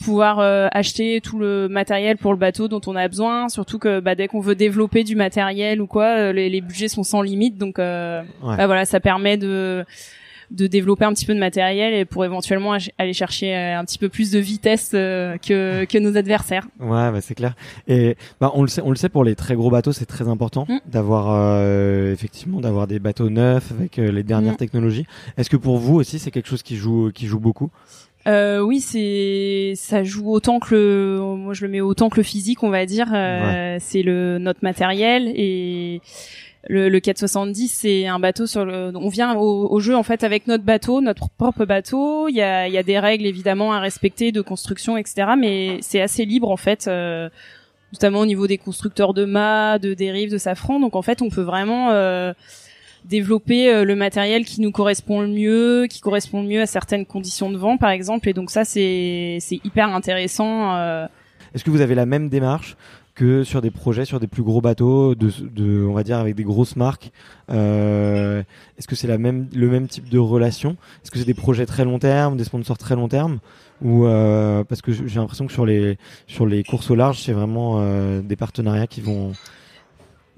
pouvoir 0.04 0.38
euh, 0.38 0.68
acheter 0.70 1.20
tout 1.20 1.38
le 1.40 1.68
matériel 1.68 2.16
pour 2.18 2.32
le 2.32 2.38
bateau 2.38 2.68
dont 2.68 2.80
on 2.86 2.94
a 2.94 3.08
besoin. 3.08 3.48
Surtout 3.48 3.80
que 3.80 3.98
bah, 3.98 4.14
dès 4.14 4.28
qu'on 4.28 4.38
veut 4.40 4.54
développer 4.54 5.02
du 5.02 5.16
matériel 5.16 5.82
ou 5.82 5.88
quoi, 5.88 6.32
les, 6.32 6.48
les 6.48 6.60
budgets 6.60 6.86
sont 6.88 7.02
sans 7.02 7.20
limite. 7.20 7.58
Donc 7.58 7.80
euh, 7.80 8.22
Ouais. 8.44 8.56
bah, 8.56 8.66
voilà, 8.66 8.84
ça 8.84 9.00
permet 9.00 9.36
de 9.38 9.84
de 10.52 10.66
développer 10.66 11.04
un 11.04 11.12
petit 11.12 11.26
peu 11.26 11.34
de 11.34 11.38
matériel 11.40 11.94
et 11.94 12.04
pour 12.04 12.24
éventuellement 12.24 12.76
aller 12.98 13.12
chercher 13.12 13.56
euh, 13.56 13.78
un 13.78 13.84
petit 13.84 13.98
peu 13.98 14.08
plus 14.08 14.30
de 14.30 14.38
vitesse 14.38 14.92
euh, 14.94 15.36
que 15.38 15.84
que 15.86 15.98
nos 15.98 16.16
adversaires. 16.16 16.66
Ouais, 16.78 17.10
bah, 17.10 17.20
c'est 17.20 17.34
clair. 17.34 17.54
Et 17.88 18.16
bah, 18.40 18.50
on 18.54 18.62
le 18.62 18.68
sait, 18.68 18.82
on 18.84 18.90
le 18.90 18.96
sait 18.96 19.08
pour 19.08 19.24
les 19.24 19.34
très 19.34 19.54
gros 19.54 19.70
bateaux, 19.70 19.92
c'est 19.92 20.06
très 20.06 20.28
important 20.28 20.66
Mm. 20.68 20.78
d'avoir 20.90 21.28
euh, 21.30 22.12
effectivement 22.12 22.60
d'avoir 22.60 22.86
des 22.86 22.98
bateaux 22.98 23.30
neufs 23.30 23.72
avec 23.72 23.98
euh, 23.98 24.12
les 24.12 24.22
dernières 24.22 24.52
Mm. 24.54 24.56
technologies. 24.56 25.06
Est-ce 25.36 25.50
que 25.50 25.56
pour 25.56 25.78
vous 25.78 25.96
aussi 25.96 26.18
c'est 26.18 26.30
quelque 26.30 26.48
chose 26.48 26.62
qui 26.62 26.76
joue 26.76 27.10
qui 27.12 27.26
joue 27.26 27.40
beaucoup? 27.40 27.70
Euh, 28.28 28.60
oui, 28.60 28.80
c'est 28.80 29.72
ça 29.74 30.04
joue 30.04 30.30
autant 30.30 30.60
que 30.60 30.74
le 30.76 31.18
moi 31.36 31.54
je 31.54 31.62
le 31.64 31.68
mets 31.72 31.80
autant 31.80 32.08
que 32.08 32.18
le 32.18 32.22
physique, 32.22 32.62
on 32.62 32.70
va 32.70 32.86
dire. 32.86 33.08
C'est 33.80 34.02
le 34.02 34.38
notre 34.38 34.60
matériel 34.62 35.32
et 35.34 36.00
le, 36.68 36.88
le 36.88 37.00
470 37.00 37.68
c'est 37.68 38.06
un 38.06 38.20
bateau 38.20 38.46
sur 38.46 38.64
le 38.64 38.92
on 38.94 39.08
vient 39.08 39.34
au, 39.34 39.80
jeu 39.80 39.96
en 39.96 40.02
fait 40.02 40.22
avec 40.22 40.46
notre 40.46 40.64
bateau 40.64 41.00
notre 41.00 41.28
propre 41.30 41.64
bateau. 41.64 42.28
Il 42.28 42.36
y 42.36 42.42
a, 42.42 42.68
y 42.68 42.78
a 42.78 42.82
des 42.82 42.98
règles 42.98 43.26
évidemment 43.26 43.72
à 43.72 43.80
respecter 43.80 44.32
de 44.32 44.40
construction 44.40 44.96
etc 44.96 45.32
mais 45.36 45.78
c'est 45.80 46.00
assez 46.00 46.24
libre 46.24 46.50
en 46.50 46.56
fait 46.56 46.86
euh, 46.86 47.28
notamment 47.92 48.20
au 48.20 48.26
niveau 48.26 48.46
des 48.46 48.58
constructeurs 48.58 49.12
de 49.12 49.24
mâts 49.24 49.78
de 49.78 49.94
dérives 49.94 50.30
de 50.30 50.38
safran 50.38 50.78
donc 50.78 50.94
en 50.94 51.02
fait 51.02 51.20
on 51.20 51.30
peut 51.30 51.42
vraiment 51.42 51.90
euh, 51.90 52.32
développer 53.04 53.68
euh, 53.68 53.84
le 53.84 53.96
matériel 53.96 54.44
qui 54.44 54.60
nous 54.60 54.70
correspond 54.70 55.20
le 55.20 55.28
mieux 55.28 55.86
qui 55.90 56.00
correspond 56.00 56.42
le 56.42 56.48
mieux 56.48 56.60
à 56.62 56.66
certaines 56.66 57.06
conditions 57.06 57.50
de 57.50 57.56
vent 57.56 57.76
par 57.76 57.90
exemple. 57.90 58.28
Et 58.28 58.34
donc 58.34 58.50
ça 58.50 58.64
c'est 58.64 59.38
c'est 59.40 59.60
hyper 59.64 59.88
intéressant 59.88 61.08
est-ce 61.54 61.64
que 61.64 61.70
vous 61.70 61.80
avez 61.82 61.94
la 61.94 62.06
même 62.06 62.28
démarche 62.28 62.76
que 63.14 63.44
sur 63.44 63.60
des 63.60 63.70
projets, 63.70 64.04
sur 64.04 64.20
des 64.20 64.26
plus 64.26 64.42
gros 64.42 64.60
bateaux, 64.60 65.14
de, 65.14 65.30
de 65.40 65.84
on 65.84 65.92
va 65.92 66.02
dire 66.02 66.18
avec 66.18 66.34
des 66.34 66.44
grosses 66.44 66.76
marques. 66.76 67.12
Euh, 67.50 68.42
Est-ce 68.78 68.88
que 68.88 68.96
c'est 68.96 69.08
la 69.08 69.18
même, 69.18 69.48
le 69.54 69.68
même 69.68 69.86
type 69.86 70.08
de 70.08 70.18
relation? 70.18 70.76
Est-ce 71.02 71.10
que 71.10 71.18
c'est 71.18 71.24
des 71.24 71.34
projets 71.34 71.66
très 71.66 71.84
long 71.84 71.98
terme, 71.98 72.36
des 72.36 72.44
sponsors 72.44 72.78
très 72.78 72.94
long 72.94 73.08
terme? 73.08 73.38
Ou 73.82 74.06
euh, 74.06 74.64
parce 74.64 74.80
que 74.80 74.92
j'ai 74.92 75.18
l'impression 75.18 75.46
que 75.46 75.52
sur 75.52 75.66
les 75.66 75.98
sur 76.26 76.46
les 76.46 76.62
courses 76.62 76.90
au 76.90 76.94
large, 76.94 77.20
c'est 77.20 77.32
vraiment 77.32 77.80
euh, 77.80 78.22
des 78.22 78.36
partenariats 78.36 78.86
qui 78.86 79.00
vont 79.00 79.32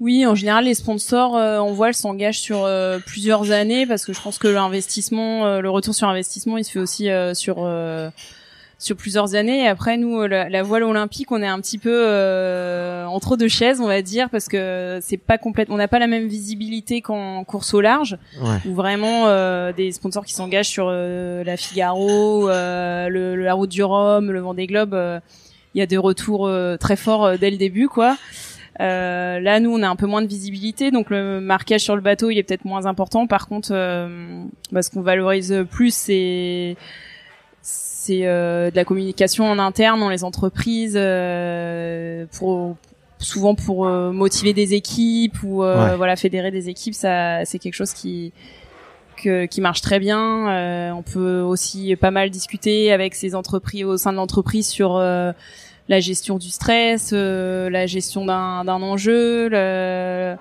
oui, 0.01 0.25
en 0.25 0.35
général, 0.35 0.65
les 0.65 0.73
sponsors 0.73 1.37
euh, 1.37 1.57
en 1.57 1.71
voile 1.71 1.93
s'engagent 1.93 2.41
sur 2.41 2.65
euh, 2.65 2.99
plusieurs 2.99 3.51
années 3.51 3.85
parce 3.85 4.03
que 4.03 4.11
je 4.11 4.21
pense 4.21 4.37
que 4.37 4.49
l'investissement, 4.49 5.45
euh, 5.45 5.61
le 5.61 5.69
retour 5.69 5.95
sur 5.95 6.09
investissement, 6.09 6.57
il 6.57 6.65
se 6.65 6.71
fait 6.71 6.79
aussi 6.79 7.07
sur 7.33 7.65
sur 8.77 8.95
plusieurs 8.95 9.35
années. 9.35 9.63
Et 9.63 9.67
après, 9.67 9.97
nous, 9.97 10.21
euh, 10.21 10.27
la, 10.27 10.63
voile 10.63 10.83
olympique, 10.83 11.31
on 11.31 11.41
est 11.41 11.47
un 11.47 11.59
petit 11.59 11.77
peu 11.77 11.93
euh, 11.93 13.05
entre 13.05 13.37
deux 13.37 13.47
chaises, 13.47 13.79
on 13.79 13.87
va 13.87 14.01
dire, 14.01 14.29
parce 14.29 14.47
que 14.47 14.99
c'est 15.01 15.17
pas 15.17 15.37
complètement, 15.37 15.75
on 15.75 15.77
n'a 15.77 15.87
pas 15.87 15.99
la 15.99 16.07
même 16.07 16.27
visibilité 16.27 17.01
qu'en 17.01 17.43
course 17.43 17.73
au 17.73 17.81
large, 17.81 18.17
ou 18.65 18.73
vraiment 18.73 19.27
euh, 19.27 19.71
des 19.71 19.91
sponsors 19.91 20.25
qui 20.25 20.33
s'engagent 20.33 20.69
sur 20.69 20.89
la 20.89 21.57
Figaro, 21.57 22.47
le, 22.49 23.35
la 23.35 23.53
Route 23.53 23.69
du 23.69 23.83
Rhum, 23.83 24.31
le 24.31 24.39
Vendée 24.39 24.67
Globe. 24.67 24.95
Il 25.73 25.79
y 25.79 25.81
a 25.81 25.85
des 25.85 25.97
retours 25.97 26.49
très 26.79 26.95
forts 26.95 27.37
dès 27.37 27.51
le 27.51 27.57
début, 27.57 27.87
quoi. 27.87 28.17
là, 28.79 29.59
nous, 29.59 29.71
on 29.71 29.83
a 29.83 29.87
un 29.87 29.95
peu 29.95 30.07
moins 30.07 30.21
de 30.21 30.27
visibilité, 30.27 30.91
donc 30.91 31.09
le 31.09 31.39
marquage 31.39 31.81
sur 31.81 31.95
le 31.95 32.01
bateau, 32.01 32.29
il 32.29 32.37
est 32.37 32.43
peut-être 32.43 32.65
moins 32.65 32.85
important. 32.85 33.27
Par 33.27 33.47
contre, 33.47 33.71
bah, 34.71 34.81
ce 34.81 34.89
qu'on 34.89 35.01
valorise 35.01 35.65
plus, 35.69 35.93
c'est 35.93 36.75
c'est 38.05 38.21
euh, 38.27 38.69
de 38.69 38.75
la 38.75 38.85
communication 38.85 39.45
en 39.45 39.57
interne 39.57 39.99
dans 39.99 40.09
les 40.09 40.23
entreprises 40.23 40.95
euh, 40.95 42.25
pour 42.37 42.75
souvent 43.17 43.55
pour 43.55 43.87
euh, 43.87 44.11
motiver 44.11 44.53
des 44.53 44.75
équipes 44.75 45.41
ou 45.43 45.57
voilà 45.57 46.15
fédérer 46.15 46.51
des 46.51 46.69
équipes 46.69 46.93
ça 46.93 47.45
c'est 47.45 47.57
quelque 47.57 47.73
chose 47.73 47.93
qui 47.93 48.31
qui 49.17 49.59
marche 49.59 49.81
très 49.81 49.97
bien. 49.97 50.93
On 50.95 51.01
peut 51.01 51.39
aussi 51.39 51.95
pas 51.95 52.11
mal 52.11 52.29
discuter 52.29 52.91
avec 52.91 53.15
ces 53.15 53.33
entreprises 53.33 53.85
au 53.85 53.97
sein 53.97 54.11
de 54.11 54.17
l'entreprise 54.17 54.67
sur 54.67 54.99
la 54.99 55.99
gestion 55.99 56.37
du 56.37 56.49
stress 56.49 57.11
la 57.11 57.85
gestion 57.87 58.25
d'un 58.25 58.63
d'un 58.65 58.83
enjeu 58.83 59.49
le, 59.49 60.35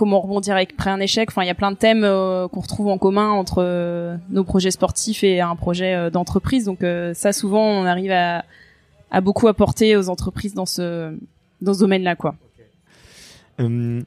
comment 0.00 0.20
rebondir 0.22 0.56
après 0.56 0.88
un 0.88 0.98
échec. 0.98 1.28
Enfin, 1.30 1.42
il 1.42 1.46
y 1.46 1.50
a 1.50 1.54
plein 1.54 1.72
de 1.72 1.76
thèmes 1.76 2.04
euh, 2.04 2.48
qu'on 2.48 2.60
retrouve 2.60 2.88
en 2.88 2.96
commun 2.96 3.28
entre 3.28 3.58
euh, 3.58 4.16
nos 4.30 4.44
projets 4.44 4.70
sportifs 4.70 5.22
et 5.22 5.42
un 5.42 5.56
projet 5.56 5.94
euh, 5.94 6.08
d'entreprise. 6.08 6.64
Donc 6.64 6.78
ça, 7.12 7.34
souvent, 7.34 7.62
on 7.62 7.84
arrive 7.84 8.10
à, 8.10 8.42
beaucoup 9.20 9.46
apporter 9.46 9.96
aux 9.96 10.08
entreprises 10.08 10.54
dans 10.54 10.64
ce 10.64 11.12
domaine-là, 11.60 12.16
quoi. 12.16 12.34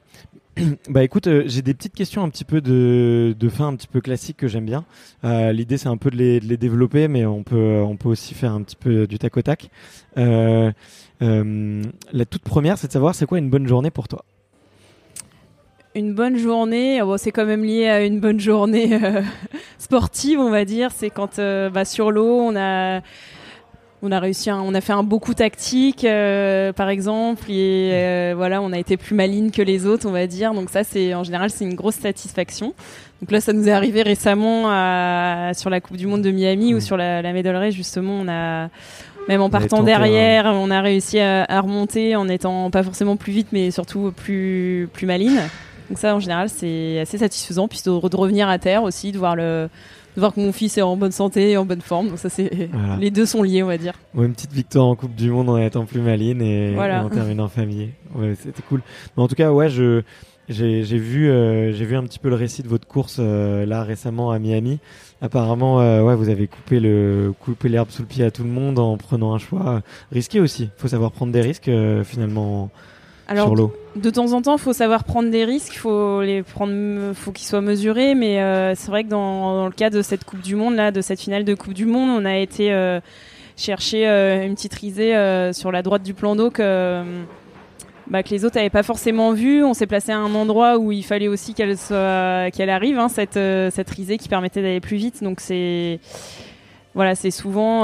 Bah 0.88 1.04
écoute, 1.04 1.28
j'ai 1.48 1.64
des 1.64 1.74
petites 1.74 1.96
questions 1.96 2.24
un 2.24 2.30
petit 2.30 2.44
peu 2.44 2.62
de, 2.62 3.50
fin, 3.50 3.70
un 3.70 3.76
petit 3.76 3.88
peu 3.88 4.02
classiques 4.02 4.38
que 4.38 4.48
j'aime 4.48 4.66
bien. 4.66 4.86
L'idée 5.24 5.78
c'est 5.80 5.90
un 5.90 5.98
peu 5.98 6.12
de 6.12 6.16
les, 6.16 6.58
développer, 6.58 7.08
mais 7.08 7.26
on 7.26 7.42
peut 7.42 7.82
on 7.84 7.98
peut 7.98 8.10
aussi 8.10 8.36
faire 8.36 8.52
un 8.52 8.62
petit 8.62 8.76
peu 8.76 9.08
du 9.08 9.18
tac 9.18 9.36
au 9.36 9.42
tac. 9.42 9.72
la 10.16 10.74
toute 12.30 12.44
première, 12.44 12.78
c'est 12.78 12.86
de 12.86 12.92
savoir 12.92 13.16
c'est 13.16 13.26
quoi 13.26 13.40
une 13.40 13.50
bonne 13.50 13.68
journée 13.68 13.90
pour 13.90 14.08
toi? 14.08 14.26
Une 15.96 16.14
bonne 16.14 16.38
journée, 16.38 17.02
bon, 17.02 17.18
c'est 17.18 17.32
quand 17.32 17.46
même 17.46 17.64
lié 17.64 17.88
à 17.88 18.04
une 18.04 18.20
bonne 18.20 18.40
journée 18.40 19.00
euh, 19.02 19.22
sportive, 19.78 20.40
on 20.40 20.50
va 20.50 20.66
dire. 20.66 20.90
C'est 20.94 21.10
quand 21.10 21.40
euh, 21.40 21.70
bah, 21.70 21.86
sur 21.86 22.12
l'eau, 22.12 22.40
on 22.40 22.56
a 22.56 23.02
on 24.06 24.12
a 24.12 24.20
réussi, 24.20 24.52
on 24.52 24.74
a 24.74 24.82
fait 24.82 24.92
un 24.92 25.04
beau 25.04 25.20
coup 25.20 25.34
tactique, 25.34 26.04
euh, 26.04 26.74
par 26.74 26.90
exemple, 26.90 27.50
et 27.50 28.34
voilà, 28.36 28.62
on 28.62 28.74
a 28.74 28.78
été 28.78 28.98
plus 28.98 29.16
maligne 29.16 29.50
que 29.50 29.62
les 29.62 29.86
autres, 29.86 30.06
on 30.10 30.12
va 30.12 30.28
dire. 30.28 30.54
Donc 30.54 30.70
ça, 30.72 30.84
c'est 30.84 31.14
en 31.14 31.24
général, 31.24 31.50
c'est 31.50 31.64
une 31.64 31.76
grosse 31.76 31.96
satisfaction. 31.96 32.74
Donc 33.22 33.32
là, 33.32 33.40
ça 33.40 33.54
nous 33.54 33.70
est 33.70 33.72
arrivé 33.72 34.02
récemment 34.02 34.64
sur 35.54 35.70
la 35.70 35.80
Coupe 35.80 35.96
du 35.96 36.06
Monde 36.06 36.22
de 36.22 36.32
Miami 36.32 36.74
ou 36.74 36.78
mmh. 36.78 36.82
sur 36.82 36.98
la, 36.98 37.22
la 37.22 37.70
justement, 37.70 38.20
on 38.20 38.28
a 38.28 38.68
même 39.30 39.42
en 39.42 39.50
partant 39.50 39.84
derrière, 39.84 40.48
on 40.48 40.70
a 40.70 40.82
réussi 40.82 41.20
à, 41.20 41.46
à, 41.46 41.62
remonter 41.62 42.18
en 42.18 42.28
étant 42.28 42.70
pas 42.72 42.84
forcément 42.84 43.16
plus 43.16 43.32
vite, 43.32 43.48
mais 43.54 43.72
surtout 43.72 44.12
plus 44.14 44.90
plus 44.92 45.06
maligne. 45.06 45.40
Donc 45.94 46.00
ça, 46.00 46.16
en 46.16 46.20
général, 46.20 46.50
c'est 46.50 47.00
assez 47.00 47.20
satisfaisant. 47.20 47.68
Puis 47.68 47.80
de, 47.86 47.92
revenir 47.92 48.50
à 48.50 48.58
terre 48.58 48.82
aussi, 48.82 49.12
de 49.12 49.20
voir 49.20 49.36
le 49.36 49.70
de 50.16 50.20
voir 50.20 50.34
que 50.34 50.40
mon 50.40 50.52
fils 50.52 50.76
est 50.80 50.82
en 50.82 50.98
bonne 50.98 51.12
santé 51.12 51.52
et 51.52 51.58
en 51.58 51.66
bonne 51.66 51.82
forme. 51.82 52.10
Donc 52.10 52.18
ça, 52.18 52.30
c'est 52.30 52.70
les 53.00 53.12
deux 53.12 53.28
sont 53.28 53.44
liés, 53.44 53.62
on 53.62 53.68
va 53.68 53.78
dire. 53.78 53.94
une 54.18 54.34
petite 54.34 54.54
victoire 54.54 54.88
en 54.88 54.96
Coupe 54.96 55.14
du 55.14 55.30
Monde 55.30 55.50
en 55.50 55.58
étant 55.60 55.86
plus 55.86 56.02
maline 56.02 56.42
et, 56.42 56.76
en 56.76 57.10
terminant 57.10 57.44
en 57.44 57.48
famille. 57.48 57.92
Ouais, 58.16 58.34
c'était 58.42 58.64
cool. 58.64 58.82
Mais 59.16 59.22
en 59.22 59.28
tout 59.28 59.36
cas, 59.36 59.52
ouais, 59.52 59.70
je 59.70 60.02
j'ai 60.50 60.82
vu 60.98 61.30
euh, 61.30 61.72
j'ai 61.74 61.86
vu 61.86 61.96
un 61.96 62.04
petit 62.04 62.18
peu 62.18 62.30
le 62.30 62.36
récit 62.36 62.64
de 62.64 62.68
votre 62.68 62.88
course 62.88 63.18
euh, 63.20 63.68
là 63.68 63.84
récemment 63.84 64.32
à 64.32 64.40
Miami. 64.40 64.80
Apparemment, 65.22 65.80
euh, 65.80 66.02
ouais, 66.02 66.16
vous 66.16 66.30
avez 66.30 66.48
coupé 66.48 66.80
le 66.80 67.34
coupé 67.40 67.70
l'herbe 67.70 67.92
sous 67.92 68.02
le 68.02 68.08
pied 68.08 68.26
à 68.26 68.32
tout 68.32 68.44
le 68.44 68.50
monde 68.50 68.80
en 68.80 68.98
prenant 68.98 69.36
un 69.36 69.38
choix 69.38 69.84
risqué 70.12 70.40
aussi. 70.40 70.70
Faut 70.78 70.88
savoir 70.88 71.12
prendre 71.12 71.32
des 71.32 71.42
risques 71.42 71.70
finalement 72.04 72.72
alors, 73.28 73.56
De 73.96 74.10
temps 74.10 74.34
en 74.34 74.42
temps, 74.42 74.58
il 74.58 74.62
faut 74.62 74.74
savoir 74.74 75.04
prendre 75.04 75.30
des 75.30 75.46
risques, 75.46 75.76
faut 75.76 76.22
les 76.22 76.44
prendre, 76.44 77.14
faut 77.14 77.32
qu'ils 77.32 77.48
soient 77.48 77.62
mesurés. 77.62 78.16
Mais 78.16 78.42
euh, 78.42 78.76
c'est 78.76 78.90
vrai 78.90 79.04
que 79.04 79.10
dans, 79.10 79.66
le 79.66 79.72
cas 79.72 79.90
de 79.90 80.02
cette 80.02 80.26
Coupe 80.26 80.42
du 80.42 80.56
Monde, 80.56 80.76
là, 80.76 80.92
de 80.92 81.02
cette 81.02 81.22
finale 81.22 81.46
de 81.46 81.54
Coupe 81.54 81.74
du 81.74 81.86
Monde, 81.86 82.10
on 82.10 82.26
a 82.26 82.38
été 82.38 82.74
euh, 82.74 83.00
chercher 83.56 84.08
euh, 84.08 84.46
une 84.46 84.56
petite 84.56 84.74
risée 84.74 85.14
sur 85.54 85.72
la 85.72 85.82
droite 85.82 86.04
du 86.04 86.14
plan 86.14 86.36
d'eau 86.36 86.50
que, 86.50 87.02
bah, 88.08 88.24
que 88.24 88.30
les 88.30 88.44
autres 88.44 88.58
n'avaient 88.58 88.70
pas 88.70 88.84
forcément 88.84 89.32
vu. 89.32 89.64
On 89.64 89.74
s'est 89.74 89.88
placé 89.88 90.12
à 90.12 90.18
un 90.18 90.36
endroit 90.36 90.78
où 90.78 90.92
il 90.92 91.04
fallait 91.04 91.30
aussi 91.30 91.54
qu'elle 91.54 91.78
soit, 91.78 92.52
qu'elle 92.52 92.70
arrive, 92.70 93.00
hein, 93.00 93.10
cette 93.10 93.40
cette 93.74 93.90
risée 93.90 94.18
qui 94.18 94.28
permettait 94.28 94.62
d'aller 94.62 94.82
plus 94.82 94.98
vite. 94.98 95.24
Donc 95.24 95.40
c'est 95.40 96.02
voilà, 96.94 97.16
c'est 97.16 97.32
souvent, 97.32 97.84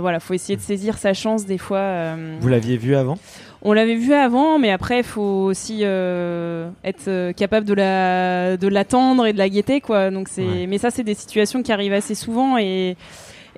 voilà, 0.00 0.18
faut 0.18 0.34
essayer 0.34 0.56
de 0.56 0.62
saisir 0.62 0.98
sa 0.98 1.14
chance 1.14 1.46
des 1.46 1.58
fois. 1.58 2.16
Vous 2.40 2.48
l'aviez 2.48 2.76
vu 2.76 2.96
avant? 2.96 3.16
On 3.64 3.72
l'avait 3.72 3.94
vu 3.94 4.12
avant, 4.12 4.58
mais 4.58 4.70
après, 4.70 4.98
il 4.98 5.04
faut 5.04 5.20
aussi 5.22 5.80
euh, 5.82 6.68
être 6.84 7.06
euh, 7.06 7.32
capable 7.32 7.64
de 7.64 7.74
la 7.74 8.56
de 8.56 8.66
l'attendre 8.66 9.24
et 9.24 9.32
de 9.32 9.38
la 9.38 9.48
guetter, 9.48 9.80
quoi. 9.80 10.10
Donc 10.10 10.28
c'est, 10.28 10.66
mais 10.66 10.78
ça, 10.78 10.90
c'est 10.90 11.04
des 11.04 11.14
situations 11.14 11.62
qui 11.62 11.70
arrivent 11.72 11.92
assez 11.92 12.14
souvent 12.14 12.58
et 12.58 12.96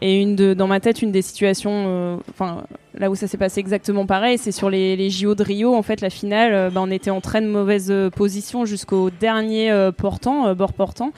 et 0.03 0.21
une 0.21 0.35
de, 0.35 0.55
dans 0.55 0.67
ma 0.67 0.81
tête, 0.81 1.03
une 1.03 1.13
des 1.13 1.23
situations, 1.23 1.85
euh, 1.87 2.17
enfin 2.29 2.65
là 2.99 3.11
où 3.11 3.15
ça 3.15 3.29
s'est 3.29 3.39
passé 3.39 3.61
exactement 3.61 4.07
pareil, 4.07 4.39
c'est 4.39 4.53
sur 4.53 4.69
les, 4.69 4.97
les 4.97 5.09
JO 5.09 5.35
de 5.35 5.43
Rio. 5.43 5.75
En 5.75 5.83
fait, 5.83 6.01
la 6.01 6.11
finale, 6.11 6.71
bah, 6.73 6.81
on 6.83 6.91
était 6.91 7.11
en 7.11 7.21
très 7.21 7.41
mauvaise 7.41 7.93
position 8.15 8.65
jusqu'au 8.67 9.11
dernier 9.11 9.73
portant, 9.97 10.53
bord 10.55 10.75
portant. 10.75 11.13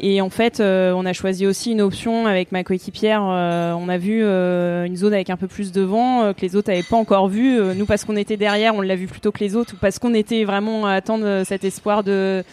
Et 0.00 0.20
en 0.20 0.30
fait, 0.30 0.60
euh, 0.60 0.92
on 0.92 1.04
a 1.06 1.12
choisi 1.12 1.46
aussi 1.46 1.72
une 1.72 1.80
option 1.80 2.26
avec 2.26 2.52
ma 2.52 2.62
coéquipière. 2.62 3.22
Euh, 3.24 3.72
on 3.72 3.88
a 3.88 3.98
vu 3.98 4.20
euh, 4.22 4.84
une 4.84 4.96
zone 4.96 5.12
avec 5.12 5.28
un 5.28 5.36
peu 5.36 5.48
plus 5.48 5.72
de 5.72 5.82
vent 5.82 6.32
que 6.34 6.40
les 6.42 6.54
autres 6.54 6.70
n'avaient 6.70 6.84
pas 6.84 6.96
encore 6.96 7.28
vu. 7.28 7.58
nous, 7.74 7.86
parce 7.86 8.04
qu'on 8.04 8.16
était 8.16 8.36
derrière, 8.36 8.74
on 8.76 8.80
l'a 8.80 8.94
vu 8.94 9.06
plutôt 9.06 9.32
que 9.32 9.40
les 9.40 9.56
autres, 9.56 9.74
ou 9.74 9.76
parce 9.80 9.98
qu'on 9.98 10.14
était 10.14 10.44
vraiment 10.44 10.86
à 10.86 10.92
attendre 10.92 11.42
cet 11.44 11.64
espoir 11.64 12.04
de, 12.04 12.44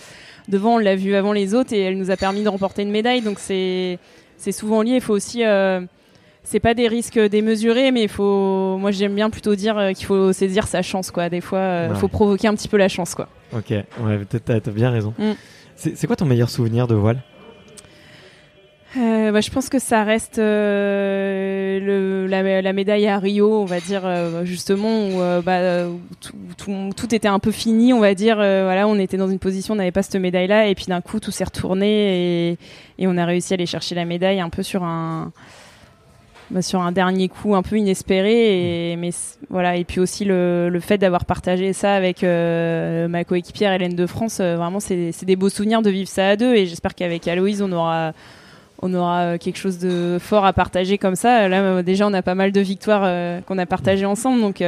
de 0.47 0.57
vent, 0.57 0.75
on 0.75 0.77
l'a 0.79 0.95
vu 0.95 1.13
avant 1.15 1.33
les 1.33 1.53
autres, 1.53 1.73
et 1.73 1.81
elle 1.81 1.97
nous 1.97 2.09
a 2.09 2.17
permis 2.17 2.43
de 2.43 2.49
remporter 2.49 2.81
une 2.81 2.91
médaille. 2.91 3.21
Donc 3.21 3.37
c'est 3.39 3.99
c'est 4.37 4.51
souvent 4.51 4.81
lié. 4.81 4.95
Il 4.95 5.01
faut 5.01 5.13
aussi 5.13 5.43
c'est 6.43 6.59
pas 6.59 6.73
des 6.73 6.87
risques 6.87 7.19
démesurés, 7.19 7.91
mais 7.91 8.03
il 8.03 8.09
faut. 8.09 8.77
Moi, 8.77 8.89
j'aime 8.89 9.13
bien 9.13 9.29
plutôt 9.29 9.53
dire 9.53 9.91
qu'il 9.95 10.07
faut 10.07 10.33
saisir 10.33 10.65
sa 10.65 10.81
chance, 10.81 11.11
quoi. 11.11 11.29
Des 11.29 11.41
fois, 11.41 11.89
il 11.89 11.95
faut 11.95 12.07
provoquer 12.07 12.47
un 12.47 12.55
petit 12.55 12.67
peu 12.67 12.77
la 12.77 12.87
chance, 12.87 13.13
quoi. 13.13 13.27
Ok, 13.53 13.69
ouais, 13.69 14.17
peut-être 14.29 14.63
t'as 14.63 14.71
bien 14.71 14.89
raison. 14.89 15.13
Mm. 15.19 15.33
C'est 15.75 16.07
quoi 16.07 16.15
ton 16.15 16.25
meilleur 16.25 16.49
souvenir 16.49 16.87
de 16.87 16.95
voile? 16.95 17.21
Euh, 18.97 19.31
bah, 19.31 19.41
je 19.41 19.49
pense 19.49 19.67
que 19.67 19.79
ça 19.79 20.03
reste 20.03 20.39
euh, 20.39 21.79
le, 21.79 22.27
la, 22.27 22.61
la, 22.61 22.73
médaille 22.73 23.07
à 23.07 23.19
Rio, 23.19 23.61
on 23.61 23.65
va 23.65 23.81
dire 23.81 24.03
euh, 24.05 24.45
justement 24.45 25.07
où, 25.07 25.41
bah, 25.43 25.85
tout, 26.21 26.33
tout, 26.57 26.89
tout, 26.95 27.13
était 27.13 27.27
un 27.27 27.39
peu 27.39 27.51
fini, 27.51 27.91
on 27.91 27.99
va 27.99 28.13
dire. 28.13 28.37
voilà, 28.37 28.87
on 28.87 28.97
était 28.97 29.17
dans 29.17 29.29
une 29.29 29.39
position, 29.39 29.73
on 29.73 29.77
n'avait 29.77 29.91
pas 29.91 30.03
cette 30.03 30.15
médaille-là, 30.15 30.67
et 30.67 30.75
puis 30.75 30.85
d'un 30.85 31.01
coup 31.01 31.19
tout 31.19 31.31
s'est 31.31 31.43
retourné 31.43 32.51
et, 32.51 32.57
et, 32.99 33.07
on 33.07 33.17
a 33.17 33.25
réussi 33.25 33.53
à 33.53 33.55
aller 33.55 33.65
chercher 33.65 33.95
la 33.95 34.05
médaille 34.05 34.39
un 34.39 34.49
peu 34.49 34.63
sur 34.63 34.83
un 34.83 35.33
bah, 36.51 36.61
sur 36.61 36.79
un 36.79 36.91
dernier 36.91 37.27
coup 37.27 37.55
un 37.55 37.63
peu 37.63 37.77
inespéré. 37.77 38.91
Et, 38.91 38.95
mais 38.95 39.09
voilà, 39.49 39.75
et 39.75 39.83
puis 39.83 39.99
aussi 39.99 40.23
le, 40.23 40.69
le 40.69 40.79
fait 40.79 40.97
d'avoir 40.97 41.25
partagé 41.25 41.73
ça 41.73 41.95
avec 41.95 42.23
ma 42.23 43.25
coéquipière 43.25 43.73
Hélène 43.73 43.95
de 43.95 44.05
France, 44.05 44.39
vraiment 44.39 44.79
c'est 44.79 45.25
des 45.25 45.35
beaux 45.35 45.49
souvenirs 45.49 45.81
de 45.81 45.89
vivre 45.89 46.07
ça 46.07 46.29
à 46.29 46.35
deux. 46.37 46.55
Et 46.55 46.65
j'espère 46.65 46.95
qu'avec 46.95 47.27
Aloïse, 47.27 47.61
on 47.61 47.73
aura 47.73 48.13
on 48.85 48.93
aura 48.93 49.37
quelque 49.37 49.57
chose 49.57 49.79
de 49.79 50.17
fort 50.19 50.45
à 50.45 50.53
partager 50.53 50.97
comme 50.97 51.15
ça. 51.15 51.47
Là, 51.47 51.81
déjà, 51.83 52.07
on 52.07 52.13
a 52.13 52.21
pas 52.21 52.35
mal 52.35 52.51
de 52.51 52.61
victoires 52.61 53.41
qu'on 53.45 53.57
a 53.57 53.65
partagées 53.65 54.05
ensemble, 54.05 54.41
donc 54.41 54.63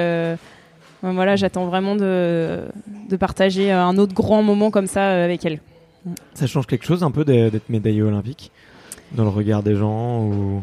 voilà, 1.01 1.35
j'attends 1.35 1.65
vraiment 1.65 1.95
de, 1.95 2.61
de 3.09 3.15
partager 3.15 3.71
un 3.71 3.97
autre 3.97 4.13
grand 4.13 4.43
moment 4.43 4.71
comme 4.71 4.87
ça 4.87 5.23
avec 5.23 5.45
elle. 5.45 5.59
Ça 6.33 6.47
change 6.47 6.67
quelque 6.67 6.85
chose 6.85 7.03
un 7.03 7.11
peu 7.11 7.25
d'être 7.25 7.69
médaillé 7.69 8.01
olympique? 8.01 8.51
Dans 9.13 9.23
le 9.23 9.29
regard 9.29 9.63
des 9.63 9.75
gens 9.75 10.23
ou... 10.23 10.61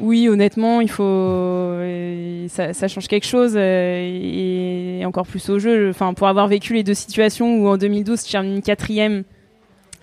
Oui, 0.00 0.28
honnêtement, 0.30 0.80
il 0.80 0.88
faut, 0.88 1.02
euh, 1.02 2.48
ça, 2.48 2.72
ça, 2.72 2.88
change 2.88 3.06
quelque 3.06 3.26
chose 3.26 3.52
euh, 3.54 4.98
et 4.98 5.04
encore 5.04 5.26
plus 5.26 5.50
au 5.50 5.58
jeu. 5.58 5.90
Enfin, 5.90 6.14
pour 6.14 6.26
avoir 6.26 6.48
vécu 6.48 6.72
les 6.72 6.82
deux 6.82 6.94
situations 6.94 7.58
où 7.58 7.68
en 7.68 7.76
2012 7.76 8.24
je 8.24 8.32
termine 8.32 8.62
quatrième 8.62 9.24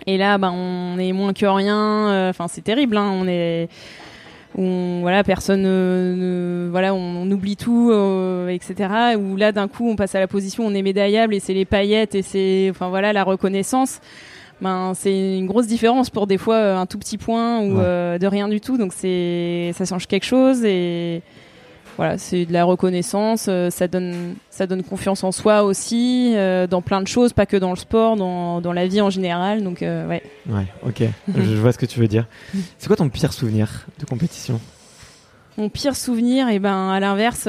et 0.06 0.18
là, 0.18 0.38
bah, 0.38 0.52
on 0.54 0.98
est 0.98 1.12
moins 1.12 1.34
que 1.34 1.46
rien. 1.46 2.10
Euh, 2.10 2.30
enfin, 2.30 2.48
c'est 2.48 2.64
terrible. 2.64 2.98
Hein, 2.98 3.12
on 3.14 3.28
est, 3.28 3.68
on, 4.58 5.02
voilà, 5.02 5.24
personne, 5.24 5.64
ne, 5.64 6.68
voilà, 6.70 6.94
on, 6.94 7.24
on, 7.24 7.32
oublie 7.32 7.58
tout, 7.58 7.92
etc. 8.50 9.16
Ou 9.18 9.36
là, 9.36 9.52
d'un 9.52 9.68
coup, 9.68 9.90
on 9.90 9.96
passe 9.96 10.16
à 10.16 10.20
la 10.20 10.28
position, 10.28 10.66
on 10.66 10.74
est 10.74 10.82
médaillable 10.82 11.34
et 11.34 11.40
c'est 11.40 11.54
les 11.54 11.66
paillettes 11.66 12.16
et 12.16 12.22
c'est, 12.22 12.68
enfin 12.70 12.90
voilà, 12.90 13.14
la 13.14 13.24
reconnaissance 13.24 14.00
ben 14.62 14.94
c'est 14.96 15.38
une 15.38 15.46
grosse 15.46 15.68
différence 15.68 16.10
pour 16.10 16.28
des 16.28 16.38
fois 16.38 16.56
euh, 16.56 16.78
un 16.78 16.86
tout 16.86 16.98
petit 16.98 17.18
point 17.18 17.60
ou 17.60 17.80
euh, 17.80 18.18
de 18.18 18.28
rien 18.28 18.48
du 18.48 18.62
tout. 18.62 18.78
Donc 18.78 18.94
c'est 18.94 19.72
ça 19.76 19.86
change 19.86 20.08
quelque 20.08 20.26
chose 20.26 20.64
et 20.66 21.22
voilà, 21.98 22.18
c'est 22.18 22.46
de 22.46 22.54
la 22.54 22.64
reconnaissance, 22.64 23.48
euh, 23.50 23.70
ça 23.70 23.88
donne 23.88 24.36
ça 24.50 24.68
donne 24.68 24.84
confiance 24.84 25.24
en 25.24 25.32
soi 25.32 25.64
aussi 25.64 26.34
dans 26.70 26.82
plein 26.82 27.02
de 27.02 27.08
choses, 27.08 27.34
pas 27.34 27.46
que 27.46 27.58
dans 27.58 27.72
le 27.72 27.76
sport, 27.76 28.16
dans, 28.16 28.62
dans 28.62 28.74
la 28.74 28.88
vie 28.88 29.02
en 29.02 29.10
général. 29.10 29.64
Donc 29.64 29.82
ouais. 29.82 30.24
Ouais, 30.48 30.66
ok, 30.84 31.04
je, 31.36 31.56
vois 31.56 31.72
ce 31.72 31.78
que 31.78 31.86
tu 31.86 32.00
veux 32.00 32.08
dire. 32.08 32.26
C'est 32.78 32.88
quoi 32.88 32.96
ton 32.96 33.10
pire 33.10 33.34
souvenir 33.34 33.86
de 34.00 34.06
compétition? 34.06 34.60
Mon 35.58 35.70
pire 35.70 35.96
souvenir, 35.96 36.50
et 36.50 36.56
eh 36.56 36.60
ben 36.60 36.90
à 36.90 37.00
l'inverse, 37.00 37.48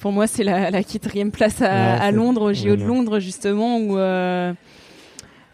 pour 0.00 0.12
moi, 0.12 0.26
c'est 0.26 0.44
la, 0.44 0.70
la, 0.70 0.82
quatrième 0.84 1.32
place 1.32 1.60
à, 1.60 1.94
à 1.94 2.10
Londres, 2.12 2.50
au 2.50 2.52
JO 2.52 2.76
de 2.76 2.84
Londres 2.84 3.18
justement, 3.18 3.78
où 3.78 3.96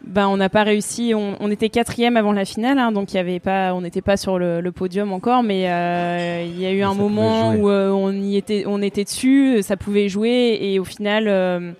ben 0.05 0.27
on 0.27 0.37
n'a 0.37 0.49
pas 0.49 0.63
réussi. 0.63 1.13
On, 1.15 1.35
on, 1.39 1.51
était 1.51 1.69
quatrième 1.69 2.17
avant 2.17 2.31
la 2.31 2.45
finale, 2.45 2.77
hein, 2.77 2.91
donc 2.91 3.13
il 3.13 3.17
y 3.17 3.19
avait 3.19 3.39
pas, 3.39 3.73
on 3.73 3.81
n'était 3.81 4.01
pas 4.01 4.17
sur 4.17 4.37
le, 4.37 4.61
le, 4.61 4.71
podium 4.71 5.11
encore, 5.11 5.43
mais 5.43 5.69
euh, 5.69 6.45
il 6.45 6.59
y 6.59 6.65
a 6.65 6.71
eu 6.71 6.81
un 6.81 6.93
moment 6.93 7.53
où 7.53 7.69
euh, 7.69 7.89
on 7.89 8.11
y 8.13 8.37
était, 8.37 8.63
on 8.67 8.81
était 8.81 9.03
dessus, 9.03 9.61
ça 9.61 9.77
pouvait 9.77 10.09
jouer, 10.09 10.57
et 10.61 10.79
au 10.79 10.83
final, 10.83 11.25
euh, 11.27 11.71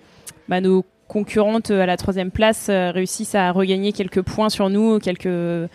bah, 0.48 0.60
nos 0.60 0.84
concurrentes 1.08 1.70
à 1.70 1.86
la 1.86 1.96
troisième 1.96 2.30
place 2.30 2.68
réussissent 2.68 3.36
à 3.36 3.52
regagner 3.52 3.92
quelques 3.92 4.22
points 4.22 4.48
sur 4.48 4.70
nous, 4.70 4.98
quelques 4.98 5.68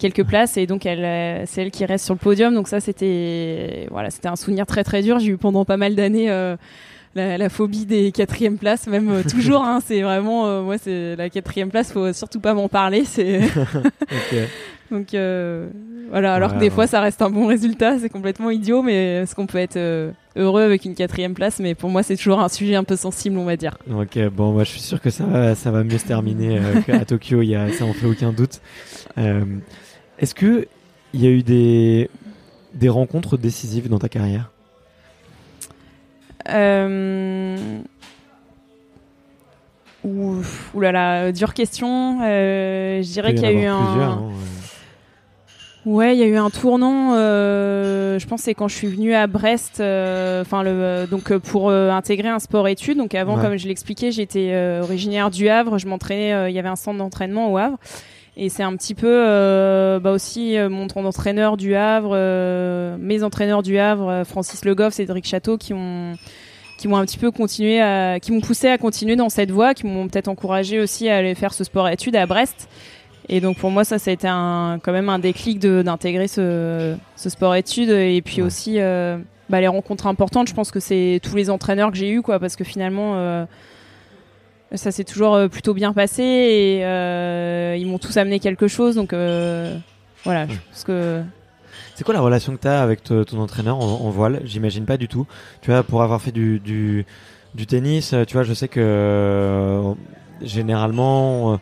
quelques 0.00 0.24
places, 0.24 0.56
et 0.56 0.66
donc 0.66 0.86
elle, 0.86 1.46
c'est 1.46 1.62
elle 1.62 1.70
qui 1.70 1.84
reste 1.84 2.04
sur 2.04 2.14
le 2.14 2.18
podium. 2.18 2.52
Donc 2.52 2.66
ça, 2.66 2.80
c'était 2.80 3.86
voilà, 3.90 4.10
c'était 4.10 4.26
un 4.26 4.34
souvenir 4.34 4.66
très 4.66 4.82
très 4.82 5.02
dur. 5.02 5.20
J'ai 5.20 5.28
eu 5.28 5.36
pendant 5.36 5.64
pas 5.64 5.76
mal 5.76 5.94
d'années 5.94 6.28
la, 7.14 7.48
phobie 7.48 7.86
des 7.86 8.12
quatrièmes 8.12 8.58
places, 8.58 8.86
même 8.86 9.08
euh, 9.08 9.22
toujours. 9.22 9.62
Hein, 9.62 9.80
c'est 9.84 10.02
vraiment, 10.02 10.46
euh, 10.46 10.62
moi, 10.62 10.78
c'est 10.78 11.16
la 11.16 11.30
quatrième 11.30 11.70
place. 11.70 11.92
Faut 11.92 12.12
surtout 12.12 12.40
pas 12.40 12.54
m'en 12.54 12.68
parler. 12.68 13.04
C'est 13.04 13.40
donc 14.90 15.14
euh, 15.14 15.68
voilà. 16.10 16.34
Alors 16.34 16.54
que 16.54 16.60
des 16.60 16.70
fois, 16.70 16.86
ça 16.86 17.00
reste 17.00 17.22
un 17.22 17.30
bon 17.30 17.46
résultat. 17.46 17.98
C'est 17.98 18.08
complètement 18.08 18.50
idiot, 18.50 18.82
mais 18.82 19.22
est-ce 19.22 19.34
qu'on 19.34 19.46
peut 19.46 19.58
être 19.58 19.78
heureux 20.36 20.62
avec 20.62 20.84
une 20.84 20.94
quatrième 20.94 21.34
place? 21.34 21.58
Mais 21.60 21.74
pour 21.74 21.90
moi, 21.90 22.02
c'est 22.02 22.16
toujours 22.16 22.40
un 22.40 22.48
sujet 22.48 22.74
un 22.74 22.84
peu 22.84 22.96
sensible, 22.96 23.38
on 23.38 23.44
va 23.44 23.56
dire. 23.56 23.76
Ok, 23.92 24.18
bon, 24.28 24.52
moi, 24.52 24.64
je 24.64 24.70
suis 24.70 24.80
sûr 24.80 25.00
que 25.00 25.10
ça 25.10 25.24
va, 25.24 25.54
ça 25.54 25.70
va 25.70 25.84
mieux 25.84 25.98
se 25.98 26.06
terminer 26.06 26.60
à 26.88 27.04
Tokyo. 27.04 27.42
Il 27.42 27.48
y 27.48 27.56
a, 27.56 27.72
ça 27.72 27.84
en 27.84 27.92
fait 27.92 28.06
aucun 28.06 28.32
doute. 28.32 28.60
Est-ce 29.16 30.34
que 30.34 30.66
il 31.14 31.22
y 31.22 31.26
a 31.26 31.30
eu 31.30 31.42
des 31.42 32.10
des 32.74 32.90
rencontres 32.90 33.38
décisives 33.38 33.88
dans 33.88 33.98
ta 33.98 34.10
carrière? 34.10 34.50
Ouh, 40.04 40.42
là 40.80 40.92
là, 40.92 41.32
dure 41.32 41.54
question. 41.54 42.20
Euh, 42.22 43.02
je 43.02 43.08
dirais 43.10 43.34
qu'il 43.34 43.42
y 43.42 43.46
a 43.46 43.52
eu 43.52 43.64
un. 43.64 43.76
Hein, 43.76 44.22
ouais. 45.86 46.16
il 46.16 46.20
y 46.20 46.22
a 46.22 46.26
eu 46.26 46.36
un 46.36 46.50
tournant. 46.50 47.14
Euh, 47.14 48.18
je 48.18 48.26
pense 48.26 48.42
c'est 48.42 48.54
quand 48.54 48.68
je 48.68 48.76
suis 48.76 48.86
venue 48.86 49.14
à 49.14 49.26
Brest. 49.26 49.80
Euh, 49.80 50.42
enfin, 50.42 50.62
le 50.62 51.06
donc 51.10 51.36
pour 51.38 51.72
intégrer 51.72 52.28
un 52.28 52.38
sport-études. 52.38 52.98
Donc 52.98 53.14
avant, 53.14 53.38
comme 53.38 53.56
je 53.56 53.66
l'expliquais, 53.66 54.12
j'étais 54.12 54.78
originaire 54.80 55.30
du 55.30 55.48
Havre. 55.48 55.78
Je 55.78 55.88
m'entraînais. 55.88 56.50
Il 56.50 56.54
y 56.54 56.58
avait 56.58 56.68
un 56.68 56.76
centre 56.76 56.98
d'entraînement 56.98 57.52
au 57.52 57.58
Havre. 57.58 57.78
Et 58.40 58.48
c'est 58.50 58.62
un 58.62 58.76
petit 58.76 58.94
peu 58.94 59.24
bah 60.00 60.12
aussi 60.12 60.56
mon 60.70 60.86
entraîneur 61.04 61.56
du 61.56 61.74
Havre, 61.74 62.16
mes 62.98 63.24
entraîneurs 63.24 63.62
du 63.62 63.78
Havre, 63.78 64.22
Francis 64.24 64.64
Le 64.64 64.76
Goff, 64.76 64.94
Cédric 64.94 65.26
Château, 65.26 65.58
qui 65.58 65.74
ont 65.74 66.14
qui 66.78 66.86
m'ont 66.88 66.96
un 66.96 67.04
petit 67.04 67.18
peu 67.18 67.30
continué 67.30 67.80
à, 67.80 68.20
qui 68.20 68.32
m'ont 68.32 68.40
poussé 68.40 68.68
à 68.68 68.78
continuer 68.78 69.16
dans 69.16 69.28
cette 69.28 69.50
voie, 69.50 69.74
qui 69.74 69.86
m'ont 69.86 70.08
peut-être 70.08 70.28
encouragé 70.28 70.78
aussi 70.78 71.08
à 71.08 71.16
aller 71.16 71.34
faire 71.34 71.52
ce 71.52 71.64
sport 71.64 71.88
études 71.88 72.16
à 72.16 72.24
Brest. 72.24 72.68
Et 73.28 73.40
donc 73.40 73.58
pour 73.58 73.70
moi 73.70 73.84
ça, 73.84 73.98
ça 73.98 74.10
a 74.10 74.14
été 74.14 74.28
un, 74.28 74.78
quand 74.82 74.92
même 74.92 75.08
un 75.08 75.18
déclic 75.18 75.58
d'intégrer 75.58 76.28
ce, 76.28 76.96
ce 77.16 77.28
sport 77.28 77.56
études 77.56 77.90
et 77.90 78.22
puis 78.24 78.40
aussi 78.40 78.76
euh, 78.78 79.18
bah, 79.50 79.60
les 79.60 79.68
rencontres 79.68 80.06
importantes. 80.06 80.48
Je 80.48 80.54
pense 80.54 80.70
que 80.70 80.80
c'est 80.80 81.20
tous 81.22 81.36
les 81.36 81.50
entraîneurs 81.50 81.90
que 81.90 81.96
j'ai 81.96 82.08
eu 82.08 82.22
quoi, 82.22 82.38
parce 82.38 82.56
que 82.56 82.64
finalement 82.64 83.16
euh, 83.16 83.44
ça 84.74 84.90
s'est 84.90 85.04
toujours 85.04 85.34
euh, 85.34 85.48
plutôt 85.48 85.74
bien 85.74 85.92
passé 85.92 86.22
et 86.22 87.76
ils 87.78 87.86
m'ont 87.86 87.98
tous 87.98 88.16
amené 88.16 88.40
quelque 88.40 88.68
chose. 88.68 88.94
Donc 88.94 89.12
voilà, 89.12 90.46
je 90.46 90.54
pense 90.70 90.84
que 90.84 91.22
c'est 91.94 92.04
quoi 92.04 92.14
la 92.14 92.20
relation 92.20 92.54
que 92.54 92.60
tu 92.60 92.68
as 92.68 92.80
avec 92.80 93.02
ton 93.02 93.40
entraîneur 93.40 93.78
en, 93.80 94.10
voile? 94.10 94.40
J'imagine 94.44 94.84
pas 94.84 94.96
du 94.96 95.08
tout. 95.08 95.26
Tu 95.62 95.72
vois, 95.72 95.82
pour 95.82 96.02
avoir 96.02 96.22
fait 96.22 96.30
du, 96.30 96.60
du, 96.60 97.06
du 97.56 97.66
tennis, 97.66 98.14
tu 98.28 98.34
vois, 98.34 98.44
je 98.44 98.54
sais 98.54 98.68
que 98.68 98.78
euh, 98.80 99.94
généralement, 100.40 101.54
euh, 101.54 101.56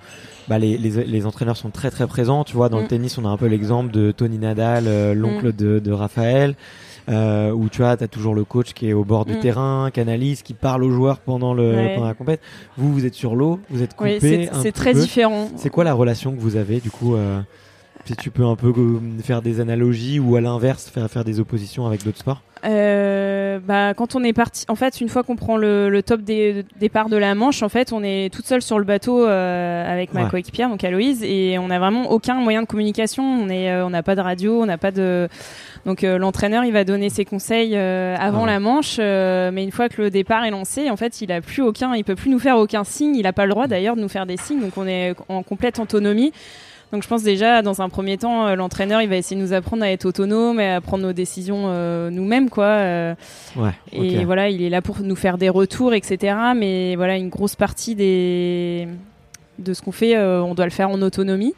bah, 0.49 0.59
les, 0.59 0.77
les, 0.77 1.05
les, 1.05 1.27
entraîneurs 1.27 1.57
sont 1.57 1.71
très 1.71 1.91
très 1.91 2.07
présents. 2.07 2.45
Tu 2.45 2.55
vois, 2.55 2.69
dans 2.69 2.79
le 2.79 2.85
mm. 2.85 2.89
tennis, 2.89 3.19
on 3.19 3.25
a 3.25 3.29
un 3.29 3.37
peu 3.37 3.47
l'exemple 3.47 3.91
de 3.91 4.13
Tony 4.13 4.39
Nadal, 4.39 4.85
euh, 4.87 5.15
l'oncle 5.15 5.49
mm. 5.49 5.53
de, 5.53 5.79
de 5.79 5.93
Raphaël. 5.93 6.55
Euh, 7.09 7.53
où 7.53 7.69
tu 7.69 7.83
vois, 7.83 7.97
tu 7.97 8.03
as 8.03 8.09
toujours 8.09 8.35
le 8.35 8.45
coach 8.45 8.73
qui 8.73 8.89
est 8.89 8.93
au 8.93 9.05
bord 9.05 9.25
du 9.25 9.35
mm. 9.35 9.41
terrain, 9.41 9.91
qui 9.93 10.01
analyse, 10.01 10.43
qui 10.43 10.55
parle 10.55 10.83
aux 10.83 10.91
joueurs 10.91 11.19
pendant, 11.21 11.55
le, 11.55 11.95
pendant 11.95 12.09
la 12.09 12.15
compète. 12.15 12.41
Vous, 12.77 12.93
vous 12.93 13.07
êtes 13.07 13.15
sur 13.15 13.37
l'eau, 13.37 13.61
vous 13.71 13.83
êtes 13.83 13.95
coupé. 13.95 14.19
Oui, 14.23 14.49
c'est 14.63 14.73
très 14.73 14.93
différent. 14.93 15.49
C'est 15.57 15.71
quoi 15.71 15.85
la 15.85 15.95
relation 15.95 16.35
que 16.35 16.41
vous 16.41 16.57
avez 16.57 16.81
du 16.81 16.91
coup 16.91 17.15
euh, 17.15 17.41
si 18.07 18.17
tu 18.17 18.31
peux 18.31 18.45
un 18.45 18.57
peu 18.57 18.73
faire 19.23 19.43
des 19.43 19.61
analogies 19.61 20.19
ou 20.19 20.37
à 20.37 20.41
l'inverse 20.41 20.89
faire, 20.89 21.11
faire 21.11 21.25
des 21.25 21.41
oppositions 21.41 21.87
avec 21.87 22.05
d'autres 22.05 22.19
sports? 22.19 22.43
Euh, 22.65 23.59
bah, 23.59 23.95
quand 23.95 24.17
on 24.17 24.25
est 24.25 24.33
parti, 24.33 24.65
en 24.69 24.75
fait, 24.75 25.01
une 25.01 25.09
fois 25.09 25.23
qu'on 25.23 25.37
prend 25.37 25.57
le, 25.57 25.89
le 25.89 26.03
top 26.03 26.23
des 26.23 26.65
départ 26.81 27.09
de 27.09 27.17
la 27.17 27.35
Manche, 27.35 27.63
en 27.63 27.69
fait, 27.69 27.93
on 27.93 28.03
est 28.03 28.33
toute 28.33 28.47
seule 28.47 28.63
sur 28.63 28.79
le 28.79 28.85
bateau 28.85 29.25
euh, 29.25 29.93
avec 29.93 30.15
ma 30.15 30.25
coéquipière, 30.25 30.69
donc 30.69 30.83
Aloïse, 30.83 31.23
et 31.23 31.59
on 31.59 31.69
n'a 31.69 31.79
vraiment 31.79 32.11
aucun 32.11 32.35
moyen 32.35 32.63
de 32.63 32.67
communication. 32.67 33.23
On 33.23 33.49
est, 33.49 33.71
euh, 33.71 33.87
on 33.87 33.91
n'a 33.91 34.03
pas 34.03 34.15
de 34.15 34.21
radio, 34.21 34.63
on 34.63 34.67
n'a 34.67 34.79
pas 34.79 34.91
de. 34.91 35.29
Donc 35.85 36.03
euh, 36.03 36.19
l'entraîneur, 36.19 36.65
il 36.65 36.73
va 36.73 36.85
donner 36.85 37.11
ses 37.11 37.25
conseils 37.25 37.77
avant 37.77 38.47
la 38.47 38.59
Manche, 38.59 38.99
mais 38.99 39.63
une 39.63 39.73
fois 39.73 39.89
que 39.89 40.03
le 40.03 40.11
départ 40.11 40.45
est 40.45 40.51
lancé, 40.51 40.91
en 40.91 40.97
fait, 40.97 41.21
il 41.21 41.31
a 41.33 41.41
plus 41.41 41.63
aucun, 41.63 41.95
il 41.95 42.05
peut 42.05 42.17
plus 42.17 42.31
nous 42.31 42.39
faire 42.39 42.57
aucun 42.57 42.85
signe. 42.85 43.15
Il 43.17 43.23
n'a 43.23 43.33
pas 43.33 43.45
le 43.45 43.51
droit 43.51 43.67
d'ailleurs 43.67 43.97
de 43.97 44.01
nous 44.01 44.09
faire 44.09 44.27
des 44.27 44.37
signes, 44.37 44.61
donc 44.61 44.77
on 44.77 44.87
est 44.87 45.15
en 45.29 45.43
complète 45.43 45.79
autonomie. 45.79 46.33
Donc 46.93 47.03
je 47.03 47.09
pense 47.09 47.23
déjà 47.23 47.63
dans 47.63 47.83
un 47.83 47.89
premier 47.89 48.17
temps, 48.17 48.47
euh, 48.47 48.55
l'entraîneur 48.55 49.03
il 49.03 49.09
va 49.09 49.17
essayer 49.17 49.41
de 49.41 49.45
nous 49.45 49.53
apprendre 49.53 49.83
à 49.83 49.91
être 49.91 50.05
autonome 50.05 50.61
et 50.61 50.71
à 50.71 50.81
prendre 50.81 51.05
nos 51.05 51.13
décisions 51.13 51.65
euh, 51.67 52.11
nous-mêmes 52.11 52.49
quoi. 52.49 52.65
Euh. 52.65 53.15
ouais, 53.57 53.73
et 53.93 54.25
voilà, 54.25 54.49
il 54.49 54.63
est 54.63 54.71
là 54.71 54.83
pour 54.83 55.01
nous 55.01 55.17
faire 55.17 55.37
des 55.37 55.49
retours, 55.49 55.95
etc. 55.95 56.37
Mais 56.55 56.95
voilà, 56.95 57.17
une 57.17 57.29
grosse 57.29 57.57
partie 57.57 57.95
des 57.95 58.89
de 59.59 59.73
ce 59.73 59.83
qu'on 59.83 59.93
fait, 59.93 60.19
on 60.19 60.55
doit 60.55 60.67
le 60.67 60.71
faire 60.71 60.91
en 60.91 61.01
autonomie. 61.01 61.55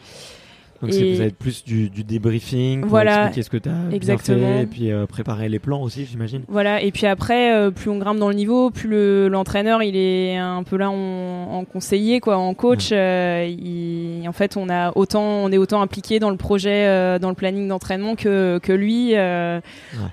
Donc 0.80 0.92
et... 0.92 1.14
vous 1.14 1.20
avez 1.20 1.30
plus 1.30 1.64
du, 1.64 1.90
du 1.90 2.04
débriefing 2.04 2.82
pour 2.82 2.90
voilà, 2.90 3.26
expliquer 3.26 3.42
ce 3.42 3.50
que 3.50 3.56
tu 3.56 3.68
as 3.68 3.98
bien 3.98 4.18
fait 4.18 4.62
et 4.62 4.66
puis 4.66 4.92
euh, 4.92 5.06
préparer 5.06 5.48
les 5.48 5.58
plans 5.58 5.82
aussi, 5.82 6.06
j'imagine. 6.06 6.42
Voilà, 6.48 6.80
et 6.82 6.92
puis 6.92 7.06
après, 7.06 7.52
euh, 7.52 7.70
plus 7.70 7.90
on 7.90 7.98
grimpe 7.98 8.18
dans 8.18 8.28
le 8.28 8.34
niveau, 8.34 8.70
plus 8.70 9.28
l'entraîneur 9.28 9.82
il 9.82 9.96
est 9.96 10.36
un 10.36 10.62
peu 10.62 10.76
là 10.76 10.90
en, 10.90 11.48
en 11.50 11.64
conseiller, 11.64 12.20
quoi, 12.20 12.36
en 12.36 12.54
coach. 12.54 12.90
Euh, 12.92 13.48
il, 13.48 14.28
en 14.28 14.32
fait, 14.32 14.56
on 14.56 14.68
a 14.68 14.92
autant, 14.96 15.24
on 15.24 15.50
est 15.50 15.58
autant 15.58 15.82
impliqué 15.82 16.20
dans 16.20 16.30
le 16.30 16.36
projet, 16.36 16.86
euh, 16.86 17.18
dans 17.18 17.30
le 17.30 17.34
planning 17.34 17.66
d'entraînement 17.66 18.14
que, 18.14 18.58
que 18.62 18.72
lui. 18.72 19.14
Ouais. 19.14 19.60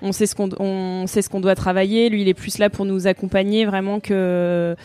On 0.01 0.11
sait 0.11 0.25
ce 0.25 0.35
qu'on 0.35 0.49
on 0.59 1.05
sait 1.07 1.21
ce 1.21 1.29
qu'on 1.29 1.41
doit 1.41 1.55
travailler. 1.55 2.09
Lui, 2.09 2.21
il 2.21 2.27
est 2.27 2.33
plus 2.33 2.57
là 2.57 2.69
pour 2.69 2.85
nous 2.85 3.07
accompagner 3.07 3.65
vraiment 3.65 3.99
que 3.99 4.75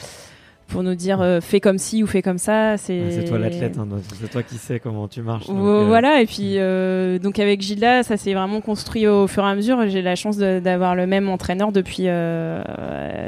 pour 0.70 0.82
nous 0.82 0.94
dire 0.94 1.20
euh, 1.20 1.40
fais 1.40 1.60
comme 1.60 1.78
ci 1.78 2.02
ou 2.02 2.06
fais 2.06 2.22
comme 2.22 2.38
ça. 2.38 2.76
C'est 2.78 3.24
toi 3.28 3.38
l'athlète, 3.38 3.76
hein, 3.78 3.86
c'est 4.20 4.30
toi 4.30 4.42
qui 4.42 4.54
sais 4.56 4.80
comment 4.80 5.08
tu 5.08 5.20
marches. 5.22 5.46
donc, 5.48 5.58
euh, 5.58 5.84
Voilà, 5.86 6.20
et 6.22 6.26
puis 6.26 6.54
euh, 6.56 7.18
donc 7.18 7.38
avec 7.38 7.60
Gilda, 7.60 8.02
ça 8.02 8.16
s'est 8.16 8.32
vraiment 8.34 8.60
construit 8.60 9.06
au 9.06 9.26
fur 9.26 9.44
et 9.44 9.48
à 9.50 9.54
mesure. 9.54 9.86
J'ai 9.88 10.02
la 10.02 10.16
chance 10.16 10.38
d'avoir 10.38 10.94
le 10.94 11.06
même 11.06 11.28
entraîneur 11.28 11.72
depuis 11.72 12.04
euh, 12.06 12.62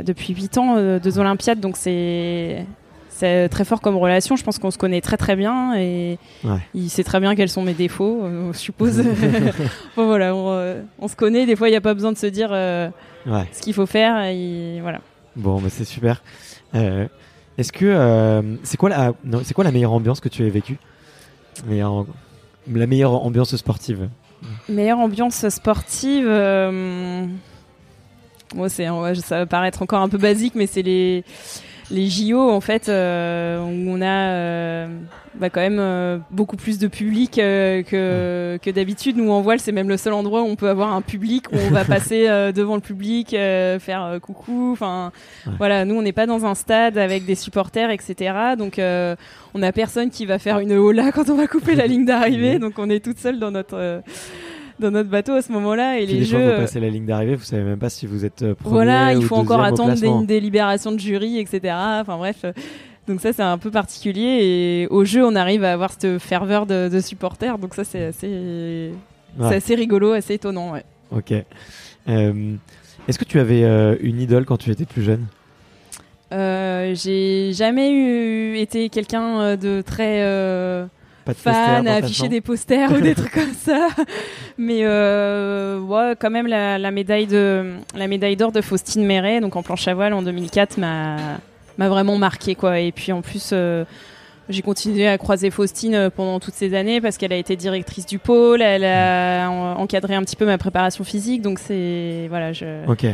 depuis 0.02 0.32
huit 0.34 0.56
ans, 0.58 0.76
deux 0.98 1.18
Olympiades, 1.18 1.60
donc 1.60 1.76
c'est 1.76 2.64
c'est 3.08 3.48
très 3.50 3.64
fort 3.64 3.80
comme 3.80 3.96
relation. 3.96 4.34
Je 4.36 4.42
pense 4.42 4.58
qu'on 4.58 4.70
se 4.72 4.78
connaît 4.78 5.00
très 5.00 5.16
très 5.16 5.36
bien 5.36 5.74
et 5.76 6.18
Ouais. 6.42 6.58
il 6.74 6.88
sait 6.90 7.04
très 7.04 7.20
bien 7.20 7.36
quels 7.36 7.48
sont 7.50 7.62
mes 7.62 7.74
défauts, 7.74 8.20
euh, 8.24 8.52
je 8.52 8.58
suppose. 8.58 8.98
bon, 9.96 10.06
voilà, 10.06 10.34
on, 10.34 10.50
euh, 10.50 10.82
on 10.98 11.06
se 11.08 11.14
connaît. 11.14 11.46
Des 11.46 11.54
fois, 11.54 11.68
il 11.68 11.72
n'y 11.72 11.76
a 11.76 11.80
pas 11.80 11.94
besoin 11.94 12.10
de 12.12 12.18
se 12.18 12.26
dire 12.26 12.48
euh, 12.52 12.88
Ouais. 13.26 13.46
ce 13.52 13.60
qu'il 13.62 13.74
faut 13.74 13.86
faire. 13.86 14.24
Et 14.24 14.80
voilà. 14.80 15.00
Bon, 15.36 15.60
mais 15.60 15.68
c'est 15.68 15.84
super. 15.84 16.20
Est-ce 17.58 17.72
que 17.72 17.84
euh, 17.84 18.56
c'est 18.62 18.76
quoi 18.76 18.88
la 18.88 19.12
c'est 19.44 19.54
quoi 19.54 19.64
la 19.64 19.72
meilleure 19.72 19.92
ambiance 19.92 20.20
que 20.20 20.28
tu 20.28 20.44
as 20.44 20.48
vécue? 20.48 20.78
La 21.68 22.86
meilleure 22.86 23.12
ambiance 23.12 23.54
sportive. 23.56 24.08
Meilleure 24.68 24.98
ambiance 24.98 25.48
sportive. 25.48 26.26
euh, 26.26 27.26
c'est, 28.68 28.86
ça 28.86 29.38
va 29.38 29.46
paraître 29.46 29.82
encore 29.82 30.00
un 30.00 30.08
peu 30.08 30.18
basique, 30.18 30.54
mais 30.54 30.66
c'est 30.66 30.82
les 30.82 31.24
les 31.92 32.08
JO 32.08 32.50
en 32.50 32.60
fait 32.60 32.88
euh, 32.88 33.60
où 33.60 33.90
on 33.90 34.00
a 34.00 34.06
euh, 34.30 34.86
bah, 35.34 35.50
quand 35.50 35.60
même 35.60 35.78
euh, 35.78 36.18
beaucoup 36.30 36.56
plus 36.56 36.78
de 36.78 36.86
public 36.88 37.38
euh, 37.38 37.82
que 37.82 38.58
que 38.62 38.70
d'habitude. 38.70 39.16
Nous 39.16 39.30
en 39.30 39.40
voile, 39.42 39.60
c'est 39.60 39.72
même 39.72 39.88
le 39.88 39.96
seul 39.96 40.12
endroit 40.14 40.42
où 40.42 40.46
on 40.46 40.56
peut 40.56 40.68
avoir 40.68 40.92
un 40.94 41.02
public 41.02 41.46
où 41.52 41.56
on 41.56 41.70
va 41.70 41.84
passer 41.84 42.28
euh, 42.28 42.50
devant 42.60 42.74
le 42.76 42.80
public, 42.80 43.34
euh, 43.34 43.78
faire 43.78 44.18
coucou. 44.22 44.70
Enfin, 44.72 45.12
Ouais. 45.46 45.52
voilà, 45.58 45.84
nous 45.84 45.94
on 45.96 46.02
n'est 46.02 46.12
pas 46.12 46.26
dans 46.26 46.44
un 46.46 46.54
stade 46.54 46.96
avec 46.98 47.24
des 47.26 47.34
supporters, 47.34 47.90
etc. 47.90 48.34
Donc 48.58 48.78
euh, 48.78 49.14
on 49.54 49.62
a 49.62 49.72
personne 49.72 50.08
qui 50.10 50.24
va 50.26 50.38
faire 50.38 50.58
une 50.60 50.72
hola 50.72 51.12
quand 51.12 51.28
on 51.28 51.36
va 51.36 51.46
couper 51.46 51.74
la 51.74 51.86
ligne 51.86 52.04
d'arrivée. 52.06 52.58
Donc 52.58 52.74
on 52.78 52.88
est 52.90 53.04
toute 53.04 53.18
seule 53.18 53.38
dans 53.38 53.50
notre 53.50 53.76
euh, 53.76 54.00
dans 54.82 54.90
notre 54.90 55.08
bateau 55.08 55.32
à 55.32 55.40
ce 55.42 55.50
moment-là 55.52 55.98
et 55.98 56.04
Puis 56.06 56.14
les 56.18 56.24
fois, 56.26 56.38
jeux. 56.38 56.44
vous 56.44 56.50
euh, 56.50 56.58
passez 56.58 56.80
la 56.80 56.90
ligne 56.90 57.06
d'arrivée, 57.06 57.34
vous 57.36 57.44
savez 57.44 57.62
même 57.62 57.78
pas 57.78 57.88
si 57.88 58.06
vous 58.06 58.24
êtes 58.24 58.42
euh, 58.42 58.54
premier 58.54 58.74
voilà, 58.74 59.14
il 59.14 59.22
faut 59.24 59.36
encore 59.36 59.62
attendre 59.62 59.94
des, 59.94 60.06
une 60.06 60.26
délibération 60.26 60.92
de 60.92 60.98
jury, 61.00 61.38
etc. 61.38 61.74
Enfin 62.00 62.18
bref, 62.18 62.40
euh, 62.44 62.52
donc 63.08 63.20
ça 63.20 63.32
c'est 63.32 63.42
un 63.42 63.58
peu 63.58 63.70
particulier 63.70 64.38
et 64.42 64.86
au 64.90 65.04
jeu 65.04 65.24
on 65.24 65.34
arrive 65.34 65.64
à 65.64 65.72
avoir 65.72 65.90
cette 65.92 66.18
ferveur 66.18 66.66
de, 66.66 66.88
de 66.88 67.00
supporters, 67.00 67.58
donc 67.58 67.74
ça 67.74 67.84
c'est 67.84 68.04
assez, 68.06 68.90
Ouais. 69.38 69.54
assez 69.56 69.74
rigolo, 69.74 70.12
assez 70.12 70.34
étonnant. 70.34 70.72
Ouais. 70.72 70.84
Ok. 71.10 71.32
Euh, 72.08 72.54
Est-ce 73.08 73.18
que 73.18 73.24
tu 73.24 73.40
avais 73.40 73.64
euh, 73.64 73.96
une 74.02 74.20
idole 74.20 74.44
quand 74.44 74.58
tu 74.58 74.70
étais 74.70 74.84
plus 74.84 75.02
jeune? 75.02 75.24
Euh, 76.32 76.94
j'ai 76.94 77.52
jamais 77.52 77.92
eu 77.92 78.56
été 78.58 78.88
quelqu'un 78.90 79.56
de 79.56 79.82
très 79.82 80.22
de 81.30 81.36
poster 81.36 81.52
fan 81.52 81.84
dans 81.84 81.90
à 81.92 81.94
afficher 81.96 82.28
des 82.28 82.40
posters 82.40 82.90
ou 82.92 83.00
des 83.00 83.14
trucs 83.14 83.32
comme 83.32 83.52
ça, 83.54 83.88
mais 84.58 84.80
euh, 84.84 85.78
ouais, 85.80 86.14
quand 86.18 86.30
même 86.30 86.46
la, 86.46 86.78
la 86.78 86.90
médaille 86.90 87.26
de 87.26 87.74
la 87.94 88.08
médaille 88.08 88.36
d'or 88.36 88.52
de 88.52 88.60
Faustine 88.60 89.04
Méret, 89.04 89.40
donc 89.40 89.56
en 89.56 89.62
planche 89.62 89.86
à 89.88 89.94
voile 89.94 90.12
en 90.14 90.22
2004, 90.22 90.78
m'a 90.78 91.16
m'a 91.78 91.88
vraiment 91.88 92.18
marqué 92.18 92.54
quoi. 92.54 92.78
Et 92.80 92.92
puis 92.92 93.12
en 93.12 93.22
plus. 93.22 93.50
euh, 93.52 93.84
j'ai 94.48 94.60
continué 94.60 95.06
à 95.06 95.16
croiser 95.18 95.50
Faustine 95.52 95.94
euh, 95.94 96.10
pendant 96.10 96.40
toutes 96.40 96.54
ces 96.54 96.74
années 96.74 97.00
parce 97.00 97.16
qu'elle 97.16 97.32
a 97.32 97.36
été 97.36 97.54
directrice 97.54 98.04
du 98.06 98.18
pôle, 98.18 98.60
elle 98.60 98.84
a 98.84 99.48
en- 99.48 99.80
encadré 99.80 100.16
un 100.16 100.22
petit 100.22 100.34
peu 100.34 100.44
ma 100.44 100.58
préparation 100.58 101.04
physique, 101.04 101.42
donc 101.42 101.60
c'est 101.60 102.26
voilà, 102.28 102.52
je, 102.52 102.84
Ok. 102.88 103.06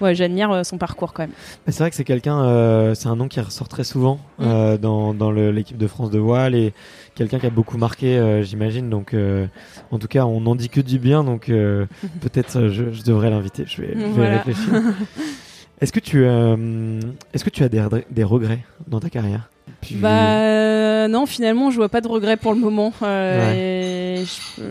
ouais, 0.00 0.14
j'admire 0.14 0.64
son 0.64 0.78
parcours 0.78 1.12
quand 1.12 1.24
même. 1.24 1.32
Mais 1.66 1.72
C'est 1.72 1.80
vrai 1.82 1.90
que 1.90 1.96
c'est 1.96 2.04
quelqu'un, 2.04 2.40
euh, 2.40 2.94
c'est 2.94 3.08
un 3.08 3.16
nom 3.16 3.26
qui 3.26 3.40
ressort 3.40 3.68
très 3.68 3.82
souvent 3.84 4.20
Mm. 4.38 4.76
dans, 4.76 5.12
dans 5.12 5.32
l'équipe 5.32 5.76
de 5.76 5.88
France 5.88 6.10
de 6.10 6.20
voile 6.20 6.54
et 6.54 6.72
quelqu'un 7.16 7.38
qui 7.40 7.46
a 7.46 7.50
beaucoup 7.50 7.76
marqué, 7.78 8.16
euh, 8.18 8.42
j'imagine. 8.44 8.88
Donc, 8.88 9.12
euh, 9.14 9.46
en 9.90 9.98
tout 9.98 10.06
cas, 10.06 10.24
on 10.26 10.40
n'en 10.42 10.54
dit 10.54 10.68
que 10.68 10.80
du 10.80 10.98
bien, 11.00 11.24
donc 11.24 11.48
euh, 11.48 11.86
peut-être 12.20 12.68
je, 12.68 12.92
je 12.92 13.02
devrais 13.02 13.30
l'inviter. 13.30 13.64
Je 13.66 13.82
vais, 13.82 13.92
je 13.94 13.98
vais 13.98 14.06
Voilà. 14.10 14.38
réfléchir. 14.42 14.72
Est-ce 15.80 15.92
que 15.92 16.00
tu, 16.00 16.24
est-ce 16.24 17.44
que 17.44 17.50
tu 17.50 17.62
as 17.62 17.68
des, 17.68 17.80
regr- 17.80 18.04
des 18.10 18.24
regrets 18.24 18.60
dans 18.88 18.98
ta 18.98 19.10
carrière? 19.10 19.50
Puis- 19.82 19.96
Bah 19.96 21.06
non, 21.06 21.26
finalement, 21.26 21.70
je 21.70 21.76
vois 21.76 21.90
pas 21.90 22.00
de 22.00 22.08
regrets 22.08 22.38
pour 22.38 22.54
le 22.54 22.60
moment. 22.60 22.94
Et 23.02 24.22
je, 24.24 24.62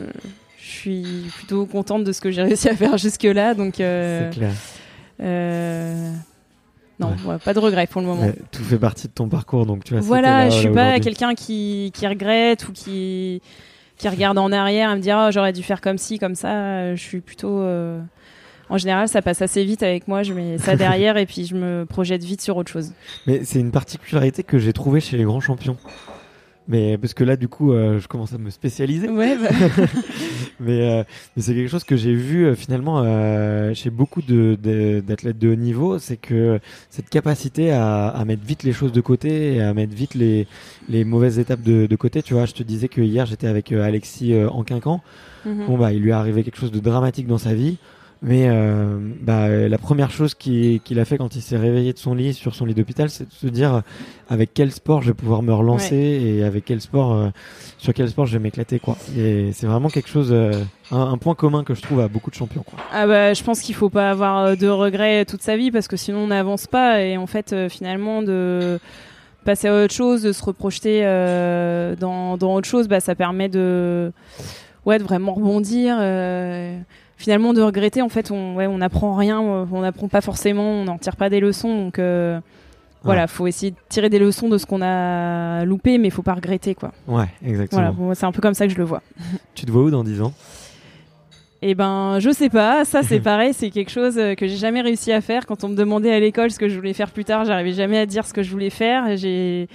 je 0.58 0.68
suis 0.68 1.06
plutôt 1.38 1.68
contente 1.68 2.04
de 2.06 2.12
ce 2.12 2.22
que 2.22 2.32
j'ai 2.32 2.42
réussi 2.42 2.70
à 2.70 2.76
faire 2.76 2.98
jusque-là, 2.98 3.54
donc 3.54 3.80
euh, 3.80 4.32
c'est 4.32 4.38
clair. 4.40 4.52
Non, 7.00 7.10
Ouais. 7.26 7.38
pas 7.44 7.54
de 7.54 7.60
regrets 7.60 7.88
pour 7.88 8.02
le 8.02 8.08
moment. 8.08 8.32
Tout 8.52 8.64
fait 8.64 8.78
partie 8.78 9.08
de 9.08 9.14
ton 9.14 9.28
parcours, 9.28 9.66
donc 9.66 9.84
tu 9.84 9.94
vois. 9.94 10.02
voilà, 10.02 10.50
je 10.50 10.58
suis 10.58 10.70
pas 10.70 11.00
quelqu'un 11.00 11.36
qui, 11.36 11.92
qui 11.94 12.08
regrette 12.08 12.68
ou 12.68 12.72
qui 12.72 13.42
qui 13.98 14.10
regarde 14.10 14.38
en 14.38 14.52
arrière 14.52 14.90
à 14.90 14.96
me 14.98 15.02
dire 15.02 15.18
oh, 15.26 15.32
j'aurais 15.32 15.54
dû 15.54 15.64
faire 15.64 15.80
comme 15.80 15.98
ci, 15.98 16.20
comme 16.20 16.36
ça. 16.36 16.94
Je 16.96 17.02
suis 17.02 17.22
plutôt 17.22 17.62
euh, 17.62 18.02
en 18.70 18.78
général, 18.78 19.08
ça 19.08 19.22
passe 19.22 19.42
assez 19.42 19.64
vite 19.64 19.84
avec 19.84 20.08
moi. 20.08 20.22
Je 20.24 20.34
mets 20.34 20.58
ça 20.58 20.76
derrière 20.78 21.16
et 21.18 21.26
puis 21.26 21.46
je 21.46 21.56
me 21.56 21.86
projette 21.86 22.24
vite 22.24 22.42
sur 22.42 22.58
autre 22.58 22.72
chose. 22.72 22.92
Mais 23.26 23.44
c'est 23.46 23.60
une 23.60 23.72
particularité 23.72 24.44
que 24.44 24.58
j'ai 24.58 24.74
trouvée 24.74 25.00
chez 25.00 25.16
les 25.18 25.24
grands 25.24 25.40
champions. 25.40 25.78
Mais 26.68 26.98
parce 26.98 27.14
que 27.14 27.24
là, 27.24 27.36
du 27.36 27.48
coup, 27.48 27.74
euh, 27.74 28.00
je 28.00 28.08
commence 28.08 28.34
à 28.34 28.40
me 28.40 28.50
spécialiser. 28.50 29.08
Ouais, 29.08 29.38
bah, 29.38 29.50
mais 30.60 30.82
euh, 30.82 31.04
mais 31.36 31.42
c'est 31.44 31.54
quelque 31.54 31.70
chose 31.70 31.84
que 31.84 31.96
j'ai 31.96 32.14
vu 32.16 32.46
euh, 32.46 32.56
finalement 32.56 33.02
euh, 33.04 33.74
chez 33.74 33.90
beaucoup 33.90 34.22
de, 34.22 34.58
de- 34.62 35.00
d'athlètes 35.06 35.38
de 35.38 35.50
haut 35.50 35.56
niveau, 35.56 36.00
c'est 36.00 36.18
que 36.18 36.60
cette 36.90 37.10
capacité 37.10 37.72
à, 37.72 38.08
à 38.08 38.26
mettre 38.26 38.44
vite 38.44 38.64
les 38.64 38.74
choses 38.74 38.92
de 38.92 39.02
côté 39.02 39.56
et 39.56 39.62
à 39.62 39.74
mettre 39.74 39.94
vite 39.94 40.16
les, 40.16 40.48
les 40.90 41.04
mauvaises 41.04 41.38
étapes 41.40 41.62
de, 41.62 41.86
de 41.86 41.96
côté. 41.96 42.24
Tu 42.24 42.34
vois, 42.34 42.46
je 42.46 42.54
te 42.54 42.64
disais 42.64 42.88
que 42.88 43.02
hier 43.02 43.26
j'étais 43.26 43.48
avec 43.48 43.72
euh, 43.72 43.84
Alexis 43.84 44.34
euh, 44.34 44.50
en 44.50 44.64
quinquant. 44.64 45.02
mhm. 45.46 45.68
Bon 45.68 45.78
bah, 45.78 45.94
il 45.94 46.02
lui 46.02 46.10
est 46.10 46.14
arrivé 46.14 46.44
quelque 46.44 46.58
chose 46.60 46.72
de 46.72 46.80
dramatique 46.80 47.28
dans 47.28 47.38
sa 47.38 47.54
vie. 47.54 47.78
Mais 48.28 48.48
euh, 48.50 48.98
bah, 49.22 49.44
euh, 49.46 49.70
la 49.70 49.78
première 49.78 50.10
chose 50.10 50.34
qui- 50.34 50.82
qu'il 50.84 51.00
a 51.00 51.06
fait 51.06 51.20
quand 51.20 51.36
il 51.36 51.44
s'est 51.44 51.58
réveillé 51.58 51.94
de 51.94 52.00
son 52.00 52.16
lit, 52.16 52.34
sur 52.34 52.56
son 52.56 52.66
lit 52.66 52.74
d'hôpital, 52.74 53.08
c'est 53.12 53.26
de 53.30 53.32
se 53.34 53.46
dire 53.46 53.76
euh, 53.76 53.82
avec 54.30 54.50
quel 54.56 54.72
sport 54.72 55.04
je 55.04 55.10
vais 55.10 55.14
pouvoir 55.14 55.44
me 55.44 55.54
relancer 55.54 55.96
et 55.96 56.44
avec 56.44 56.66
quel 56.66 56.82
sport, 56.82 57.14
euh, 57.14 57.28
sur 57.78 57.94
quel 57.94 58.10
sport 58.10 58.26
je 58.26 58.34
vais 58.34 58.40
m'éclater. 58.44 58.80
quoi. 58.80 58.98
Et 59.16 59.52
c'est 59.54 59.68
vraiment 59.68 59.90
quelque 59.90 60.10
chose, 60.10 60.30
euh, 60.32 60.52
un, 60.92 61.02
un 61.02 61.18
point 61.20 61.36
commun 61.36 61.64
que 61.64 61.76
je 61.76 61.84
trouve 61.84 62.00
à 62.00 62.08
beaucoup 62.08 62.32
de 62.32 62.36
champions. 62.36 62.64
Quoi. 62.64 62.80
Ah 62.92 63.06
bah, 63.06 63.36
je 63.36 63.44
pense 63.44 63.62
qu'il 63.62 63.76
faut 63.76 63.92
pas 63.92 64.10
avoir 64.10 64.58
de 64.58 64.68
regrets 64.70 65.24
toute 65.26 65.44
sa 65.44 65.56
vie 65.56 65.70
parce 65.70 65.88
que 65.88 65.96
sinon 65.96 66.20
on 66.22 66.28
n'avance 66.28 66.66
pas 66.66 67.02
et 67.04 67.18
en 67.18 67.28
fait 67.28 67.54
finalement 67.70 68.24
de 68.24 68.80
passer 69.44 69.68
à 69.68 69.84
autre 69.84 69.94
chose, 69.94 70.24
de 70.24 70.32
se 70.32 70.44
reprojeter 70.44 71.04
dans, 72.00 72.38
dans 72.38 72.56
autre 72.56 72.68
chose, 72.68 72.88
bah 72.88 73.00
ça 73.00 73.14
permet 73.14 73.50
de 73.50 74.12
ouais 74.88 74.98
de 74.98 75.04
vraiment 75.04 75.34
rebondir. 75.36 75.96
Finalement 77.26 77.54
de 77.54 77.62
regretter 77.64 78.04
en 78.04 78.10
fait 78.10 78.30
on 78.30 78.54
ouais 78.54 78.68
on 78.68 78.78
n'apprend 78.78 79.16
rien, 79.16 79.40
on 79.40 79.82
n'apprend 79.82 80.08
pas 80.08 80.22
forcément, 80.22 80.62
on 80.62 80.84
n'en 80.84 81.00
tire 81.00 81.16
pas 81.16 81.28
des 81.28 81.40
leçons 81.40 81.76
donc 81.76 81.98
euh, 81.98 82.40
voilà 83.02 83.26
faut 83.26 83.48
essayer 83.48 83.72
de 83.72 83.78
tirer 83.90 84.12
des 84.12 84.20
leçons 84.20 84.48
de 84.48 84.60
ce 84.60 84.68
qu'on 84.68 84.84
a 84.84 85.66
loupé 85.66 85.98
mais 85.98 86.10
il 86.10 86.12
faut 86.12 86.22
pas 86.22 86.36
regretter 86.36 86.76
quoi. 86.76 86.92
Ouais, 87.08 87.26
exactement. 87.44 87.92
Voilà 87.98 88.14
c'est 88.14 88.28
un 88.28 88.32
peu 88.32 88.44
comme 88.44 88.54
ça 88.54 88.68
que 88.68 88.74
je 88.74 88.78
le 88.78 88.84
vois. 88.84 89.02
Tu 89.56 89.66
te 89.66 89.72
vois 89.72 89.82
où 89.82 89.90
dans 89.90 90.04
10 90.04 90.22
ans? 90.22 90.34
Eh 91.64 91.74
ben, 91.74 92.20
je 92.20 92.30
sais 92.30 92.50
pas. 92.50 92.86
Ça, 92.86 93.02
c'est 93.02 93.20
pareil. 93.32 93.52
C'est 93.54 93.72
quelque 93.72 93.90
chose 93.90 94.20
euh, 94.20 94.36
que 94.36 94.46
j'ai 94.46 94.58
jamais 94.58 94.82
réussi 94.82 95.12
à 95.12 95.20
faire. 95.20 95.48
Quand 95.48 95.64
on 95.64 95.70
me 95.70 95.76
demandait 95.76 96.14
à 96.14 96.20
l'école 96.20 96.52
ce 96.52 96.60
que 96.60 96.70
je 96.70 96.76
voulais 96.76 96.94
faire 96.94 97.10
plus 97.10 97.26
tard, 97.26 97.44
j'arrivais 97.46 97.72
jamais 97.72 97.98
à 97.98 98.06
dire 98.06 98.28
ce 98.28 98.34
que 98.34 98.44
je 98.44 98.52
voulais 98.52 98.70
faire. 98.70 99.18
J'ai, 99.18 99.68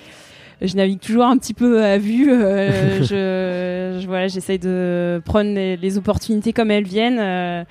je 0.62 0.76
navigue 0.76 1.00
toujours 1.00 1.24
un 1.24 1.36
petit 1.38 1.54
peu 1.54 1.82
à 1.84 1.98
vue. 1.98 2.30
euh, 2.30 2.98
je, 3.02 4.00
je- 4.00 4.06
voilà, 4.06 4.28
j'essaye 4.28 4.58
de 4.58 5.20
prendre 5.24 5.54
les, 5.54 5.76
les 5.76 5.98
opportunités 5.98 6.52
comme 6.52 6.70
elles 6.70 6.84
viennent. 6.86 7.18
euh, 7.20 7.64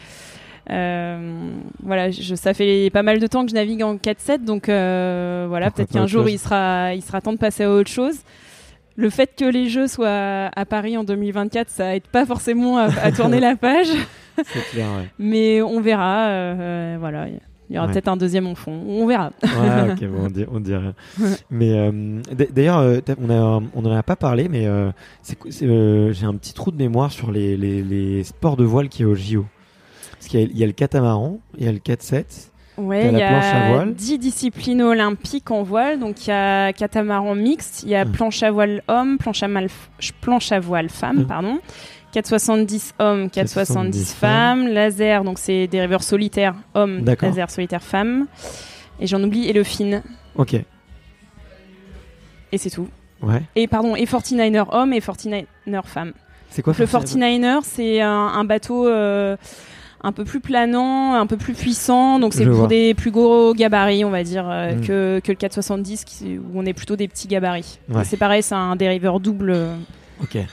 euh, 0.72 1.52
voilà, 1.84 2.12
je, 2.12 2.36
ça 2.36 2.54
fait 2.54 2.90
pas 2.92 3.02
mal 3.04 3.20
de 3.20 3.26
temps 3.28 3.44
que 3.44 3.50
je 3.50 3.56
navigue 3.56 3.82
en 3.82 3.96
4-7, 3.96 4.44
donc 4.46 4.70
euh, 4.70 5.46
voilà, 5.50 5.72
peut-être 5.72 5.92
qu'un 5.92 6.06
jour 6.06 6.30
il 6.30 6.38
sera, 6.38 6.94
il 6.94 7.02
sera 7.02 7.22
temps 7.22 7.34
de 7.34 7.38
passer 7.40 7.64
à 7.64 7.72
autre 7.72 7.90
chose. 7.90 8.18
Le 8.96 9.10
fait 9.10 9.32
que 9.36 9.46
les 9.46 9.68
Jeux 9.70 9.88
soient 9.88 10.50
à 10.56 10.66
Paris 10.66 10.96
en 10.98 11.04
2024, 11.04 11.70
ça 11.70 11.96
aide 11.96 12.08
pas 12.12 12.26
forcément 12.26 12.78
à, 12.78 12.90
à 13.02 13.12
tourner 13.12 13.40
la 13.50 13.56
page, 13.56 13.88
C'est 14.46 14.70
clair, 14.72 14.88
ouais. 14.98 15.08
mais 15.18 15.62
on 15.62 15.80
verra. 15.82 16.28
euh, 16.28 16.56
euh, 16.60 16.98
voilà, 17.00 17.26
il 17.70 17.76
y 17.76 17.78
aura 17.78 17.88
Ouais. 17.88 17.94
peut-être 17.94 18.08
un 18.08 18.18
deuxième 18.18 18.48
en 18.48 18.56
fond. 18.56 18.72
On 18.88 19.06
verra. 19.06 19.32
Ouais, 19.44 19.92
ok, 19.92 20.00
bon, 20.08 20.24
on 20.24 20.28
dit, 20.30 20.46
on 20.52 20.60
dit 20.60 20.76
rien. 20.76 20.94
Mais 21.52 21.72
euh, 21.78 22.22
d'ailleurs, 22.52 22.80
euh, 22.80 23.00
on 23.22 23.30
a, 23.30 23.62
on 23.76 23.86
en 23.86 23.92
a 23.96 24.04
pas 24.04 24.16
parlé, 24.16 24.48
mais 24.50 24.66
euh, 24.68 24.92
euh, 25.62 26.14
j'ai 26.14 26.26
un 26.26 26.34
petit 26.36 26.54
trou 26.54 26.72
de 26.72 26.78
mémoire 26.78 27.12
sur 27.12 27.32
les, 27.32 27.56
les, 27.58 27.82
les 27.84 28.24
sports 28.24 28.58
de 28.58 28.64
voile 28.64 28.90
qui 28.90 29.04
est 29.04 29.06
au 29.06 29.16
JO. 29.16 29.46
Parce 30.14 30.28
qu'il 30.28 30.40
y 30.40 30.44
a, 30.44 30.48
il 30.52 30.58
y 30.58 30.64
a 30.64 30.68
le 30.68 30.74
catamaran, 30.74 31.40
il 31.58 31.66
y 31.66 31.68
a 31.68 31.72
le 31.72 31.78
4-7. 31.80 32.50
Ouais, 32.78 33.08
il 33.08 33.12
la 33.12 33.26
y 33.26 33.30
planche 33.30 33.44
à 33.54 33.66
a 33.66 33.74
voile. 33.74 33.94
10 33.94 34.20
disciplines 34.20 34.82
olympiques 34.82 35.52
en 35.52 35.64
voile. 35.64 36.00
Donc 36.00 36.26
il 36.26 36.30
y 36.30 36.34
a 36.34 36.72
catamaran 36.72 37.36
mixte, 37.36 37.84
il 37.84 37.90
y 37.90 37.96
a 37.96 38.06
Mm. 38.06 38.12
planche 38.12 38.42
à 38.42 38.52
voile 38.52 38.82
homme, 38.88 39.18
planche 39.18 39.44
à, 39.44 39.48
mal- 39.50 39.68
planche 40.22 40.52
à 40.54 40.60
voile 40.62 40.90
femme, 40.90 41.24
Mm. 41.24 41.28
pardon. 41.28 41.60
470 42.12 42.94
hommes, 43.00 43.30
470 43.30 44.14
femmes. 44.14 44.68
Laser, 44.68 45.24
donc 45.24 45.38
c'est 45.40 45.68
des 45.68 45.82
riveurs 45.82 46.04
solitaires 46.04 46.56
hommes, 46.74 47.04
laser 47.22 47.50
solitaire 47.52 47.84
femmes. 47.84 48.28
Et 49.00 49.08
j'en 49.08 49.24
oublie, 49.24 49.48
et 49.48 49.54
le 49.54 49.64
fin. 49.64 50.02
Ok. 50.36 50.56
Et 52.52 52.58
c'est 52.58 52.70
tout. 52.70 52.88
Ouais. 53.22 53.44
Et 53.56 53.68
pardon, 53.68 53.96
et 53.96 54.06
49er 54.06 54.66
hommes 54.72 54.94
et 54.94 55.00
49er 55.00 55.46
femmes. 55.86 56.14
C'est 56.50 56.62
quoi 56.62 56.74
Le 56.78 56.86
49 56.88 57.16
49er, 57.40 57.60
c'est 57.64 58.02
un, 58.02 58.10
un 58.12 58.44
bateau 58.44 58.88
euh, 58.88 59.38
un 60.02 60.12
peu 60.12 60.24
plus 60.24 60.40
planant, 60.40 61.14
un 61.14 61.28
peu 61.28 61.38
plus 61.38 61.54
puissant. 61.54 62.20
Donc 62.20 62.34
c'est 62.34 62.46
pour 62.46 62.54
vois. 62.56 62.68
des 62.68 62.94
plus 62.96 63.12
gros 63.12 63.54
gabarits, 63.54 64.04
on 64.04 64.10
va 64.10 64.24
dire, 64.24 64.50
euh, 64.50 64.74
Mm. 64.76 64.82
que, 64.82 65.22
que 65.24 65.32
le 65.32 65.38
470, 65.38 66.06
qui, 66.06 66.38
où 66.40 66.44
on 66.56 66.66
est 66.66 66.74
plutôt 66.74 66.96
des 66.96 67.08
petits 67.08 67.28
gabarits. 67.28 67.78
Ouais. 67.90 68.04
C'est 68.04 68.18
pareil, 68.18 68.42
c'est 68.42 68.56
un 68.56 68.76
dériveur 68.76 69.20
double. 69.20 69.52
euh, 69.52 69.76
Ok. 70.22 70.36
Ouais. 70.36 70.46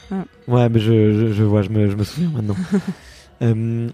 Ouais, 0.48 0.68
mais 0.68 0.78
je, 0.78 1.12
je, 1.12 1.32
je 1.32 1.42
vois, 1.44 1.62
je 1.62 1.70
me, 1.70 1.90
je 1.90 1.96
me 1.96 2.04
souviens 2.04 2.30
maintenant. 2.30 2.56
Euh, 3.42 3.88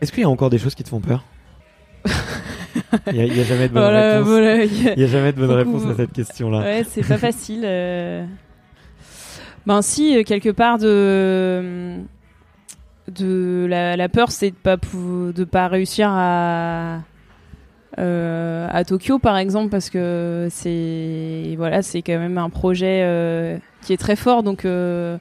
Est-ce 0.00 0.10
qu'il 0.12 0.22
y 0.22 0.24
a 0.24 0.28
encore 0.30 0.48
des 0.48 0.56
choses 0.56 0.74
qui 0.74 0.82
te 0.82 0.88
font 0.88 1.00
peur? 1.02 1.24
Il 3.08 3.12
n'y 3.12 3.20
a, 3.20 3.24
y 3.26 3.44
jamais 3.44 3.68
de 3.68 3.74
bonne 3.74 3.82
Voilà, 3.82 4.12
réponse. 4.14 4.28
voilà. 4.28 4.64
Il 4.64 4.96
n'y 4.96 5.04
a 5.04 5.06
jamais 5.06 5.32
de 5.32 5.36
bonne 5.38 5.62
Beaucoup- 5.64 5.76
réponse 5.78 5.92
à 5.92 5.96
cette 5.96 6.12
question-là. 6.12 6.60
Ouais, 6.60 6.84
c'est 6.88 7.06
pas 7.06 7.18
facile. 7.18 7.60
euh. 7.64 8.24
Ben 9.66 9.82
si, 9.82 10.16
euh, 10.16 10.22
quelque 10.22 10.48
part 10.48 10.78
de 10.78 11.98
de 13.08 13.66
la, 13.68 13.96
la 13.98 14.08
peur, 14.08 14.30
c'est 14.30 14.50
de 14.52 14.56
pas 14.56 14.76
de 14.78 15.44
pas 15.44 15.68
réussir 15.68 16.08
à 16.10 17.00
euh, 17.98 18.66
à 18.70 18.84
Tokyo 18.84 19.18
par 19.18 19.36
exemple 19.36 19.68
parce 19.70 19.90
que 19.90 20.48
c'est 20.50 21.54
voilà 21.56 21.82
c'est 21.82 22.02
quand 22.02 22.18
même 22.18 22.38
un 22.38 22.50
projet 22.50 23.02
euh, 23.04 23.58
qui 23.82 23.92
est 23.92 23.96
très 23.98 24.16
fort 24.16 24.42
donc 24.42 24.64
euh, 24.64 25.18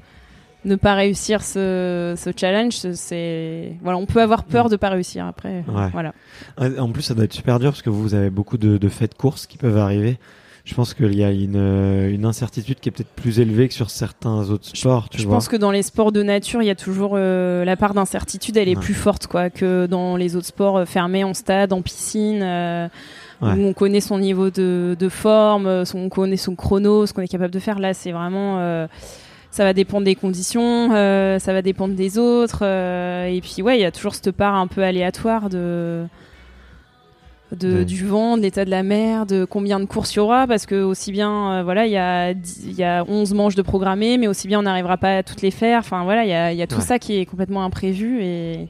ne 0.63 0.75
pas 0.75 0.93
réussir 0.93 1.41
ce, 1.43 2.13
ce 2.17 2.29
challenge 2.35 2.73
c'est 2.93 3.73
voilà 3.81 3.97
on 3.97 4.05
peut 4.05 4.21
avoir 4.21 4.43
peur 4.43 4.69
de 4.69 4.75
pas 4.75 4.89
réussir 4.89 5.25
après 5.25 5.63
Ouais. 5.67 5.89
voilà 5.91 6.13
En 6.79 6.89
plus, 6.91 7.01
ça 7.01 7.13
doit 7.13 7.25
être 7.25 7.33
super 7.33 7.59
dur 7.59 7.71
parce 7.71 7.81
que 7.81 7.89
vous 7.89 8.13
avez 8.13 8.29
beaucoup 8.29 8.57
de, 8.57 8.77
de 8.77 8.89
faits 8.89 9.11
de 9.11 9.17
course 9.17 9.47
qui 9.47 9.57
peuvent 9.57 9.77
arriver. 9.77 10.17
Je 10.63 10.75
pense 10.75 10.93
qu'il 10.93 11.15
y 11.17 11.23
a 11.23 11.31
une, 11.31 11.55
euh, 11.55 12.11
une 12.13 12.23
incertitude 12.25 12.79
qui 12.79 12.89
est 12.89 12.91
peut-être 12.91 13.09
plus 13.15 13.39
élevée 13.39 13.67
que 13.67 13.73
sur 13.73 13.89
certains 13.89 14.49
autres 14.49 14.67
sports, 14.75 15.09
tu 15.09 15.17
je 15.19 15.25
vois. 15.25 15.37
pense 15.37 15.47
que 15.47 15.55
dans 15.55 15.71
les 15.71 15.81
sports 15.81 16.11
de 16.11 16.21
nature, 16.21 16.61
il 16.61 16.67
y 16.67 16.69
a 16.69 16.75
toujours 16.75 17.13
euh, 17.15 17.65
la 17.65 17.75
part 17.75 17.93
d'incertitude, 17.95 18.57
elle 18.57 18.69
est 18.69 18.75
Ouais. 18.75 18.81
plus 18.83 18.93
forte 18.93 19.25
quoi 19.27 19.49
que 19.49 19.87
dans 19.87 20.15
les 20.17 20.35
autres 20.35 20.45
sports 20.47 20.77
euh, 20.77 20.85
fermés 20.85 21.23
en 21.23 21.33
stade, 21.33 21.73
en 21.73 21.81
piscine, 21.81 22.41
euh, 22.43 22.87
Ouais. 23.41 23.53
où 23.53 23.65
on 23.65 23.73
connaît 23.73 24.01
son 24.01 24.19
niveau 24.19 24.51
de, 24.51 24.95
de 24.99 25.09
forme, 25.09 25.83
son, 25.83 25.97
on 25.97 26.09
connaît 26.09 26.37
son 26.37 26.53
chrono, 26.55 27.07
ce 27.07 27.13
qu'on 27.13 27.23
est 27.23 27.27
capable 27.27 27.51
de 27.53 27.57
faire. 27.59 27.79
Là, 27.79 27.95
c'est 27.95 28.11
vraiment, 28.11 28.59
euh, 28.59 28.85
ça 29.49 29.63
va 29.63 29.73
dépendre 29.73 30.05
des 30.05 30.13
conditions, 30.13 30.89
ça 30.91 31.51
va 31.53 31.61
dépendre 31.63 31.95
des 31.95 32.19
autres, 32.19 32.63
et 32.63 33.41
puis 33.41 33.63
ouais, 33.63 33.79
il 33.79 33.81
y 33.81 33.85
a 33.85 33.91
toujours 33.91 34.13
cette 34.13 34.29
part 34.31 34.53
un 34.53 34.67
peu 34.67 34.83
aléatoire 34.83 35.49
de 35.49 36.03
de, 37.55 37.77
Ouais. 37.79 37.85
du 37.85 38.05
vent, 38.05 38.37
de 38.37 38.41
l'état 38.43 38.63
de 38.65 38.69
la 38.69 38.81
mer, 38.83 39.25
de 39.25 39.43
combien 39.45 39.79
de 39.79 39.85
courses 39.85 40.13
il 40.13 40.17
y 40.17 40.19
aura, 40.19 40.47
parce 40.47 40.65
que 40.65 40.81
aussi 40.81 41.11
bien, 41.11 41.51
euh, 41.51 41.63
voilà, 41.63 41.85
il 41.85 41.91
y 41.91 41.97
a, 41.97 42.31
y 42.31 42.83
a 42.83 43.03
11 43.07 43.33
manches 43.33 43.55
de 43.55 43.61
programmées, 43.61 44.17
mais 44.17 44.27
aussi 44.27 44.47
bien 44.47 44.59
on 44.59 44.63
n'arrivera 44.63 44.97
pas 44.97 45.17
à 45.17 45.23
toutes 45.23 45.41
les 45.41 45.51
faire. 45.51 45.79
Enfin 45.79 46.03
voilà, 46.03 46.23
il 46.23 46.29
y 46.29 46.33
a, 46.33 46.53
y 46.53 46.61
a 46.61 46.67
tout 46.67 46.75
Ouais. 46.77 46.81
ça 46.81 46.97
qui 46.99 47.17
est 47.17 47.25
complètement 47.25 47.63
imprévu 47.63 48.21
et, 48.23 48.67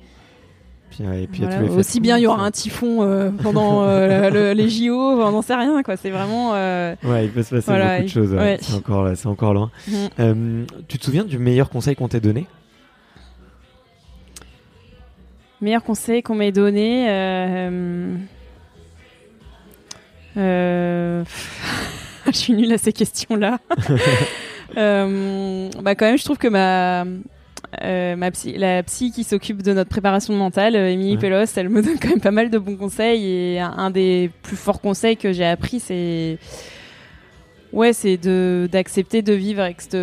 Puis, 0.90 1.04
ouais, 1.06 1.24
et 1.24 1.28
puis, 1.28 1.40
il 1.40 1.44
y 1.44 1.46
a 1.46 1.50
voilà, 1.50 1.58
tous 1.58 1.62
les 1.62 1.68
faits 1.68 1.76
de 1.76 1.80
aussi 1.80 2.00
bien 2.02 2.18
il 2.18 2.22
y 2.24 2.28
aura 2.28 2.44
un 2.44 2.52
typhon 2.52 3.02
euh, 3.04 3.30
pendant 3.44 3.84
euh, 3.84 4.30
le- 4.30 4.52
les 4.60 4.68
JO, 4.70 4.94
on 4.96 5.32
n'en 5.32 5.42
sait 5.44 5.56
rien 5.56 5.84
quoi. 5.84 5.96
C'est 5.96 6.10
vraiment. 6.10 6.52
euh, 6.56 6.96
Ouais, 7.04 7.26
il 7.26 7.32
peut 7.32 7.44
se 7.44 7.52
passer 7.52 7.66
Voilà, 7.68 7.94
beaucoup 7.98 8.04
de 8.06 8.10
choses. 8.10 8.34
ouais. 8.34 8.58
C'est 8.62 8.74
encore, 8.74 9.10
c'est 9.16 9.28
encore 9.28 9.54
loin. 9.54 9.70
Euh, 10.20 10.66
tu 10.88 10.98
te 10.98 11.06
souviens 11.06 11.24
du 11.24 11.38
meilleur 11.38 11.70
conseil 11.70 11.96
qu'on 11.96 12.08
t'ait 12.08 12.20
donné? 12.20 12.48
Meilleur 15.62 15.84
conseil 15.84 16.24
qu'on 16.24 16.34
m'ait 16.36 16.52
donné. 16.52 17.06
Euh, 20.38 21.24
je 22.28 22.38
suis 22.38 22.54
nulle 22.54 22.72
à 22.74 22.78
ces 22.78 22.94
questions-là. 22.94 23.60
Euh, 24.78 25.70
bah 25.82 25.96
quand 25.96 26.06
même, 26.06 26.18
je 26.18 26.24
trouve 26.24 26.38
que 26.38 26.48
ma 26.48 27.04
euh, 27.84 28.16
ma 28.16 28.32
psy, 28.32 28.54
la 28.58 28.82
psy 28.84 29.12
qui 29.12 29.26
s'occupe 29.26 29.62
de 29.62 29.74
notre 29.74 29.90
préparation 29.90 30.34
mentale, 30.34 30.78
Émilie 30.78 31.16
Ouais. 31.16 31.20
Pelos, 31.20 31.52
elle 31.58 31.68
me 31.68 31.82
donne 31.82 32.00
quand 32.00 32.08
même 32.08 32.22
pas 32.22 32.32
mal 32.32 32.50
de 32.50 32.58
bons 32.58 32.78
conseils 32.78 33.26
et 33.26 33.60
un, 33.60 33.74
un 33.76 33.92
des 33.92 34.32
plus 34.44 34.56
forts 34.56 34.80
conseils 34.80 35.18
que 35.18 35.34
j'ai 35.34 35.44
appris, 35.44 35.82
c'est 35.82 36.38
ouais, 37.74 37.92
c'est 37.92 38.16
de 38.16 38.70
d'accepter 38.72 39.22
de 39.22 39.34
vivre 39.34 39.62
avec 39.62 39.82
cette 39.82 39.98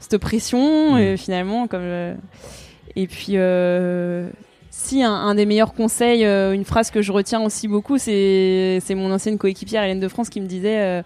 cette 0.00 0.18
pression 0.18 0.98
et 0.98 1.16
finalement 1.16 1.68
comme 1.68 2.16
et 2.96 3.06
puis 3.06 3.36
si 4.76 5.02
un, 5.02 5.12
un 5.12 5.34
des 5.34 5.46
meilleurs 5.46 5.72
conseils, 5.72 6.24
euh, 6.24 6.52
une 6.52 6.64
phrase 6.64 6.90
que 6.90 7.00
je 7.00 7.12
retiens 7.12 7.40
aussi 7.42 7.68
beaucoup, 7.68 7.96
c'est 7.96 8.80
mon 8.90 9.12
ancienne 9.12 9.38
coéquipière 9.38 9.82
Hélène 9.84 10.00
de 10.00 10.08
France 10.08 10.28
qui 10.28 10.40
me 10.40 10.46
disait. 10.46 10.78
euh, 10.78 11.02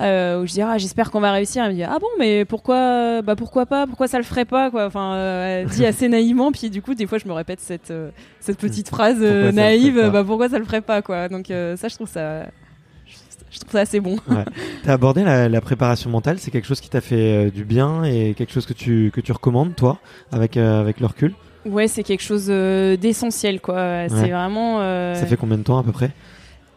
euh, 0.00 0.42
où 0.42 0.46
je 0.46 0.52
dirais 0.52 0.70
ah, 0.74 0.78
j'espère 0.78 1.10
qu'on 1.10 1.18
va 1.18 1.32
réussir. 1.32 1.64
Elle 1.64 1.70
me 1.70 1.74
dit 1.74 1.82
ah 1.82 1.98
bon 2.00 2.06
mais 2.20 2.44
pourquoi 2.44 3.20
bah 3.22 3.34
pourquoi 3.34 3.66
pas 3.66 3.86
pourquoi 3.86 4.06
ça 4.06 4.18
le 4.18 4.22
ferait 4.22 4.44
pas 4.44 4.70
quoi. 4.70 4.86
Enfin 4.86 5.14
euh, 5.14 5.62
elle 5.62 5.68
dit 5.68 5.84
assez 5.92 6.08
naïvement 6.08 6.52
puis 6.52 6.70
du 6.70 6.82
coup 6.82 6.94
des 6.94 7.06
fois 7.06 7.18
je 7.18 7.26
me 7.26 7.32
répète 7.32 7.58
cette 7.58 7.90
euh, 7.90 8.10
cette 8.38 8.58
petite 8.58 8.88
phrase 8.88 9.18
naïve 9.18 10.10
bah 10.12 10.22
pourquoi 10.22 10.50
ça 10.50 10.58
le 10.58 10.66
ferait 10.66 10.82
pas 10.82 11.02
quoi. 11.02 11.28
Donc 11.28 11.46
ça 11.48 11.88
je 11.88 11.94
trouve 11.94 12.08
ça 12.08 12.44
je, 13.50 13.58
trouve 13.58 13.72
ça 13.72 13.80
assez 13.80 13.98
bon. 13.98 14.18
T'as 14.84 14.92
abordé 14.92 15.24
la, 15.24 15.48
la 15.48 15.60
préparation 15.62 16.10
mentale, 16.10 16.38
c'est 16.38 16.50
quelque 16.52 16.66
chose 16.68 16.80
qui 16.82 16.90
t'a 16.90 17.00
fait 17.00 17.50
du 17.50 17.64
bien 17.64 18.04
et 18.04 18.34
quelque 18.34 18.52
chose 18.52 18.66
que 18.66 18.74
tu, 18.74 19.10
que 19.12 19.22
tu 19.22 19.32
recommandes, 19.32 19.74
toi, 19.74 19.98
avec, 20.30 20.58
avec 20.58 21.00
le 21.00 21.06
recul? 21.06 21.34
Ouais 21.66 21.88
c'est 21.88 22.02
quelque 22.02 22.22
chose 22.22 22.46
euh, 22.48 22.96
d'essentiel 22.96 23.60
quoi 23.60 24.08
c'est 24.08 24.30
vraiment 24.30 24.80
euh, 24.80 25.14
Ça 25.14 25.26
fait 25.26 25.36
combien 25.36 25.58
de 25.58 25.62
temps 25.62 25.78
à 25.78 25.82
peu 25.82 25.92
près? 25.92 26.10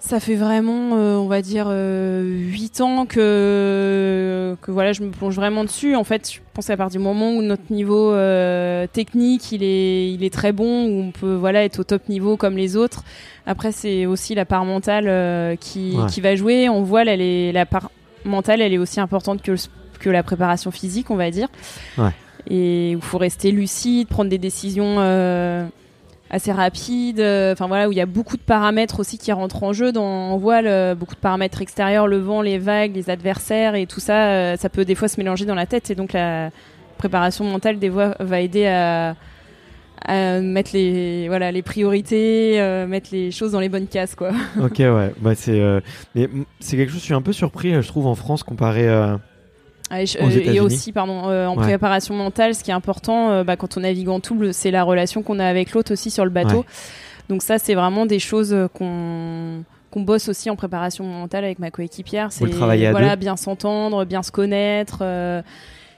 Ça 0.04 0.20
fait 0.20 0.34
vraiment, 0.34 0.96
euh, 0.98 1.16
on 1.18 1.28
va 1.28 1.44
dire, 1.44 1.68
euh, 1.70 2.24
8 2.26 2.82
ans 2.82 3.06
que, 3.06 4.58
que 4.60 4.72
voilà, 4.72 4.94
je 4.94 5.04
me 5.04 5.12
plonge 5.12 5.36
vraiment 5.36 5.64
dessus. 5.64 5.96
En 5.96 6.04
fait, 6.04 6.28
je 6.34 6.40
pense 6.56 6.66
qu'à 6.66 6.76
partir 6.76 7.00
du 7.00 7.04
moment 7.06 7.32
où 7.34 7.44
notre 7.44 7.72
niveau 7.72 8.12
euh, 8.12 8.88
technique, 8.92 9.52
il 9.52 9.62
est, 9.64 10.12
il 10.12 10.24
est 10.24 10.34
très 10.34 10.54
bon, 10.54 10.88
où 10.88 11.02
on 11.04 11.12
peut 11.12 11.36
voilà, 11.36 11.64
être 11.64 11.78
au 11.80 11.84
top 11.84 12.10
niveau 12.10 12.36
comme 12.36 12.58
les 12.58 12.76
autres. 12.76 13.04
Après, 13.46 13.72
c'est 13.72 14.08
aussi 14.08 14.34
la 14.34 14.46
part 14.46 14.66
mentale 14.66 15.56
qui, 15.60 15.96
Ouais. 15.96 16.08
qui 16.10 16.20
va 16.20 16.36
jouer. 16.36 16.68
On 16.68 16.82
voit, 16.82 17.04
elle 17.04 17.22
est, 17.22 17.52
la 17.52 17.68
part 17.68 17.92
mentale, 18.26 18.62
elle 18.62 18.74
est 18.74 18.80
aussi 18.80 19.00
importante 19.00 19.44
que, 19.44 19.52
le 19.52 19.58
que 20.00 20.10
la 20.10 20.24
préparation 20.24 20.72
physique, 20.72 21.12
on 21.12 21.16
va 21.16 21.30
dire. 21.30 21.48
Ouais. 22.00 22.10
Et 22.50 22.94
où 22.96 23.00
il 23.00 23.02
faut 23.02 23.18
rester 23.18 23.52
lucide, 23.52 24.08
prendre 24.08 24.30
des 24.30 24.38
décisions... 24.38 25.00
euh, 25.00 25.66
assez 26.32 26.52
rapide, 26.52 27.20
euh, 27.20 27.52
enfin 27.52 27.68
voilà 27.68 27.90
où 27.90 27.92
il 27.92 27.98
y 27.98 28.02
a 28.02 28.06
beaucoup 28.06 28.38
de 28.38 28.42
paramètres 28.42 29.02
aussi 29.02 29.18
qui 29.18 29.32
rentrent 29.34 29.64
en 29.64 29.74
jeu 29.74 29.92
dans 29.92 30.32
en 30.32 30.38
voile, 30.38 30.66
euh, 30.66 30.96
beaucoup 30.96 31.14
de 31.14 31.20
paramètres 31.20 31.62
extérieurs, 31.62 32.08
le 32.08 32.18
vent, 32.18 32.42
les 32.42 32.58
vagues, 32.58 32.96
les 32.96 33.10
adversaires 33.10 33.76
et 33.76 33.86
tout 33.86 34.00
ça, 34.00 34.28
euh, 34.28 34.56
ça 34.56 34.70
peut 34.70 34.86
des 34.86 34.96
fois 34.96 35.10
se 35.10 35.20
mélanger 35.20 35.46
dans 35.46 35.56
la 35.56 35.66
tête 35.66 35.92
et 35.92 35.96
donc 35.96 36.14
la 36.14 36.50
préparation 36.98 37.44
mentale 37.44 37.80
des 37.80 37.90
voies 37.90 38.16
va 38.20 38.40
aider 38.40 38.66
à, 38.66 39.16
mettre 40.42 40.72
les 40.74 41.28
voilà 41.28 41.52
les 41.52 41.62
priorités, 41.62 42.60
mettre 42.88 43.10
les 43.12 43.30
choses 43.30 43.52
dans 43.52 43.60
les 43.60 43.70
bonnes 43.70 43.88
cases 43.88 44.16
quoi. 44.16 44.32
Ok, 44.60 44.80
ouais. 44.80 45.14
Bah, 45.20 45.36
c'est, 45.36 45.62
mais 46.16 46.28
c'est 46.60 46.76
quelque 46.76 46.92
chose, 46.92 47.02
je 47.02 47.06
suis 47.06 47.14
un 47.14 47.22
peu 47.22 47.34
surpris, 47.34 47.74
je 47.74 47.88
trouve, 47.88 48.08
en 48.08 48.16
France, 48.16 48.42
comparé 48.42 48.90
à. 48.90 49.20
Ah, 49.94 50.02
Et, 50.02 50.06
je- 50.06 50.18
euh, 50.20 50.54
et 50.54 50.60
aussi, 50.62 50.92
pardon, 50.94 51.28
euh, 51.30 51.46
en 51.48 51.58
Ouais. 51.58 51.64
préparation 51.64 52.16
mentale, 52.16 52.56
ce 52.56 52.64
qui 52.64 52.72
est 52.72 52.74
important 52.74 53.30
euh, 53.32 53.44
bah, 53.44 53.58
quand 53.58 53.76
on 53.78 53.82
navigue 53.82 54.08
en 54.10 54.20
double, 54.20 54.54
c'est 54.54 54.72
la 54.72 54.84
relation 54.84 55.22
qu'on 55.22 55.38
a 55.38 55.46
avec 55.46 55.74
l'autre 55.74 55.92
aussi 55.92 56.10
sur 56.10 56.24
le 56.24 56.32
bateau. 56.32 56.60
Ouais. 56.60 56.66
Donc 57.30 57.42
ça, 57.44 57.58
c'est 57.60 57.76
vraiment 57.76 58.06
des 58.06 58.20
choses 58.20 58.54
euh, 58.54 58.68
qu'on 58.68 59.64
qu'on 59.92 60.02
bosse 60.04 60.30
aussi 60.30 60.50
en 60.50 60.56
préparation 60.56 61.04
mentale 61.04 61.44
avec 61.44 61.60
ma 61.60 61.70
coéquipière. 61.70 62.32
C'est 62.32 62.46
voilà, 62.92 63.16
deux? 63.18 63.20
bien 63.20 63.36
s'entendre, 63.36 64.06
bien 64.06 64.24
se 64.24 64.32
connaître. 64.32 65.00
euh, 65.02 65.42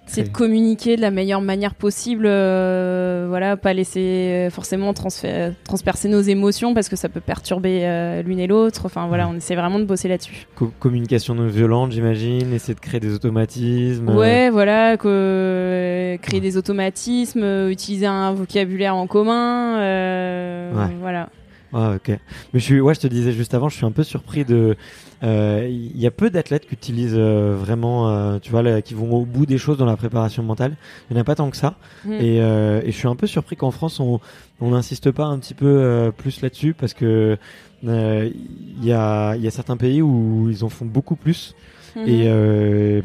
c'est 0.05 0.23
de 0.23 0.29
communiquer 0.29 0.95
de 0.95 1.01
la 1.01 1.09
meilleure 1.11 1.41
manière 1.41 1.73
possible, 1.75 2.25
euh, 2.27 3.25
voilà, 3.29 3.57
pas 3.57 3.73
laisser 3.73 3.99
euh, 4.47 4.49
forcément 4.49 4.93
transpercer 4.93 6.07
nos 6.09 6.21
émotions 6.21 6.73
parce 6.73 6.89
que 6.89 6.95
ça 6.95 7.09
peut 7.09 7.19
perturber 7.21 7.81
euh, 7.83 8.21
l'une 8.21 8.39
et 8.39 8.47
l'autre. 8.47 8.81
Enfin 8.85 9.07
voilà, 9.07 9.27
on 9.27 9.35
essaie 9.35 9.55
vraiment 9.55 9.79
de 9.79 9.85
bosser 9.85 10.07
là-dessus. 10.07 10.45
Co- 10.55 10.71
communication 10.79 11.33
non 11.35 11.47
violente, 11.47 11.91
j'imagine, 11.93 12.53
essayer 12.53 12.75
de 12.75 12.79
créer 12.79 12.99
des 12.99 13.13
automatismes. 13.13 14.09
euh, 14.09 14.15
Ouais, 14.19 14.49
voilà, 14.49 14.97
que, 14.97 16.17
créer 16.21 16.41
des 16.41 16.57
automatismes, 16.57 17.69
utiliser 17.69 18.05
un 18.05 18.33
vocabulaire 18.33 18.95
en 18.95 19.07
commun, 19.07 19.77
Ouais. 19.79 20.93
voilà. 21.01 21.29
Ah, 21.73 21.93
ok. 21.95 22.09
Mais 22.09 22.59
je 22.59 22.63
suis, 22.63 22.79
ouais, 22.79 22.93
je 22.93 22.99
te 22.99 23.07
disais 23.07 23.31
juste 23.31 23.53
avant, 23.53 23.67
je 23.69 23.75
suis 23.75 23.85
un 23.85 23.91
peu 23.91 24.03
surpris 24.03 24.45
de. 24.45 24.75
euh, 25.23 25.67
Il 25.69 25.99
y 25.99 26.05
a 26.05 26.11
peu 26.11 26.29
d'athlètes 26.29 26.67
qui 26.67 26.73
utilisent 26.75 27.15
euh, 27.17 27.55
vraiment, 27.57 28.09
euh, 28.09 28.37
tu 28.39 28.51
vois, 28.51 28.61
là, 28.61 28.81
qui 28.81 28.93
vont 28.93 29.11
au 29.13 29.25
bout 29.25 29.45
des 29.45 29.57
choses 29.57 29.77
dans 29.77 29.85
la 29.85 29.97
préparation 29.97 30.43
mentale. 30.43 30.75
Il 31.09 31.13
n'y 31.13 31.19
en 31.19 31.21
a 31.21 31.23
pas 31.25 31.35
tant 31.35 31.49
que 31.49 31.57
ça. 31.57 31.75
Mm. 32.05 32.11
Et, 32.13 32.41
euh, 32.41 32.81
et 32.83 32.91
je 32.91 32.97
suis 32.97 33.07
un 33.07 33.15
peu 33.15 33.25
surpris 33.27 33.55
qu'en 33.55 33.71
France, 33.71 33.99
on 33.99 34.19
on 34.61 34.69
n'insiste 34.71 35.11
pas 35.11 35.25
un 35.25 35.39
petit 35.39 35.55
peu 35.55 36.11
plus 36.15 36.41
là-dessus 36.41 36.73
parce 36.73 36.93
que 36.93 37.37
euh, 37.85 38.29
il 38.77 38.85
y, 38.85 38.93
a, 38.93 39.35
y 39.35 39.47
a 39.47 39.51
certains 39.51 39.75
pays 39.75 40.01
où 40.01 40.47
ils 40.49 40.63
en 40.63 40.69
font 40.69 40.85
beaucoup 40.85 41.15
plus 41.17 41.53
Mhm. 41.95 42.07
et, 42.07 42.23
euh, 42.27 43.01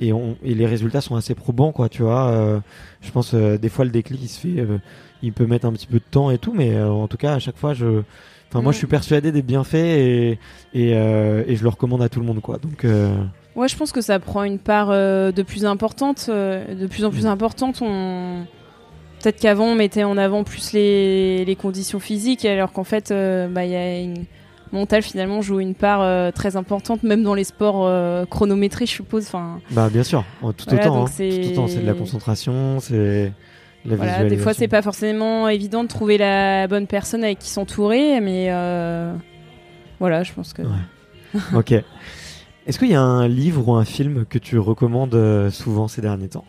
et, 0.00 0.12
on, 0.12 0.36
et 0.44 0.54
les 0.54 0.66
résultats 0.66 1.00
sont 1.00 1.16
assez 1.16 1.34
probants, 1.34 1.72
quoi, 1.72 1.88
tu 1.88 2.02
vois. 2.02 2.28
euh, 2.28 2.60
je 3.00 3.10
pense 3.10 3.32
euh, 3.32 3.56
des 3.58 3.68
fois 3.70 3.84
le 3.86 3.90
déclic 3.90 4.20
il 4.22 4.28
se 4.28 4.38
fait, 4.40 4.60
euh, 4.60 4.78
il 5.22 5.32
peut 5.32 5.46
mettre 5.46 5.66
un 5.66 5.72
petit 5.72 5.86
peu 5.86 5.98
de 5.98 6.04
temps 6.10 6.30
et 6.30 6.38
tout, 6.38 6.52
mais 6.54 6.74
euh, 6.74 6.88
en 6.90 7.08
tout 7.08 7.16
cas 7.16 7.34
à 7.34 7.38
chaque 7.38 7.56
fois 7.56 7.74
je 7.74 8.02
Enfin, 8.50 8.62
moi, 8.62 8.72
je 8.72 8.78
suis 8.78 8.86
persuadé 8.86 9.30
des 9.30 9.42
bienfaits 9.42 9.74
et, 9.74 10.38
et, 10.72 10.94
euh, 10.94 11.44
et 11.46 11.54
je 11.54 11.62
le 11.62 11.68
recommande 11.68 12.00
à 12.00 12.08
tout 12.08 12.18
le 12.18 12.24
monde, 12.24 12.40
quoi. 12.40 12.56
Donc, 12.56 12.82
euh, 12.86 13.14
Ouais, 13.54 13.68
je 13.68 13.76
pense 13.76 13.92
que 13.92 14.00
ça 14.00 14.18
prend 14.20 14.42
une 14.42 14.58
part 14.58 14.88
de 14.88 15.42
plus 15.42 15.66
importante, 15.66 16.30
de 16.30 16.86
plus 16.86 17.04
en 17.04 17.10
plus 17.10 17.24
Mm. 17.24 17.28
importante. 17.28 17.82
On... 17.82 18.46
Peut-être 19.22 19.38
qu'avant, 19.38 19.66
on 19.66 19.74
mettait 19.74 20.02
en 20.04 20.16
avant 20.16 20.44
plus 20.44 20.72
les, 20.72 21.44
les 21.44 21.56
conditions 21.56 22.00
physiques, 22.00 22.46
alors 22.46 22.72
qu'en 22.72 22.84
fait, 22.84 23.10
bah, 23.10 23.66
il 23.66 23.70
y 23.70 23.76
a 23.76 24.00
une... 24.00 24.24
mental 24.72 25.02
finalement 25.02 25.42
joue 25.42 25.60
une 25.60 25.74
part 25.74 26.00
euh, 26.00 26.30
très 26.30 26.56
importante, 26.56 27.02
même 27.02 27.22
dans 27.22 27.34
les 27.34 27.44
sports 27.44 27.86
euh, 27.86 28.24
chronométrés, 28.24 28.86
je 28.86 28.92
suppose. 28.92 29.26
Enfin, 29.26 29.60
bah, 29.72 29.90
bien 29.92 30.04
sûr, 30.04 30.24
tout 30.40 30.64
Voilà, 30.68 30.86
autant. 30.90 31.02
hein. 31.04 31.06
c'est- 31.12 31.40
Tout 31.42 31.50
autant, 31.50 31.66
c'est 31.68 31.80
de 31.82 31.86
la 31.86 31.92
concentration, 31.92 32.78
c'est 32.80 33.30
voilà, 33.84 34.24
des 34.24 34.36
fois, 34.36 34.54
c'est 34.54 34.68
pas 34.68 34.82
forcément 34.82 35.48
évident 35.48 35.82
de 35.84 35.88
trouver 35.88 36.18
la 36.18 36.66
bonne 36.68 36.86
personne 36.86 37.24
avec 37.24 37.38
qui 37.38 37.48
s'entourer, 37.48 38.20
mais 38.20 38.48
euh, 38.50 39.14
voilà, 40.00 40.22
je 40.22 40.32
pense 40.32 40.52
que. 40.52 40.62
Ouais. 40.62 41.38
ok. 41.54 41.72
Est-ce 42.66 42.78
qu'il 42.78 42.88
y 42.88 42.94
a 42.94 43.00
un 43.02 43.26
livre 43.28 43.66
ou 43.68 43.74
un 43.74 43.84
film 43.84 44.26
que 44.26 44.38
tu 44.38 44.58
recommandes 44.58 45.14
euh, 45.14 45.50
souvent 45.50 45.88
ces 45.88 46.02
derniers 46.02 46.28
temps? 46.28 46.44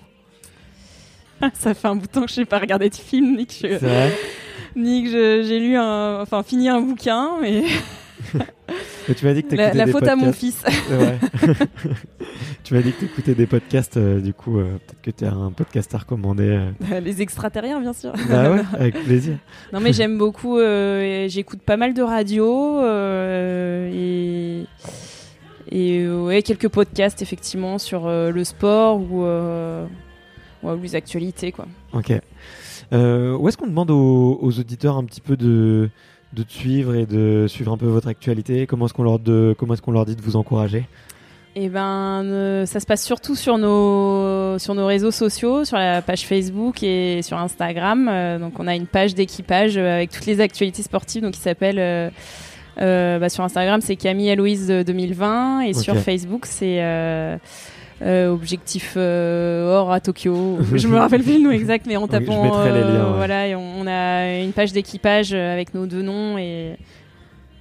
Ça 1.53 1.73
fait 1.73 1.87
un 1.87 1.95
bout 1.95 2.07
de 2.07 2.11
temps 2.11 2.25
que 2.25 2.31
je 2.31 2.41
n'ai 2.41 2.45
pas 2.45 2.59
regardé 2.59 2.89
de 2.89 2.95
film, 2.95 3.37
ni 3.37 3.45
que 3.47 3.53
que 5.03 5.09
je- 5.09 5.43
j'ai 5.47 5.59
lu 5.59 5.77
un, 5.77 6.19
enfin 6.21 6.43
fini 6.43 6.67
un 6.67 6.81
bouquin, 6.81 7.31
mais 7.41 7.63
Mais 9.09 9.15
Tu 9.15 9.25
m'as 9.25 9.33
dit 9.33 9.43
que 9.43 9.55
la, 9.55 9.71
t'écoutais 9.71 9.77
la 9.77 9.85
des 9.85 9.91
faute 9.91 10.07
à 10.07 10.15
mon 10.15 10.31
fils. 10.31 10.63
Tu 12.63 12.75
m'as 12.75 12.81
dit 12.81 12.91
que 12.91 12.99
t'écoutais 12.99 13.33
des 13.33 13.47
podcasts, 13.47 13.97
euh, 13.97 14.19
du 14.19 14.31
coup, 14.33 14.59
euh, 14.59 14.77
peut-être 14.85 15.01
que 15.01 15.09
tu 15.09 15.25
as 15.25 15.33
un 15.33 15.51
podcast 15.51 15.95
à 15.95 15.97
recommander. 15.97 16.71
euh. 16.91 16.99
Les 16.99 17.21
extraterriens, 17.21 17.79
bien 17.79 17.93
sûr. 17.93 18.13
Bah 18.29 18.51
ouais, 18.51 18.61
avec 18.73 19.03
plaisir. 19.05 19.37
Non, 19.73 19.79
mais 19.79 19.91
j'aime 19.91 20.19
beaucoup. 20.19 20.59
J'écoute 20.59 21.61
pas 21.61 21.77
mal 21.77 21.95
de 21.95 22.03
radio 22.03 22.79
et 23.91 24.65
et 25.71 26.07
ouais, 26.07 26.41
quelques 26.43 26.67
podcasts 26.69 27.21
effectivement 27.23 27.79
sur 27.79 28.07
le 28.07 28.43
sport 28.43 28.99
ou 29.01 29.25
ou 30.61 30.81
les 30.81 30.95
actualités 30.95 31.51
quoi. 31.51 31.65
Ok. 31.93 32.11
Où 32.91 33.47
est-ce 33.47 33.57
qu'on 33.57 33.67
demande 33.67 33.89
aux, 33.89 34.37
aux 34.41 34.59
auditeurs 34.59 34.97
un 34.97 35.05
petit 35.05 35.21
peu 35.21 35.37
de, 35.37 35.89
de 36.33 36.43
te 36.43 36.51
suivre 36.51 36.95
et 36.95 37.05
de 37.05 37.45
suivre 37.47 37.71
un 37.71 37.77
peu 37.77 37.87
votre 37.87 38.07
actualité. 38.07 38.67
Comment 38.67 38.85
est-ce 38.85 38.93
qu'on 38.93 39.03
leur, 39.03 39.19
de, 39.19 39.55
comment 39.57 39.73
est-ce 39.73 39.81
qu'on 39.81 39.91
leur 39.91 40.05
dit 40.05 40.15
de 40.15 40.21
vous 40.21 40.35
encourager? 40.35 40.85
Et 41.55 41.67
ben, 41.67 42.23
euh, 42.23 42.65
ça 42.65 42.79
se 42.79 42.85
passe 42.85 43.03
surtout 43.03 43.35
sur 43.35 43.57
nos 43.57 44.57
sur 44.59 44.75
nos 44.75 44.85
réseaux 44.85 45.11
sociaux, 45.11 45.65
sur 45.65 45.77
la 45.77 46.01
page 46.01 46.25
Facebook 46.25 46.83
et 46.83 47.21
sur 47.23 47.37
Instagram. 47.37 48.07
Euh, 48.07 48.37
donc, 48.37 48.59
on 48.59 48.67
a 48.67 48.75
une 48.75 48.85
page 48.85 49.15
d'équipage 49.15 49.77
euh, 49.77 49.95
avec 49.95 50.11
toutes 50.11 50.27
les 50.27 50.41
actualités 50.41 50.83
sportives, 50.83 51.23
donc 51.23 51.33
qui 51.33 51.39
s'appelle 51.39 52.11
euh, 52.81 53.19
bah, 53.19 53.29
sur 53.29 53.43
Instagram, 53.43 53.81
c'est 53.81 53.95
Camille 53.95 54.29
Aloïse 54.29 54.71
euh, 54.71 54.83
2020 54.83 55.61
et 55.61 55.73
sur 55.73 55.97
Facebook, 55.97 56.45
c'est 56.45 56.79
euh, 58.01 58.27
euh, 58.29 58.33
objectif 58.33 58.93
euh, 58.97 59.73
or 59.75 59.91
à 59.91 59.99
Tokyo. 59.99 60.59
Je 60.75 60.87
me 60.87 60.97
rappelle 60.97 61.23
plus 61.23 61.37
le 61.37 61.43
nom 61.43 61.51
exact, 61.51 61.85
mais 61.87 61.97
en 61.97 62.03
Oui, 62.03 62.07
je 62.11 62.17
tapant 62.19 62.43
les 62.43 62.69
euh, 62.71 62.93
liens, 62.93 63.05
ouais. 63.11 63.15
voilà, 63.17 63.47
et 63.47 63.55
on, 63.55 63.79
on 63.81 63.87
a 63.87 64.39
une 64.41 64.51
page 64.53 64.71
d'équipage 64.73 65.29
euh, 65.33 65.53
avec 65.53 65.73
nos 65.73 65.85
deux 65.85 66.01
noms 66.01 66.37
et 66.37 66.77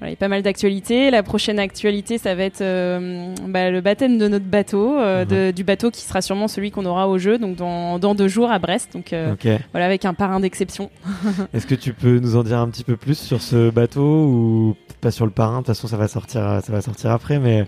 voilà, 0.01 0.11
il 0.11 0.15
y 0.15 0.17
a 0.17 0.17
pas 0.17 0.29
mal 0.29 0.43
d'actualités. 0.43 1.11
La 1.11 1.25
prochaine 1.25 1.59
actualité, 1.59 2.19
ça 2.19 2.37
va 2.37 2.45
être 2.45 2.61
euh, 2.61 3.35
bah, 3.49 3.69
le 3.73 3.81
baptême 3.81 4.17
de 4.17 4.29
notre 4.29 4.45
bateau, 4.45 4.97
euh, 4.97 5.25
de- 5.25 5.51
du 5.51 5.65
bateau 5.65 5.91
qui 5.91 6.03
sera 6.03 6.23
sûrement 6.23 6.47
celui 6.47 6.71
qu'on 6.71 6.87
aura 6.87 7.09
au 7.09 7.19
jeu, 7.19 7.37
donc 7.39 7.57
dans, 7.57 7.99
dans 7.99 8.15
deux 8.15 8.29
jours 8.29 8.53
à 8.53 8.61
Brest. 8.61 8.91
Donc 8.95 9.13
euh, 9.13 9.35
voilà, 9.73 9.87
avec 9.87 10.05
un 10.05 10.15
parrain 10.15 10.39
d'exception. 10.39 10.91
Est-ce 11.53 11.67
que 11.67 11.75
tu 11.75 11.93
peux 11.95 12.21
nous 12.21 12.37
en 12.37 12.45
dire 12.45 12.59
un 12.59 12.69
petit 12.69 12.85
peu 12.85 12.97
plus 12.97 13.19
sur 13.19 13.43
ce 13.43 13.71
bateau 13.71 14.05
ou 14.27 14.77
pas 15.01 15.11
sur 15.11 15.25
le 15.27 15.33
parrain? 15.33 15.55
De 15.55 15.59
toute 15.67 15.75
façon, 15.75 15.89
ça 15.89 15.97
va 15.97 16.07
sortir, 16.07 16.61
ça 16.65 16.73
va 16.73 16.81
sortir 16.81 17.11
après, 17.11 17.41
mais, 17.41 17.67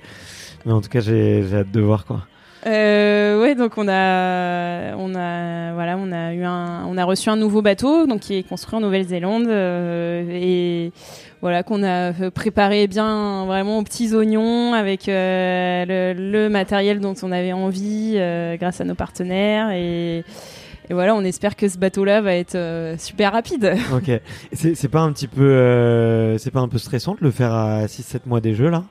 mais 0.67 0.73
en 0.73 0.81
tout 0.81 0.89
cas, 0.89 1.01
j'ai 1.01 1.43
j'ai 1.51 1.57
hâte 1.57 1.73
de 1.73 1.81
voir 1.81 2.05
quoi. 2.07 2.27
Euh, 2.67 3.41
ouais, 3.41 3.55
donc 3.55 3.73
on 3.79 3.89
a, 3.89 4.95
on 4.97 5.15
a, 5.15 5.73
voilà, 5.73 5.97
on 5.99 6.13
a 6.13 6.35
eu 6.35 6.45
un, 6.45 6.85
on 6.87 6.99
a 6.99 7.05
reçu 7.05 7.31
un 7.31 7.37
nouveau 7.37 7.63
bateau, 7.63 8.07
donc 8.07 8.21
qui 8.21 8.37
est 8.37 8.43
construit 8.43 8.77
en 8.77 8.81
Nouvelle-Zélande 8.81 9.47
euh, 9.49 10.25
et 10.31 10.93
voilà 11.41 11.63
qu'on 11.63 11.83
a 11.83 12.13
préparé 12.31 12.87
bien, 12.87 13.47
vraiment 13.47 13.79
aux 13.79 13.83
petits 13.83 14.15
oignons 14.15 14.75
avec 14.75 15.09
euh, 15.09 15.85
le, 15.89 16.13
le 16.33 16.49
matériel 16.51 17.01
dont 17.01 17.15
on 17.23 17.33
avait 17.33 17.55
envie 17.55 18.15
euh, 18.17 18.57
grâce 18.59 18.83
à 18.83 18.85
nos 18.85 18.95
partenaires 18.95 19.71
et, 19.71 20.19
et 20.19 20.93
voilà, 20.93 21.15
on 21.15 21.25
espère 21.25 21.57
que 21.57 21.67
ce 21.67 21.79
bateau-là 21.79 22.21
va 22.21 22.35
être 22.35 22.57
euh, 22.57 22.97
super 22.99 23.33
rapide. 23.33 23.75
Ok. 23.95 24.11
C'est 24.53 24.89
pas 24.89 25.01
un 25.01 25.13
petit 25.13 25.29
peu, 25.29 25.49
euh, 25.51 26.37
c'est 26.37 26.51
pas 26.51 26.61
un 26.61 26.69
peu 26.69 26.79
stressant 26.79 27.13
de 27.13 27.25
le 27.25 27.31
faire 27.31 27.55
à 27.55 27.87
6-7 27.87 28.21
mois 28.27 28.41
des 28.43 28.55
jeux 28.55 28.69
là? 28.69 28.85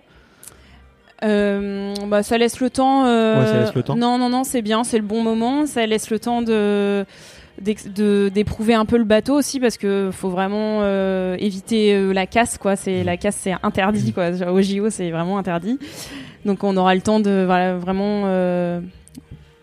Euh, 1.23 1.93
bah, 2.07 2.23
ça 2.23 2.37
laisse 2.37 2.59
le 2.59 2.69
temps. 2.69 3.05
euh, 3.05 3.39
Ouais, 3.39 3.45
ça 3.47 3.59
laisse 3.61 3.75
le 3.75 3.83
temps. 3.83 3.95
Non, 3.95 4.17
non, 4.17 4.29
non, 4.29 4.43
c'est 4.43 4.61
bien, 4.61 4.83
c'est 4.83 4.97
le 4.97 5.03
bon 5.03 5.21
moment. 5.21 5.65
Ça 5.65 5.85
laisse 5.85 6.09
le 6.09 6.19
temps 6.19 6.41
de 6.41 7.05
d'éprouver 7.61 8.73
un 8.73 8.85
peu 8.85 8.97
le 8.97 9.03
bateau 9.03 9.33
aussi 9.37 9.59
parce 9.59 9.75
que 9.77 10.11
faut 10.13 10.29
vraiment 10.29 10.79
euh, 10.81 11.35
éviter 11.39 11.93
euh, 11.93 12.13
la 12.13 12.25
casse 12.25 12.57
quoi 12.57 12.77
c'est 12.77 13.03
la 13.03 13.17
casse 13.17 13.35
c'est 13.35 13.53
interdit 13.63 14.13
quoi 14.13 14.29
au 14.49 14.61
JO 14.61 14.89
c'est 14.89 15.11
vraiment 15.11 15.37
interdit 15.37 15.77
donc 16.45 16.63
on 16.63 16.77
aura 16.77 16.95
le 16.95 17.01
temps 17.01 17.19
de 17.19 17.43
voilà, 17.45 17.75
vraiment 17.75 18.23
euh, 18.27 18.79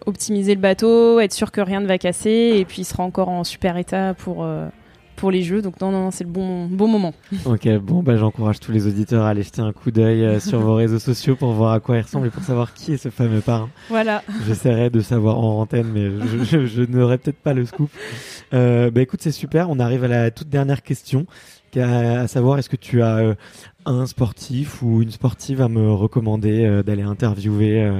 optimiser 0.04 0.54
le 0.54 0.60
bateau 0.60 1.20
être 1.20 1.32
sûr 1.32 1.50
que 1.50 1.62
rien 1.62 1.80
ne 1.80 1.86
va 1.86 1.96
casser 1.96 2.52
et 2.58 2.66
puis 2.66 2.82
il 2.82 2.84
sera 2.84 3.02
encore 3.02 3.30
en 3.30 3.44
super 3.44 3.78
état 3.78 4.12
pour 4.12 4.44
euh, 4.44 4.66
pour 5.16 5.30
les 5.30 5.42
jeux 5.42 5.62
donc 5.62 5.80
non 5.80 5.90
non, 5.90 6.00
non 6.04 6.10
c'est 6.10 6.24
le 6.24 6.30
bon 6.30 6.66
bon 6.66 6.86
moment 6.88 7.14
Ok, 7.46 7.68
bon, 7.78 8.02
bah, 8.02 8.16
j'encourage 8.16 8.60
tous 8.60 8.70
les 8.72 8.86
auditeurs 8.86 9.24
à 9.24 9.30
aller 9.30 9.42
jeter 9.42 9.62
un 9.62 9.72
coup 9.72 9.90
d'œil 9.90 10.24
euh, 10.24 10.40
sur 10.40 10.60
vos 10.60 10.74
réseaux 10.74 10.98
sociaux 10.98 11.34
pour 11.36 11.52
voir 11.52 11.72
à 11.72 11.80
quoi 11.80 11.96
il 11.96 12.02
ressemble 12.02 12.26
et 12.26 12.30
pour 12.30 12.42
savoir 12.42 12.74
qui 12.74 12.92
est 12.92 12.96
ce 12.98 13.08
fameux 13.08 13.40
parrain. 13.40 13.68
voilà 13.88 14.22
J'essaierai 14.46 14.90
de 14.90 15.00
savoir 15.00 15.38
en 15.38 15.60
antenne, 15.62 15.88
mais 15.92 16.10
je, 16.10 16.44
je, 16.44 16.66
je 16.66 16.82
n'aurai 16.82 17.18
peut-être 17.18 17.38
pas 17.38 17.54
le 17.54 17.64
scoop. 17.64 17.90
Euh, 18.52 18.90
bah 18.90 19.00
écoute, 19.00 19.20
c'est 19.22 19.32
super. 19.32 19.70
On 19.70 19.78
arrive 19.80 20.04
à 20.04 20.08
la 20.08 20.30
toute 20.30 20.48
dernière 20.48 20.82
question, 20.82 21.26
qui 21.70 21.80
à, 21.80 22.20
à 22.20 22.28
savoir 22.28 22.58
est-ce 22.58 22.68
que 22.68 22.76
tu 22.76 23.02
as 23.02 23.16
euh, 23.16 23.34
un 23.86 24.06
sportif 24.06 24.82
ou 24.82 25.02
une 25.02 25.10
sportive 25.10 25.60
à 25.62 25.68
me 25.68 25.90
recommander 25.92 26.64
euh, 26.64 26.82
d'aller 26.82 27.02
interviewer 27.02 27.90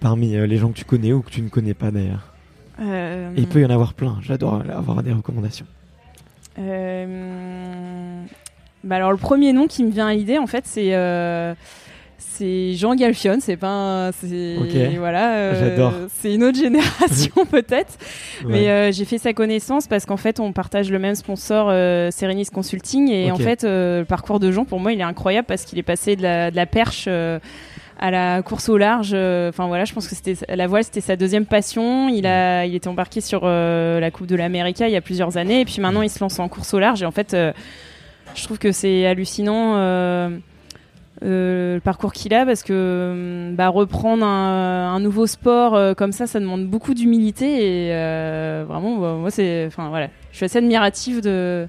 parmi 0.00 0.28
les 0.30 0.56
gens 0.58 0.68
que 0.70 0.76
tu 0.78 0.84
connais 0.84 1.12
ou 1.12 1.22
que 1.22 1.30
tu 1.30 1.42
ne 1.42 1.48
connais 1.48 1.74
pas 1.74 1.90
d'ailleurs? 1.90 2.32
Euh, 2.80 3.32
Et 3.36 3.40
il 3.40 3.46
peut 3.48 3.60
y 3.60 3.66
en 3.66 3.70
avoir 3.70 3.94
plein. 3.94 4.18
J'adore 4.22 4.62
avoir 4.70 5.02
des 5.02 5.12
recommandations. 5.12 5.66
Euh, 6.58 8.22
Bah 8.84 8.96
alors 8.96 9.10
le 9.10 9.16
premier 9.18 9.52
nom 9.52 9.66
qui 9.66 9.82
me 9.84 9.90
vient 9.90 10.06
à 10.08 10.14
l'idée 10.14 10.38
en 10.38 10.46
fait 10.46 10.64
c'est 10.66 10.94
euh, 10.94 11.54
c'est 12.18 12.72
Jean 12.74 12.94
Galfion, 12.94 13.38
c'est 13.40 13.56
pas 13.56 13.68
un- 14.08 14.10
voilà 14.98 15.34
euh, 15.36 15.52
c'est 16.08 16.34
une 16.34 16.44
autre 16.44 16.58
génération 16.58 17.32
peut-être. 17.50 17.96
Ouais. 18.44 18.50
mais 18.52 18.68
euh, 18.70 18.92
j'ai 18.92 19.04
fait 19.04 19.18
sa 19.18 19.32
connaissance 19.32 19.86
parce 19.88 20.04
qu'en 20.06 20.16
fait 20.16 20.38
on 20.40 20.52
partage 20.52 20.90
le 20.90 20.98
même 20.98 21.14
sponsor 21.16 21.68
euh, 21.70 22.10
Serenis 22.10 22.46
Consulting. 22.46 23.10
Et 23.10 23.30
en 23.30 23.36
fait 23.44 23.62
le 23.64 24.04
parcours 24.04 24.38
de 24.40 24.50
Jean 24.52 24.64
pour 24.64 24.78
moi 24.80 24.92
il 24.92 25.00
est 25.00 25.04
incroyable 25.04 25.46
parce 25.46 25.64
qu'il 25.64 25.78
est 25.78 25.82
passé 25.84 26.16
de 26.16 26.22
la, 26.22 26.50
de 26.50 26.56
la 26.56 26.66
perche 26.66 27.08
à 27.98 28.10
la 28.10 28.42
course 28.42 28.68
au 28.68 28.76
large, 28.76 29.10
euh, 29.12 29.48
enfin 29.48 29.66
voilà, 29.66 29.84
je 29.84 29.92
pense 29.92 30.06
que 30.06 30.14
c'était 30.14 30.36
la 30.54 30.66
voile, 30.66 30.84
c'était 30.84 31.00
sa 31.00 31.16
deuxième 31.16 31.46
passion. 31.46 32.08
Il 32.08 32.26
a, 32.26 32.64
il 32.64 32.74
était 32.74 32.88
embarqué 32.88 33.20
sur 33.20 33.40
euh, 33.42 33.98
la 33.98 34.10
Coupe 34.10 34.26
de 34.26 34.36
l'Amérique 34.36 34.80
il 34.80 34.90
y 34.90 34.96
a 34.96 35.00
plusieurs 35.00 35.36
années, 35.36 35.62
et 35.62 35.64
puis 35.64 35.80
maintenant 35.80 36.02
il 36.02 36.10
se 36.10 36.20
lance 36.20 36.38
en 36.38 36.48
course 36.48 36.72
au 36.74 36.78
large. 36.78 37.02
Et 37.02 37.06
en 37.06 37.10
fait, 37.10 37.34
euh, 37.34 37.52
je 38.34 38.44
trouve 38.44 38.58
que 38.58 38.70
c'est 38.72 39.06
hallucinant 39.06 39.76
le 41.20 41.80
parcours 41.82 42.12
qu'il 42.12 42.32
a 42.32 42.46
parce 42.46 42.62
que 42.62 42.72
euh, 42.72 43.52
bah, 43.52 43.68
reprendre 43.68 44.24
un, 44.24 45.00
nouveau 45.00 45.26
sport 45.26 45.96
comme 45.96 46.12
ça, 46.12 46.28
ça 46.28 46.38
demande 46.38 46.66
beaucoup 46.66 46.94
d'humilité 46.94 47.88
et 47.88 48.64
vraiment, 48.64 49.16
moi 49.16 49.30
c'est, 49.30 49.66
enfin 49.66 49.88
voilà, 49.88 50.08
je 50.30 50.36
suis 50.36 50.44
assez 50.44 50.58
admirative 50.58 51.20
de 51.20 51.66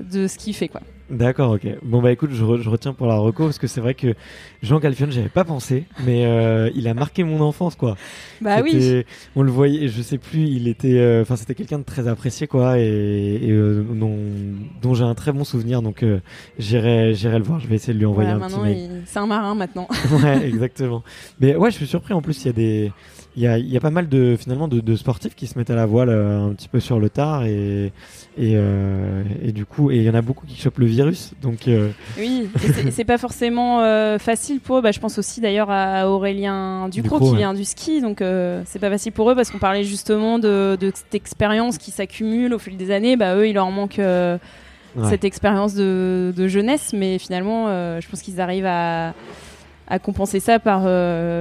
de 0.00 0.26
ce 0.26 0.36
qu'il 0.38 0.54
fait 0.54 0.68
quoi. 0.68 0.80
D'accord, 1.10 1.50
ok. 1.52 1.66
Bon 1.82 2.00
bah 2.00 2.12
écoute, 2.12 2.30
je, 2.32 2.42
re- 2.42 2.62
je 2.62 2.68
retiens 2.70 2.94
pour 2.94 3.06
la 3.06 3.16
reco 3.16 3.44
parce 3.44 3.58
que 3.58 3.66
c'est 3.66 3.82
vrai 3.82 3.92
que 3.92 4.14
Jean 4.62 4.78
Galfion, 4.78 5.06
j'avais 5.10 5.28
pas 5.28 5.44
pensé, 5.44 5.84
mais 6.06 6.24
euh, 6.24 6.70
il 6.74 6.88
a 6.88 6.94
marqué 6.94 7.24
mon 7.24 7.40
enfance 7.42 7.74
quoi. 7.74 7.96
Bah 8.40 8.60
oui. 8.62 9.04
On 9.36 9.42
le 9.42 9.50
voyait, 9.50 9.88
je 9.88 10.00
sais 10.00 10.16
plus, 10.16 10.48
il 10.48 10.66
était, 10.66 10.96
euh, 10.98 11.20
enfin 11.20 11.36
c'était 11.36 11.54
quelqu'un 11.54 11.78
de 11.78 11.84
très 11.84 12.08
apprécié 12.08 12.46
quoi, 12.46 12.78
et, 12.78 12.84
et, 13.42 13.50
euh, 13.50 13.82
dont, 13.82 14.16
dont 14.80 14.94
j'ai 14.94 15.04
un 15.04 15.14
très 15.14 15.32
bon 15.32 15.44
souvenir, 15.44 15.82
donc 15.82 16.02
euh, 16.02 16.20
j'irai, 16.58 17.12
j'irai 17.14 17.36
le 17.38 17.44
voir. 17.44 17.60
Je 17.60 17.66
vais 17.68 17.74
essayer 17.74 17.92
de 17.92 17.98
lui 17.98 18.06
envoyer 18.06 18.30
Voilà, 18.30 18.46
un 18.46 18.48
petit 18.48 18.60
mail. 18.60 18.78
il- 18.78 19.02
c'est 19.04 19.18
un 19.18 19.26
marin 19.26 19.54
maintenant. 19.54 19.86
ouais, 20.22 20.46
exactement. 20.48 21.02
Mais 21.38 21.54
ouais, 21.54 21.70
je 21.70 21.76
suis 21.76 21.86
surpris. 21.86 22.14
En 22.14 22.22
plus, 22.22 22.44
il 22.44 22.46
y 22.46 22.50
a 22.50 22.52
des, 22.54 22.92
il 23.36 23.42
y 23.42 23.46
a, 23.46 23.58
il 23.58 23.68
y 23.68 23.76
a 23.76 23.80
pas 23.80 23.90
mal 23.90 24.08
de 24.08 24.36
finalement 24.38 24.68
de, 24.68 24.80
de 24.80 24.96
sportifs 24.96 25.34
qui 25.34 25.46
se 25.48 25.58
mettent 25.58 25.68
à 25.70 25.74
la 25.74 25.84
voile 25.84 26.08
euh, 26.08 26.46
un 26.46 26.54
petit 26.54 26.68
peu 26.68 26.80
sur 26.80 26.98
le 26.98 27.10
tard 27.10 27.44
et 27.44 27.92
et, 28.36 28.54
euh, 28.56 29.22
et 29.42 29.52
du 29.52 29.64
coup, 29.64 29.92
et 29.92 29.98
il 29.98 30.02
y 30.02 30.10
en 30.10 30.14
a 30.14 30.22
beaucoup 30.22 30.44
qui 30.44 30.56
chopent 30.56 30.78
le 30.78 30.86
virus. 30.86 31.32
Donc 31.40 31.68
euh, 31.68 31.90
Oui, 32.18 32.48
c'est- 32.90 33.04
pas 33.04 33.18
forcément 33.18 33.80
euh, 33.80 34.18
facile 34.18 34.60
pour 34.60 34.78
eux. 34.78 34.82
Bah, 34.82 34.90
je 34.90 34.98
pense 34.98 35.18
aussi 35.18 35.40
d'ailleurs 35.40 35.70
à 35.70 36.08
Aurélien 36.10 36.88
Ducrot, 36.88 37.18
Ducrot, 37.18 37.26
qui 37.26 37.32
ouais. 37.32 37.38
vient 37.38 37.54
du 37.54 37.64
ski, 37.64 38.00
donc 38.00 38.22
euh, 38.22 38.62
c'est 38.66 38.80
pas 38.80 38.90
facile 38.90 39.12
pour 39.12 39.30
eux 39.30 39.36
parce 39.36 39.50
qu'on 39.50 39.58
parlait 39.58 39.84
justement 39.84 40.38
de, 40.40 40.76
de 40.80 40.90
cette 40.94 41.14
expérience 41.14 41.78
qui 41.78 41.92
s'accumule 41.92 42.54
au 42.54 42.58
fil 42.58 42.76
des 42.76 42.90
années. 42.90 43.16
Bah 43.16 43.36
eux, 43.36 43.46
il 43.46 43.54
leur 43.54 43.70
manque, 43.70 44.00
cette 45.08 45.24
expérience 45.24 45.74
de, 45.74 46.32
de, 46.36 46.48
jeunesse, 46.48 46.92
mais 46.92 47.18
finalement, 47.18 47.66
je 48.00 48.08
pense 48.08 48.22
qu'ils 48.22 48.40
arrivent 48.40 48.66
à, 48.66 49.14
à, 49.86 49.98
compenser 49.98 50.40
ça 50.40 50.58
par 50.58 50.88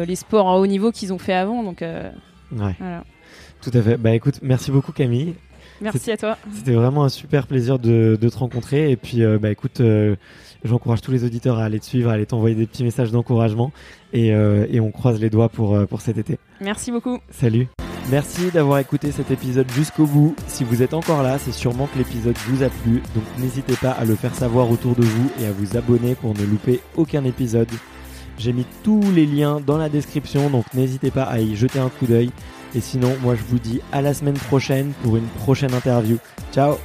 les 0.06 0.16
sports 0.16 0.50
à 0.50 0.60
haut 0.60 0.68
niveau 0.68 0.92
qu'ils 0.92 1.14
ont 1.14 1.20
fait 1.20 1.34
avant. 1.34 1.64
Donc, 1.64 1.82
ouais. 1.82 2.76
Tout 3.62 3.72
à 3.74 3.82
fait. 3.82 3.98
Bah 3.98 4.12
écoute, 4.14 4.40
merci 4.42 4.70
beaucoup 4.72 4.92
Camille. 4.92 5.36
Merci 5.82 6.12
à 6.12 6.18
toi. 6.18 6.38
C'était 6.54 6.74
vraiment 6.74 7.04
un 7.04 7.10
super 7.10 7.48
plaisir 7.48 7.80
de, 7.80 8.18
de, 8.20 8.30
te 8.30 8.38
rencontrer. 8.38 8.92
Et 8.92 8.96
puis, 8.96 9.22
bah 9.42 9.52
écoute, 9.52 9.82
j'encourage 10.64 11.02
tous 11.02 11.12
les 11.12 11.24
auditeurs 11.24 11.60
à 11.60 11.66
aller 11.66 11.80
te 11.80 11.86
suivre, 11.86 12.10
à 12.10 12.14
aller 12.14 12.26
t'envoyer 12.26 12.56
des 12.56 12.66
petits 12.66 12.84
messages 12.84 13.12
d'encouragement. 13.12 13.72
Et, 14.14 14.28
et, 14.28 14.80
on 14.80 14.92
croise 14.92 15.20
les 15.20 15.30
doigts 15.30 15.50
pour, 15.50 15.88
pour 15.88 16.02
cet 16.02 16.18
été. 16.18 16.38
Merci 16.62 16.92
beaucoup. 16.92 17.20
Salut. 17.30 17.68
Merci 18.12 18.52
d'avoir 18.52 18.80
écouté 18.80 19.12
cet 19.12 19.32
épisode 19.32 19.72
jusqu'au 19.72 20.06
bout. 20.06 20.36
Si 20.48 20.66
vous 20.66 20.84
êtes 20.84 20.94
encore 20.94 21.24
là, 21.24 21.40
c'est 21.40 21.54
sûrement 21.54 21.88
que 21.88 21.98
l'épisode 21.98 22.36
vous 22.48 22.62
a 22.62 22.70
plu, 22.70 23.02
donc 23.16 23.24
n'hésitez 23.40 23.76
pas 23.78 23.92
à 23.92 24.04
le 24.04 24.16
faire 24.16 24.36
savoir 24.36 24.70
autour 24.70 24.94
de 24.94 25.04
vous 25.04 25.32
et 25.42 25.46
à 25.46 25.52
vous 25.52 25.78
abonner 25.78 26.14
pour 26.14 26.34
ne 26.34 26.44
louper 26.44 26.82
aucun 26.98 27.24
épisode. 27.24 27.70
J'ai 28.38 28.52
mis 28.52 28.66
tous 28.84 29.02
les 29.16 29.26
liens 29.26 29.62
dans 29.66 29.78
la 29.78 29.88
description, 29.88 30.50
donc 30.50 30.66
n'hésitez 30.74 31.12
pas 31.12 31.24
à 31.24 31.40
y 31.40 31.56
jeter 31.56 31.80
un 31.80 31.90
coup 31.90 32.06
d'œil. 32.06 32.32
Et 32.76 32.82
sinon, 32.82 33.16
moi 33.22 33.36
je 33.36 33.44
vous 33.44 33.60
dis 33.60 33.82
à 33.92 34.02
la 34.02 34.14
semaine 34.14 34.34
prochaine 34.34 34.94
pour 35.04 35.18
une 35.18 35.28
prochaine 35.28 35.74
interview. 35.74 36.18
Ciao 36.54 36.78